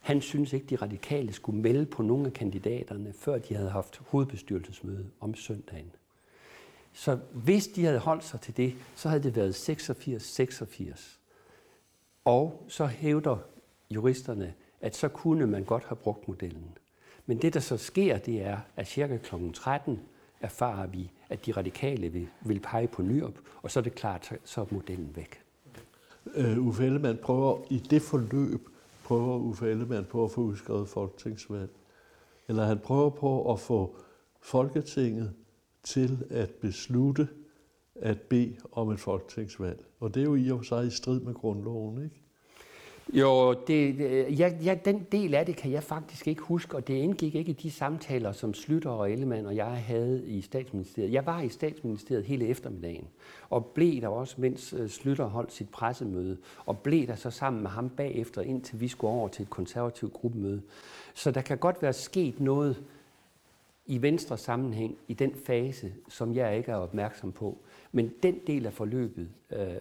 han 0.00 0.20
synes 0.20 0.52
ikke, 0.52 0.66
de 0.66 0.76
radikale 0.76 1.32
skulle 1.32 1.60
melde 1.60 1.86
på 1.86 2.02
nogle 2.02 2.26
af 2.26 2.32
kandidaterne, 2.32 3.12
før 3.12 3.38
de 3.38 3.54
havde 3.54 3.70
haft 3.70 4.00
hovedbestyrelsesmøde 4.06 5.06
om 5.20 5.34
søndagen. 5.34 5.92
Så 6.92 7.18
hvis 7.32 7.68
de 7.68 7.84
havde 7.84 7.98
holdt 7.98 8.24
sig 8.24 8.40
til 8.40 8.56
det, 8.56 8.74
så 8.96 9.08
havde 9.08 9.22
det 9.22 9.36
været 9.36 9.70
86-86. 9.70 11.18
Og 12.24 12.64
så 12.68 12.86
hævder 12.86 13.36
juristerne, 13.90 14.54
at 14.80 14.96
så 14.96 15.08
kunne 15.08 15.46
man 15.46 15.64
godt 15.64 15.84
have 15.84 15.96
brugt 15.96 16.28
modellen. 16.28 16.78
Men 17.26 17.42
det, 17.42 17.54
der 17.54 17.60
så 17.60 17.76
sker, 17.76 18.18
det 18.18 18.42
er, 18.42 18.58
at 18.76 18.88
cirka 18.88 19.16
kl. 19.16 19.34
13 19.54 20.00
erfarer 20.40 20.86
vi, 20.86 21.10
at 21.28 21.46
de 21.46 21.52
radikale 21.52 22.08
vil, 22.08 22.28
vil 22.40 22.60
pege 22.60 22.88
på 22.88 23.02
Nyrup, 23.02 23.34
og 23.62 23.70
så 23.70 23.80
er 23.80 23.82
det 23.82 23.94
klart, 23.94 24.32
så 24.44 24.60
er 24.60 24.64
modellen 24.70 25.16
væk. 25.16 25.42
Øh, 26.34 26.58
Uffe 26.58 26.86
Ellemann 26.86 27.18
prøver 27.18 27.58
i 27.70 27.78
det 27.78 28.02
forløb, 28.02 28.68
prøver 29.04 29.36
Uffe 29.36 29.70
Ellemann 29.70 30.04
på 30.04 30.24
at 30.24 30.30
få 30.30 30.40
udskrevet 30.40 30.88
folketingsvalg. 30.88 31.70
Eller 32.48 32.64
han 32.64 32.78
prøver 32.78 33.10
på 33.10 33.52
at 33.52 33.60
få 33.60 33.96
Folketinget 34.42 35.32
til 35.82 36.26
at 36.30 36.50
beslutte 36.50 37.28
at 37.94 38.20
bede 38.20 38.56
om 38.72 38.90
et 38.90 39.00
folketingsvalg. 39.00 39.84
Og 40.00 40.14
det 40.14 40.20
er 40.20 40.24
jo 40.24 40.34
i 40.34 40.50
og 40.50 40.58
for 40.58 40.64
sig 40.64 40.86
i 40.86 40.90
strid 40.90 41.20
med 41.20 41.34
grundloven, 41.34 42.04
ikke? 42.04 42.20
Jo, 43.12 43.52
det, 43.66 44.00
øh, 44.00 44.40
ja, 44.40 44.52
ja, 44.64 44.78
den 44.84 45.06
del 45.12 45.34
af 45.34 45.46
det 45.46 45.56
kan 45.56 45.72
jeg 45.72 45.82
faktisk 45.82 46.28
ikke 46.28 46.42
huske, 46.42 46.76
og 46.76 46.88
det 46.88 46.94
indgik 46.94 47.34
ikke 47.34 47.50
i 47.50 47.54
de 47.54 47.70
samtaler, 47.70 48.32
som 48.32 48.54
Slytter 48.54 48.90
og 48.90 49.12
Ellemann 49.12 49.46
og 49.46 49.56
jeg 49.56 49.66
havde 49.66 50.26
i 50.26 50.40
statsministeriet. 50.40 51.12
Jeg 51.12 51.26
var 51.26 51.40
i 51.40 51.48
statsministeriet 51.48 52.24
hele 52.24 52.46
eftermiddagen, 52.46 53.08
og 53.50 53.66
blev 53.66 54.00
der 54.00 54.08
også, 54.08 54.34
mens 54.38 54.74
øh, 54.78 54.88
Slytter 54.88 55.24
holdt 55.24 55.52
sit 55.52 55.68
pressemøde, 55.68 56.36
og 56.66 56.78
blev 56.78 57.06
der 57.06 57.14
så 57.14 57.30
sammen 57.30 57.62
med 57.62 57.70
ham 57.70 57.88
bagefter, 57.88 58.42
indtil 58.42 58.80
vi 58.80 58.88
skulle 58.88 59.12
over 59.12 59.28
til 59.28 59.42
et 59.42 59.50
konservativt 59.50 60.12
gruppemøde. 60.12 60.62
Så 61.14 61.30
der 61.30 61.40
kan 61.40 61.58
godt 61.58 61.82
være 61.82 61.92
sket 61.92 62.40
noget 62.40 62.82
i 63.90 64.02
venstre 64.02 64.38
sammenhæng 64.38 64.98
i 65.08 65.14
den 65.14 65.34
fase, 65.34 65.92
som 66.08 66.34
jeg 66.34 66.56
ikke 66.56 66.72
er 66.72 66.76
opmærksom 66.76 67.32
på. 67.32 67.58
Men 67.92 68.12
den 68.22 68.40
del 68.46 68.66
af 68.66 68.72
forløbet, 68.72 69.28
øh, 69.52 69.74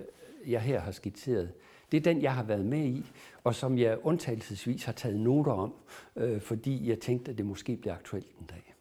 jeg 0.47 0.61
her 0.61 0.79
har 0.79 0.91
skitseret, 0.91 1.51
det 1.91 1.97
er 1.97 2.01
den, 2.01 2.21
jeg 2.21 2.35
har 2.35 2.43
været 2.43 2.65
med 2.65 2.85
i, 2.85 3.05
og 3.43 3.55
som 3.55 3.77
jeg 3.77 3.97
undtagelsesvis 4.03 4.83
har 4.83 4.93
taget 4.93 5.19
noter 5.19 5.51
om, 5.51 5.73
øh, 6.15 6.41
fordi 6.41 6.89
jeg 6.89 6.99
tænkte, 6.99 7.31
at 7.31 7.37
det 7.37 7.45
måske 7.45 7.75
bliver 7.77 7.93
aktuelt 7.93 8.31
en 8.39 8.45
dag. 8.45 8.75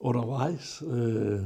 Undervejs, 0.00 0.82
øh, 0.82 1.40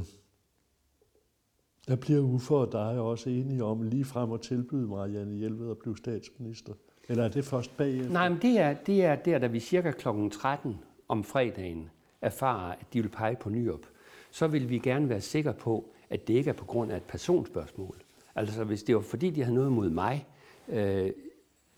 der 1.87 1.95
bliver 1.95 2.21
Uffe 2.21 2.55
og 2.55 2.71
dig 2.71 2.99
også 2.99 3.29
enige 3.29 3.63
om 3.63 3.81
lige 3.81 4.05
frem 4.05 4.31
at 4.31 4.41
tilbyde 4.41 4.87
Marianne 4.87 5.35
Hjelved 5.35 5.71
at 5.71 5.77
blive 5.77 5.97
statsminister. 5.97 6.73
Eller 7.09 7.23
er 7.23 7.29
det 7.29 7.45
først 7.45 7.77
bagefter? 7.77 8.11
Nej, 8.11 8.29
men 8.29 8.41
det 8.41 8.59
er, 8.59 8.73
det 8.73 9.05
er 9.05 9.15
der, 9.15 9.39
da 9.39 9.47
vi 9.47 9.59
cirka 9.59 9.91
kl. 9.91 10.07
13 10.31 10.77
om 11.07 11.23
fredagen 11.23 11.89
erfarer, 12.21 12.71
at 12.71 12.93
de 12.93 13.01
vil 13.01 13.09
pege 13.09 13.35
på 13.35 13.49
Nyrup. 13.49 13.85
Så 14.31 14.47
vil 14.47 14.69
vi 14.69 14.79
gerne 14.79 15.09
være 15.09 15.21
sikre 15.21 15.53
på, 15.53 15.89
at 16.09 16.27
det 16.27 16.33
ikke 16.33 16.49
er 16.49 16.53
på 16.53 16.65
grund 16.65 16.91
af 16.91 16.97
et 16.97 17.03
personspørgsmål. 17.03 17.95
Altså 18.35 18.63
hvis 18.63 18.83
det 18.83 18.95
var 18.95 19.01
fordi, 19.01 19.29
de 19.29 19.43
havde 19.43 19.55
noget 19.55 19.71
mod 19.71 19.89
mig, 19.89 20.25
øh, 20.69 21.11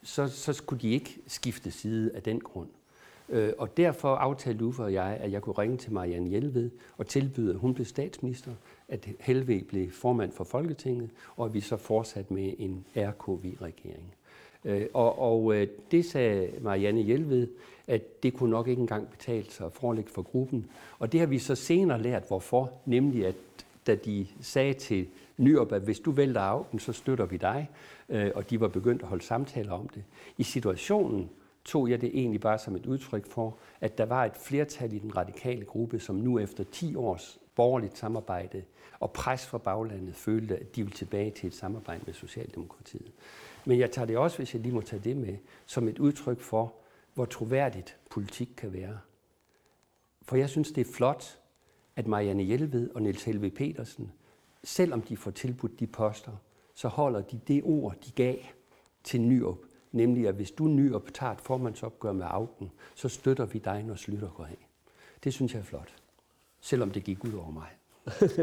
så, 0.03 0.27
så 0.27 0.53
skulle 0.53 0.81
de 0.81 0.89
ikke 0.89 1.19
skifte 1.27 1.71
side 1.71 2.11
af 2.15 2.23
den 2.23 2.39
grund. 2.39 2.69
Øh, 3.29 3.53
og 3.57 3.77
derfor 3.77 4.15
aftalte 4.15 4.65
Uffe 4.65 4.83
og 4.83 4.93
jeg, 4.93 5.17
at 5.21 5.31
jeg 5.31 5.41
kunne 5.41 5.57
ringe 5.57 5.77
til 5.77 5.93
Marianne 5.93 6.29
Hjelved 6.29 6.71
og 6.97 7.07
tilbyde, 7.07 7.53
at 7.53 7.59
hun 7.59 7.73
blev 7.73 7.85
statsminister, 7.85 8.51
at 8.87 9.07
Helve 9.19 9.63
blev 9.63 9.91
formand 9.91 10.31
for 10.31 10.43
Folketinget, 10.43 11.09
og 11.35 11.45
at 11.45 11.53
vi 11.53 11.61
så 11.61 11.77
fortsatte 11.77 12.33
med 12.33 12.53
en 12.57 12.85
RKV-regering. 12.95 14.13
Øh, 14.65 14.85
og, 14.93 15.19
og 15.19 15.55
øh, 15.55 15.67
det 15.91 16.05
sagde 16.05 16.49
Marianne 16.61 17.01
Hjelved, 17.01 17.47
at 17.87 18.23
det 18.23 18.33
kunne 18.33 18.49
nok 18.49 18.67
ikke 18.67 18.79
engang 18.79 19.09
betale 19.09 19.51
sig 19.51 19.65
at 19.65 19.73
forelægge 19.73 20.11
for 20.11 20.21
gruppen. 20.21 20.65
Og 20.99 21.11
det 21.11 21.19
har 21.19 21.27
vi 21.27 21.39
så 21.39 21.55
senere 21.55 22.01
lært, 22.01 22.23
hvorfor. 22.27 22.71
Nemlig, 22.85 23.25
at 23.25 23.35
da 23.87 23.95
de 23.95 24.27
sagde 24.41 24.73
til 24.73 25.07
Nyrup, 25.37 25.71
at 25.71 25.81
hvis 25.81 25.99
du 25.99 26.11
vælter 26.11 26.41
af 26.41 26.63
så 26.79 26.93
støtter 26.93 27.25
vi 27.25 27.37
dig, 27.37 27.69
øh, 28.09 28.31
og 28.35 28.49
de 28.49 28.59
var 28.59 28.67
begyndt 28.67 29.01
at 29.01 29.07
holde 29.07 29.23
samtaler 29.23 29.71
om 29.71 29.89
det. 29.89 30.03
I 30.37 30.43
situationen 30.43 31.29
tog 31.65 31.89
jeg 31.89 32.01
det 32.01 32.09
egentlig 32.13 32.41
bare 32.41 32.59
som 32.59 32.75
et 32.75 32.85
udtryk 32.85 33.31
for, 33.31 33.57
at 33.81 33.97
der 33.97 34.05
var 34.05 34.25
et 34.25 34.37
flertal 34.37 34.93
i 34.93 34.99
den 34.99 35.17
radikale 35.17 35.65
gruppe, 35.65 35.99
som 35.99 36.15
nu 36.15 36.39
efter 36.39 36.63
10 36.71 36.95
års 36.95 37.39
borgerligt 37.55 37.97
samarbejde 37.97 38.63
og 38.99 39.11
pres 39.11 39.45
fra 39.45 39.57
baglandet 39.57 40.15
følte, 40.15 40.57
at 40.57 40.75
de 40.75 40.81
ville 40.81 40.97
tilbage 40.97 41.31
til 41.31 41.47
et 41.47 41.53
samarbejde 41.53 42.01
med 42.05 42.13
Socialdemokratiet. 42.13 43.11
Men 43.67 43.79
jeg 43.79 43.91
tager 43.91 44.05
det 44.05 44.17
også, 44.17 44.37
hvis 44.37 44.53
jeg 44.53 44.61
lige 44.61 44.73
må 44.73 44.81
tage 44.81 45.01
det 45.03 45.17
med, 45.17 45.37
som 45.65 45.87
et 45.87 45.99
udtryk 45.99 46.39
for, 46.39 46.73
hvor 47.13 47.25
troværdigt 47.25 47.97
politik 48.09 48.49
kan 48.57 48.73
være. 48.73 48.99
For 50.21 50.35
jeg 50.35 50.49
synes, 50.49 50.71
det 50.71 50.87
er 50.87 50.91
flot, 50.93 51.39
at 51.95 52.07
Marianne 52.07 52.43
Hjelved 52.43 52.89
og 52.89 53.01
Niels 53.01 53.23
Helve 53.23 53.49
Petersen, 53.49 54.11
selvom 54.63 55.01
de 55.01 55.17
får 55.17 55.31
tilbudt 55.31 55.79
de 55.79 55.87
poster, 55.87 56.31
så 56.75 56.87
holder 56.87 57.21
de 57.21 57.39
det 57.47 57.61
ord, 57.63 57.95
de 58.05 58.11
gav 58.11 58.37
til 59.03 59.21
Nyrup, 59.21 59.59
nemlig 59.91 60.27
at 60.27 60.35
hvis 60.35 60.51
du 60.51 60.67
Nyrup 60.67 61.13
tager 61.13 61.31
et 61.31 61.41
formandsopgør 61.41 62.11
med 62.11 62.25
Augen, 62.29 62.71
så 62.95 63.09
støtter 63.09 63.45
vi 63.45 63.59
dig, 63.59 63.83
når 63.83 63.95
Slytter 63.95 64.29
går 64.29 64.45
af. 64.45 64.67
Det 65.23 65.33
synes 65.33 65.53
jeg 65.53 65.59
er 65.59 65.63
flot, 65.63 65.95
selvom 66.61 66.91
det 66.91 67.03
gik 67.03 67.23
ud 67.25 67.33
over 67.33 67.51
mig. 67.51 67.69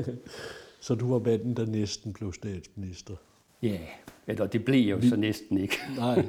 så 0.87 0.95
du 0.95 1.13
var 1.13 1.19
manden, 1.19 1.57
der 1.57 1.67
næsten 1.67 2.13
blev 2.13 2.33
statsminister? 2.33 3.17
Ja, 3.63 3.81
eller 4.27 4.47
det 4.47 4.65
blev 4.65 4.91
jo 4.91 4.97
Vi, 4.97 5.09
så 5.09 5.17
næsten 5.17 5.59
ikke. 5.59 5.79
nej. 5.97 6.25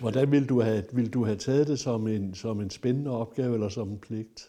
Hvordan 0.00 0.30
ville 0.30 0.46
du, 0.46 0.60
have, 0.60 0.84
ville 0.92 1.10
du 1.10 1.24
have 1.24 1.36
taget 1.36 1.68
det 1.68 1.78
som 1.78 2.06
en, 2.06 2.34
som 2.34 2.60
en 2.60 2.70
spændende 2.70 3.10
opgave 3.10 3.54
eller 3.54 3.68
som 3.68 3.88
en 3.88 3.98
pligt? 3.98 4.48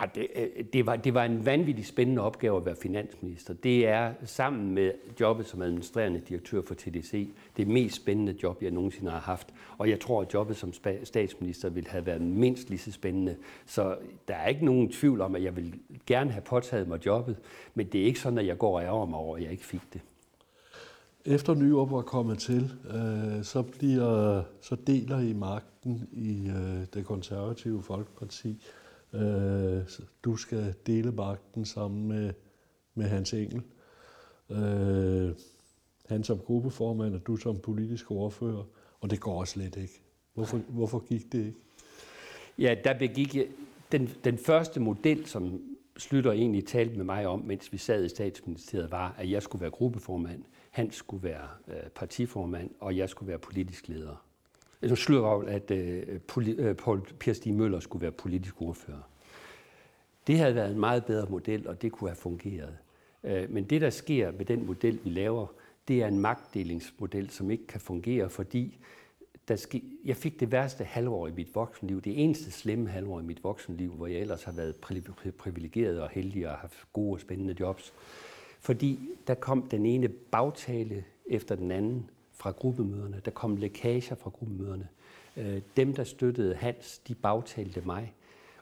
Ah, 0.00 0.08
det, 0.14 0.26
øh, 0.36 0.64
det, 0.72 0.86
var, 0.86 0.96
det 0.96 1.14
var 1.14 1.24
en 1.24 1.46
vanvittig 1.46 1.86
spændende 1.86 2.22
opgave 2.22 2.56
at 2.56 2.66
være 2.66 2.76
finansminister. 2.76 3.54
Det 3.54 3.88
er 3.88 4.12
sammen 4.24 4.74
med 4.74 4.92
jobbet 5.20 5.46
som 5.46 5.62
administrerende 5.62 6.22
direktør 6.28 6.62
for 6.66 6.74
TDC 6.74 7.28
det 7.56 7.68
mest 7.68 7.96
spændende 7.96 8.34
job, 8.42 8.62
jeg 8.62 8.70
nogensinde 8.70 9.10
har 9.10 9.20
haft. 9.20 9.54
Og 9.78 9.90
jeg 9.90 10.00
tror, 10.00 10.22
at 10.22 10.34
jobbet 10.34 10.56
som 10.56 10.72
statsminister 11.04 11.68
ville 11.68 11.90
have 11.90 12.06
været 12.06 12.20
mindst 12.20 12.68
lige 12.68 12.78
så 12.78 12.92
spændende. 12.92 13.36
Så 13.66 13.96
der 14.28 14.34
er 14.34 14.48
ikke 14.48 14.64
nogen 14.64 14.92
tvivl 14.92 15.20
om, 15.20 15.34
at 15.34 15.42
jeg 15.42 15.56
vil 15.56 15.74
gerne 16.06 16.30
have 16.30 16.42
påtaget 16.42 16.88
mig 16.88 17.06
jobbet, 17.06 17.36
men 17.74 17.86
det 17.86 18.00
er 18.00 18.04
ikke 18.04 18.20
sådan, 18.20 18.38
at 18.38 18.46
jeg 18.46 18.58
går 18.58 18.78
og 18.78 18.84
ærger 18.84 19.06
mig 19.06 19.18
over, 19.18 19.36
at 19.36 19.42
jeg 19.42 19.50
ikke 19.52 19.66
fik 19.66 19.82
det. 19.92 20.00
Efter 21.28 21.54
Nyrup 21.54 21.90
var 21.90 22.02
kommet 22.02 22.38
til, 22.38 22.72
øh, 22.94 23.44
så, 23.44 23.62
bliver, 23.62 24.42
så 24.60 24.76
deler 24.86 25.18
I 25.18 25.32
magten 25.32 26.08
i 26.12 26.48
øh, 26.48 26.86
det 26.94 27.04
konservative 27.04 27.82
Folkeparti. 27.82 28.66
Øh, 29.12 29.80
du 30.24 30.36
skal 30.36 30.74
dele 30.86 31.12
magten 31.12 31.64
sammen 31.64 32.08
med, 32.08 32.32
med 32.94 33.06
Hans 33.06 33.32
Engel. 33.32 33.62
Øh, 34.50 35.30
han 36.06 36.24
som 36.24 36.38
gruppeformand, 36.38 37.14
og 37.14 37.26
du 37.26 37.36
som 37.36 37.58
politisk 37.58 38.10
ordfører. 38.10 38.64
Og 39.00 39.10
det 39.10 39.20
går 39.20 39.44
slet 39.44 39.76
ikke. 39.76 40.00
Hvorfor, 40.34 40.56
hvorfor 40.56 40.98
gik 40.98 41.32
det 41.32 41.46
ikke? 41.46 41.58
Ja, 42.58 42.74
der 42.84 42.98
begik 42.98 43.36
jeg, 43.36 43.46
den, 43.92 44.10
den 44.24 44.38
første 44.38 44.80
model, 44.80 45.26
som 45.26 45.60
Slytter 45.98 46.32
egentlig 46.32 46.66
talte 46.66 46.96
med 46.96 47.04
mig 47.04 47.26
om, 47.26 47.40
mens 47.40 47.72
vi 47.72 47.78
sad 47.78 48.04
i 48.04 48.08
statsministeriet, 48.08 48.90
var, 48.90 49.14
at 49.18 49.30
jeg 49.30 49.42
skulle 49.42 49.60
være 49.60 49.70
gruppeformand, 49.70 50.42
han 50.70 50.90
skulle 50.90 51.22
være 51.22 51.48
øh, 51.68 51.90
partiformand, 51.94 52.70
og 52.80 52.96
jeg 52.96 53.08
skulle 53.08 53.28
være 53.28 53.38
politisk 53.38 53.88
leder. 53.88 54.24
Nu 54.82 54.96
slutter 54.96 55.30
at 55.30 55.70
øh, 55.70 56.20
øh, 56.58 56.74
Paul 56.74 57.00
Per 57.20 57.32
Stig 57.32 57.54
Møller 57.54 57.80
skulle 57.80 58.02
være 58.02 58.12
politisk 58.12 58.62
ordfører. 58.62 59.10
Det 60.26 60.38
havde 60.38 60.54
været 60.54 60.70
en 60.70 60.80
meget 60.80 61.04
bedre 61.04 61.26
model, 61.30 61.68
og 61.68 61.82
det 61.82 61.92
kunne 61.92 62.10
have 62.10 62.16
fungeret. 62.16 62.76
Øh, 63.24 63.50
men 63.50 63.64
det, 63.64 63.80
der 63.80 63.90
sker 63.90 64.32
med 64.32 64.44
den 64.44 64.66
model, 64.66 64.98
vi 65.04 65.10
laver, 65.10 65.46
det 65.88 66.02
er 66.02 66.06
en 66.06 66.18
magtdelingsmodel, 66.18 67.30
som 67.30 67.50
ikke 67.50 67.66
kan 67.66 67.80
fungere, 67.80 68.30
fordi 68.30 68.78
der 69.48 69.56
ske, 69.56 69.82
jeg 70.04 70.16
fik 70.16 70.40
det 70.40 70.52
værste 70.52 70.84
halvår 70.84 71.26
i 71.26 71.30
mit 71.30 71.54
voksenliv, 71.54 72.02
det 72.02 72.22
eneste 72.22 72.50
slemme 72.50 72.88
halvår 72.88 73.20
i 73.20 73.22
mit 73.22 73.44
voksenliv, 73.44 73.92
hvor 73.92 74.06
jeg 74.06 74.20
ellers 74.20 74.44
har 74.44 74.52
været 74.52 74.76
privilegeret 75.38 76.00
og 76.00 76.08
heldig 76.08 76.48
og 76.48 76.54
haft 76.54 76.92
gode 76.92 77.16
og 77.16 77.20
spændende 77.20 77.56
jobs. 77.60 77.92
Fordi 78.60 78.98
der 79.26 79.34
kom 79.34 79.62
den 79.62 79.86
ene 79.86 80.08
bagtale 80.08 81.04
efter 81.26 81.54
den 81.54 81.70
anden 81.70 82.10
fra 82.32 82.50
gruppemøderne. 82.50 83.20
Der 83.24 83.30
kom 83.30 83.56
lækager 83.56 84.14
fra 84.14 84.30
gruppemøderne. 84.30 84.88
Øh, 85.36 85.60
dem, 85.76 85.94
der 85.94 86.04
støttede 86.04 86.54
Hans, 86.54 86.98
de 86.98 87.14
bagtalte 87.14 87.80
mig. 87.80 88.14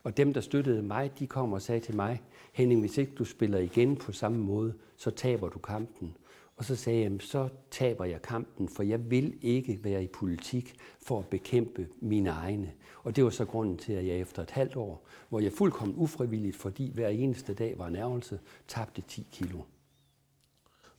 Og 0.03 0.17
dem, 0.17 0.33
der 0.33 0.41
støttede 0.41 0.83
mig, 0.83 1.19
de 1.19 1.27
kom 1.27 1.53
og 1.53 1.63
sagde 1.63 1.81
til 1.81 1.97
mig, 1.97 2.23
Henning, 2.53 2.81
hvis 2.81 2.99
ikke 2.99 3.13
du 3.13 3.25
spiller 3.25 3.59
igen 3.59 3.97
på 3.97 4.13
samme 4.13 4.39
måde, 4.39 4.75
så 4.97 5.11
taber 5.11 5.49
du 5.49 5.59
kampen. 5.59 6.17
Og 6.57 6.65
så 6.65 6.77
sagde 6.77 7.03
jeg, 7.03 7.13
så 7.21 7.49
taber 7.71 8.05
jeg 8.05 8.23
kampen, 8.23 8.69
for 8.69 8.83
jeg 8.83 9.11
vil 9.11 9.39
ikke 9.43 9.81
være 9.83 10.05
i 10.05 10.07
politik 10.07 10.75
for 11.03 11.19
at 11.19 11.27
bekæmpe 11.27 11.89
mine 12.01 12.31
egne. 12.31 12.73
Og 13.03 13.17
det 13.17 13.25
var 13.25 13.31
så 13.31 13.45
grunden 13.45 13.77
til, 13.77 13.93
at 13.93 14.07
jeg 14.07 14.19
efter 14.19 14.43
et 14.43 14.51
halvt 14.51 14.77
år, 14.77 15.07
hvor 15.29 15.41
jeg 15.41 15.53
fuldkommen 15.53 15.97
ufrivilligt, 15.97 16.57
fordi 16.57 16.91
hver 16.95 17.09
eneste 17.09 17.55
dag 17.55 17.79
var 17.79 17.87
en 17.87 17.97
ærgelse, 17.97 18.39
tabte 18.69 19.03
10 19.09 19.27
kilo. 19.33 19.59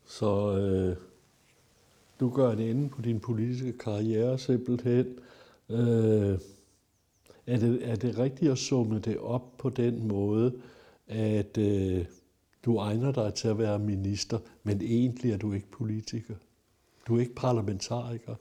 Så 0.06 0.58
øh, 0.58 0.96
du 2.20 2.30
gør 2.30 2.52
en 2.52 2.60
ende 2.60 2.90
på 2.90 3.02
din 3.02 3.20
politiske 3.20 3.78
karriere 3.78 4.40
simpelthen. 4.40 5.20
Øh, 5.70 6.40
er, 7.48 7.58
det, 7.58 7.90
er 7.90 7.96
det 7.96 8.18
rigtigt 8.18 8.52
at 8.52 8.58
summe 8.58 9.00
det 9.00 9.18
op 9.18 9.58
på 9.58 9.70
den 9.70 10.08
måde, 10.08 10.62
at 11.08 11.58
øh, 11.58 12.06
du 12.68 12.78
egner 12.78 13.12
dig 13.12 13.34
til 13.34 13.48
at 13.48 13.58
være 13.58 13.80
minister, 13.80 14.40
men 14.64 14.82
egentlig 14.82 15.32
er 15.32 15.38
du 15.38 15.54
ikke 15.54 15.72
politiker? 15.72 16.36
Du 17.08 17.16
er 17.16 17.20
ikke 17.20 17.36
parlamentariker? 17.36 18.36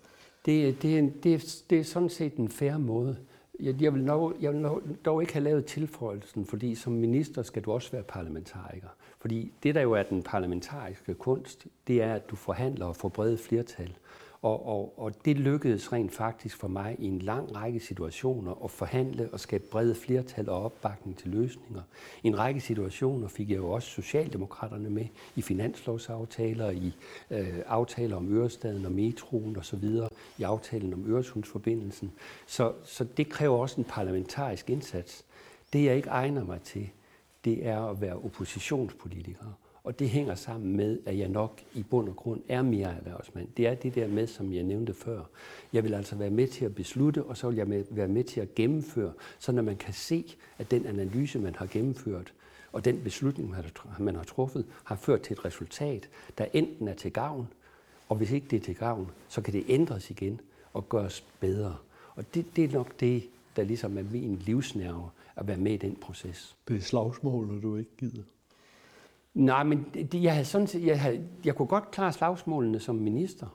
Det, 0.46 0.82
det, 0.82 0.98
er, 0.98 1.08
det, 1.22 1.34
er, 1.34 1.62
det 1.70 1.78
er 1.78 1.84
sådan 1.84 2.08
set 2.08 2.34
en 2.34 2.48
færre 2.48 2.78
måde. 2.78 3.16
Jeg, 3.60 3.82
jeg, 3.82 3.94
vil 3.94 4.04
nok, 4.04 4.36
jeg 4.40 4.52
vil 4.52 4.60
nok, 4.60 4.82
dog 5.04 5.22
ikke 5.22 5.32
have 5.32 5.44
lavet 5.44 5.64
tilføjelsen, 5.64 6.46
fordi 6.46 6.74
som 6.74 6.92
minister 6.92 7.42
skal 7.42 7.62
du 7.62 7.72
også 7.72 7.92
være 7.92 8.02
parlamentariker. 8.02 8.88
Fordi 9.18 9.52
det, 9.62 9.74
der 9.74 9.80
jo 9.80 9.92
er 9.92 10.02
den 10.02 10.22
parlamentariske 10.22 11.14
kunst, 11.14 11.66
det 11.86 12.02
er, 12.02 12.14
at 12.14 12.30
du 12.30 12.36
forhandler 12.36 12.86
og 12.86 12.96
får 12.96 13.08
brede 13.08 13.38
flertal. 13.38 13.96
Og, 14.42 14.66
og, 14.66 14.94
og 14.98 15.24
det 15.24 15.36
lykkedes 15.36 15.92
rent 15.92 16.12
faktisk 16.12 16.56
for 16.56 16.68
mig 16.68 16.96
i 16.98 17.06
en 17.06 17.18
lang 17.18 17.56
række 17.56 17.80
situationer 17.80 18.64
at 18.64 18.70
forhandle 18.70 19.28
og 19.32 19.40
skabe 19.40 19.64
brede 19.70 19.94
flertal 19.94 20.48
og 20.48 20.64
opbakning 20.64 21.18
til 21.18 21.30
løsninger. 21.30 21.82
I 22.22 22.26
en 22.26 22.38
række 22.38 22.60
situationer 22.60 23.28
fik 23.28 23.50
jeg 23.50 23.56
jo 23.56 23.70
også 23.70 23.88
Socialdemokraterne 23.88 24.90
med 24.90 25.06
i 25.36 25.42
finanslovsaftaler, 25.42 26.70
i 26.70 26.92
øh, 27.30 27.58
aftaler 27.66 28.16
om 28.16 28.32
Ørestaden 28.32 28.84
og 28.84 28.92
metroen 28.92 29.56
osv., 29.56 29.84
i 30.38 30.42
aftalen 30.42 30.92
om 30.92 31.12
Øresundsforbindelsen. 31.12 32.12
Så, 32.46 32.72
så 32.84 33.04
det 33.04 33.28
kræver 33.28 33.56
også 33.56 33.80
en 33.80 33.84
parlamentarisk 33.84 34.70
indsats. 34.70 35.24
Det 35.72 35.84
jeg 35.84 35.96
ikke 35.96 36.08
egner 36.08 36.44
mig 36.44 36.60
til, 36.60 36.88
det 37.44 37.66
er 37.66 37.80
at 37.80 38.00
være 38.00 38.16
oppositionspolitiker. 38.16 39.58
Og 39.86 39.98
det 39.98 40.08
hænger 40.08 40.34
sammen 40.34 40.76
med, 40.76 40.98
at 41.06 41.18
jeg 41.18 41.28
nok 41.28 41.60
i 41.74 41.82
bund 41.82 42.08
og 42.08 42.16
grund 42.16 42.40
er 42.48 42.62
mere 42.62 42.94
erhvervsmand. 42.96 43.48
Det 43.56 43.66
er 43.66 43.74
det 43.74 43.94
der 43.94 44.08
med, 44.08 44.26
som 44.26 44.52
jeg 44.52 44.62
nævnte 44.62 44.94
før. 44.94 45.22
Jeg 45.72 45.84
vil 45.84 45.94
altså 45.94 46.16
være 46.16 46.30
med 46.30 46.48
til 46.48 46.64
at 46.64 46.74
beslutte, 46.74 47.22
og 47.22 47.36
så 47.36 47.48
vil 47.48 47.56
jeg 47.56 47.66
med, 47.68 47.84
være 47.90 48.08
med 48.08 48.24
til 48.24 48.40
at 48.40 48.54
gennemføre, 48.54 49.12
så 49.38 49.52
når 49.52 49.62
man 49.62 49.76
kan 49.76 49.94
se, 49.94 50.36
at 50.58 50.70
den 50.70 50.86
analyse, 50.86 51.38
man 51.38 51.54
har 51.54 51.66
gennemført, 51.66 52.32
og 52.72 52.84
den 52.84 53.00
beslutning, 53.00 53.54
man 53.98 54.16
har 54.16 54.24
truffet, 54.24 54.66
har 54.84 54.96
ført 54.96 55.20
til 55.20 55.32
et 55.32 55.44
resultat, 55.44 56.08
der 56.38 56.46
enten 56.52 56.88
er 56.88 56.94
til 56.94 57.12
gavn, 57.12 57.48
og 58.08 58.16
hvis 58.16 58.30
ikke 58.30 58.46
det 58.50 58.56
er 58.56 58.64
til 58.64 58.76
gavn, 58.76 59.10
så 59.28 59.40
kan 59.42 59.52
det 59.52 59.64
ændres 59.68 60.10
igen 60.10 60.40
og 60.72 60.88
gøres 60.88 61.24
bedre. 61.40 61.76
Og 62.14 62.34
det, 62.34 62.56
det 62.56 62.64
er 62.64 62.72
nok 62.72 63.00
det, 63.00 63.28
der 63.56 63.64
ligesom 63.64 63.98
er 63.98 64.02
min 64.12 64.36
livsnerve, 64.36 65.10
at 65.36 65.48
være 65.48 65.56
med 65.58 65.72
i 65.72 65.76
den 65.76 65.96
proces. 65.96 66.56
Det 66.68 66.76
er 66.76 66.80
slagsmål, 66.80 67.62
du 67.62 67.76
ikke 67.76 67.96
gider. 67.98 68.22
Nej, 69.36 69.62
men 69.62 69.86
det, 69.94 70.22
jeg, 70.22 70.32
havde 70.32 70.44
sådan, 70.44 70.86
jeg, 70.86 71.00
havde, 71.00 71.28
jeg 71.44 71.54
kunne 71.54 71.68
godt 71.68 71.90
klare 71.90 72.12
slagsmålene 72.12 72.80
som 72.80 72.94
minister. 72.94 73.46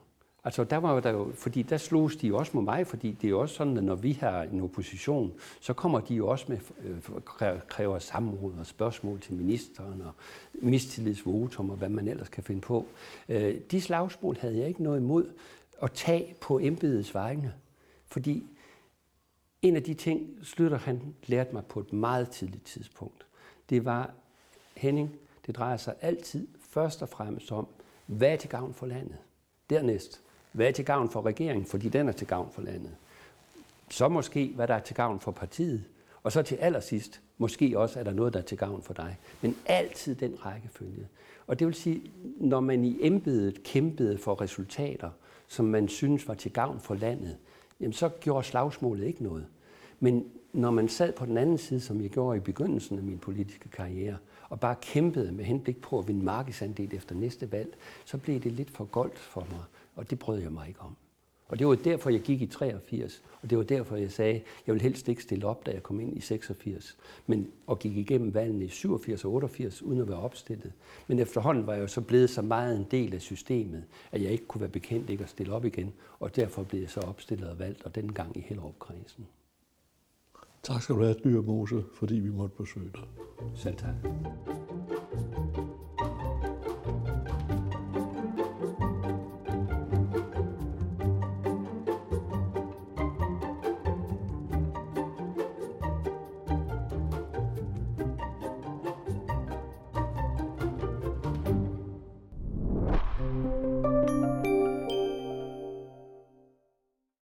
Altså 0.43 0.63
der 0.63 0.77
var 0.77 0.99
der 0.99 1.11
jo, 1.11 1.32
fordi 1.36 1.61
der 1.61 1.77
slogs 1.77 2.15
de 2.15 2.36
også 2.36 2.51
med 2.53 2.63
mig, 2.63 2.88
fordi 2.88 3.11
det 3.11 3.27
er 3.27 3.29
jo 3.29 3.39
også 3.39 3.55
sådan, 3.55 3.77
at 3.77 3.84
når 3.84 3.95
vi 3.95 4.11
har 4.11 4.41
en 4.41 4.61
opposition, 4.61 5.34
så 5.59 5.73
kommer 5.73 5.99
de 5.99 6.15
jo 6.15 6.27
også 6.27 6.45
med, 6.47 6.57
øh, 6.84 7.61
kræver 7.67 7.99
samråd 7.99 8.53
og 8.59 8.65
spørgsmål 8.65 9.19
til 9.19 9.34
ministeren 9.34 10.01
og 10.01 10.11
mistillidsvotum 10.53 11.69
og 11.69 11.77
hvad 11.77 11.89
man 11.89 12.07
ellers 12.07 12.29
kan 12.29 12.43
finde 12.43 12.61
på. 12.61 12.86
Øh, 13.29 13.55
de 13.71 13.82
slagsmål 13.82 14.38
havde 14.39 14.57
jeg 14.57 14.67
ikke 14.67 14.84
noget 14.84 14.99
imod 14.99 15.25
at 15.82 15.91
tage 15.91 16.36
på 16.41 16.59
embedets 16.59 17.13
vegne, 17.13 17.53
fordi 18.07 18.43
en 19.61 19.75
af 19.75 19.84
de 19.84 19.93
ting, 19.93 20.29
Slytter 20.43 20.77
han 20.77 21.01
lærte 21.25 21.53
mig 21.53 21.65
på 21.65 21.79
et 21.79 21.93
meget 21.93 22.29
tidligt 22.29 22.65
tidspunkt, 22.65 23.25
det 23.69 23.86
var, 23.86 24.13
Henning, 24.77 25.15
det 25.52 25.58
drejer 25.58 25.78
sig 25.78 25.93
altid 26.02 26.47
først 26.70 27.02
og 27.02 27.10
fremmest 27.10 27.52
om, 27.52 27.68
hvad 28.06 28.30
er 28.30 28.36
til 28.36 28.49
gavn 28.49 28.74
for 28.74 28.86
landet? 28.86 29.18
Dernæst, 29.70 30.22
hvad 30.52 30.68
er 30.68 30.72
til 30.72 30.86
gavn 30.86 31.10
for 31.10 31.26
regeringen, 31.26 31.66
fordi 31.66 31.89
den 31.89 32.08
er 32.08 32.12
til 32.12 32.28
gavn 32.28 32.49
for 32.52 32.62
landet? 32.62 32.91
Så 33.89 34.08
måske, 34.08 34.52
hvad 34.56 34.68
der 34.68 34.74
er 34.74 34.80
til 34.80 34.95
gavn 34.95 35.20
for 35.20 35.32
partiet. 35.32 35.84
Og 36.24 36.32
så 36.32 36.41
til 36.41 36.56
allersidst, 36.56 37.22
måske 37.38 37.80
også 37.80 37.99
er 37.99 38.04
der 38.04 38.14
noget, 38.14 38.34
der 38.34 38.39
er 38.39 38.43
til 38.43 38.58
gavn 38.58 38.82
for 38.82 38.93
dig. 38.93 39.18
Men 39.41 39.58
altid 39.66 40.16
den 40.16 40.45
rækkefølge. 40.45 41.08
Og 41.47 41.60
det 41.60 41.68
vil 41.68 41.76
sige, 41.76 42.02
når 42.38 42.60
man 42.60 42.86
i 42.86 42.97
embedet 43.02 43.64
kæmpede 43.64 44.18
for 44.18 44.41
resultater, 44.41 45.10
som 45.47 45.66
man 45.66 45.88
synes 45.88 46.28
var 46.28 46.34
til 46.34 46.54
gavn 46.54 46.80
for 46.80 46.95
landet, 46.95 47.38
jamen 47.80 47.93
så 47.93 48.10
gjorde 48.10 48.47
slagsmålet 48.47 49.08
ikke 49.08 49.24
noget. 49.24 49.45
Men 49.99 50.26
når 50.54 50.72
man 50.72 50.89
sad 50.89 51.14
på 51.14 51.26
den 51.26 51.38
anden 51.38 51.58
side, 51.58 51.80
som 51.80 52.02
jeg 52.02 52.10
gjorde 52.10 52.38
i 52.38 52.41
begyndelsen 52.41 52.97
af 52.97 53.04
min 53.04 53.18
politiske 53.18 53.70
karriere, 53.70 54.18
og 54.52 54.60
bare 54.60 54.76
kæmpede 54.82 55.32
med 55.32 55.45
henblik 55.45 55.82
på 55.82 55.99
at 55.99 56.08
vinde 56.08 56.26
markedsandel 56.26 56.95
efter 56.95 57.16
næste 57.16 57.52
valg, 57.52 57.76
så 58.06 58.18
blev 58.18 58.39
det 58.39 58.52
lidt 58.52 58.70
for 58.70 58.86
goldt 58.86 59.20
for 59.20 59.47
mig, 59.49 59.64
og 59.95 60.10
det 60.10 60.20
brød 60.20 60.39
jeg 60.39 60.52
mig 60.52 60.68
ikke 60.68 60.80
om. 60.80 60.95
Og 61.47 61.60
det 61.60 61.68
var 61.68 61.76
derfor, 61.76 62.10
jeg 62.10 62.22
gik 62.22 62.41
i 62.41 62.45
83, 62.45 63.24
og 63.41 63.49
det 63.49 63.58
var 63.58 63.64
derfor, 63.64 63.95
jeg 63.95 64.12
sagde, 64.12 64.41
jeg 64.68 64.74
vil 64.74 64.82
helst 64.82 65.08
ikke 65.08 65.24
stille 65.24 65.45
op, 65.45 65.66
da 65.66 65.72
jeg 65.72 65.84
kom 65.84 65.99
ind 65.99 66.18
i 66.18 66.22
86, 66.22 66.97
men 67.28 67.52
og 67.68 67.80
gik 67.80 67.97
igennem 67.97 68.34
valgene 68.34 68.66
i 68.66 68.68
87 68.68 69.26
og 69.26 69.32
88 69.32 69.82
uden 69.82 70.02
at 70.02 70.08
være 70.08 70.18
opstillet. 70.18 70.74
Men 71.08 71.20
efterhånden 71.20 71.68
var 71.68 71.74
jeg 71.74 71.82
jo 71.82 71.88
så 71.88 72.02
blevet 72.02 72.30
så 72.30 72.41
meget 72.41 72.78
en 72.78 72.88
del 72.91 73.14
af 73.14 73.22
systemet, 73.22 73.84
at 74.12 74.22
jeg 74.22 74.32
ikke 74.32 74.45
kunne 74.45 74.62
være 74.62 74.70
bekendt 74.70 75.10
ikke 75.10 75.24
at 75.24 75.30
stille 75.30 75.54
op 75.54 75.66
igen, 75.66 75.93
og 76.20 76.36
derfor 76.36 76.64
blev 76.64 76.82
jeg 76.82 76.89
så 76.89 76.99
opstillet 76.99 77.49
og 77.49 77.60
valgt, 77.60 77.84
og 77.84 77.95
den 77.95 78.14
gang 78.14 78.38
i 78.38 78.39
Hellerup-kredsen. 78.39 79.28
Tak 80.64 80.82
skal 80.82 80.95
du 80.95 81.01
have, 81.01 81.16
Dyrmose, 81.24 81.84
fordi 81.93 82.16
vi 82.16 82.30
måtte 82.30 82.55
besøge 82.55 82.89
dig. 82.93 83.03
Selv 83.55 83.76
tak. 83.76 83.95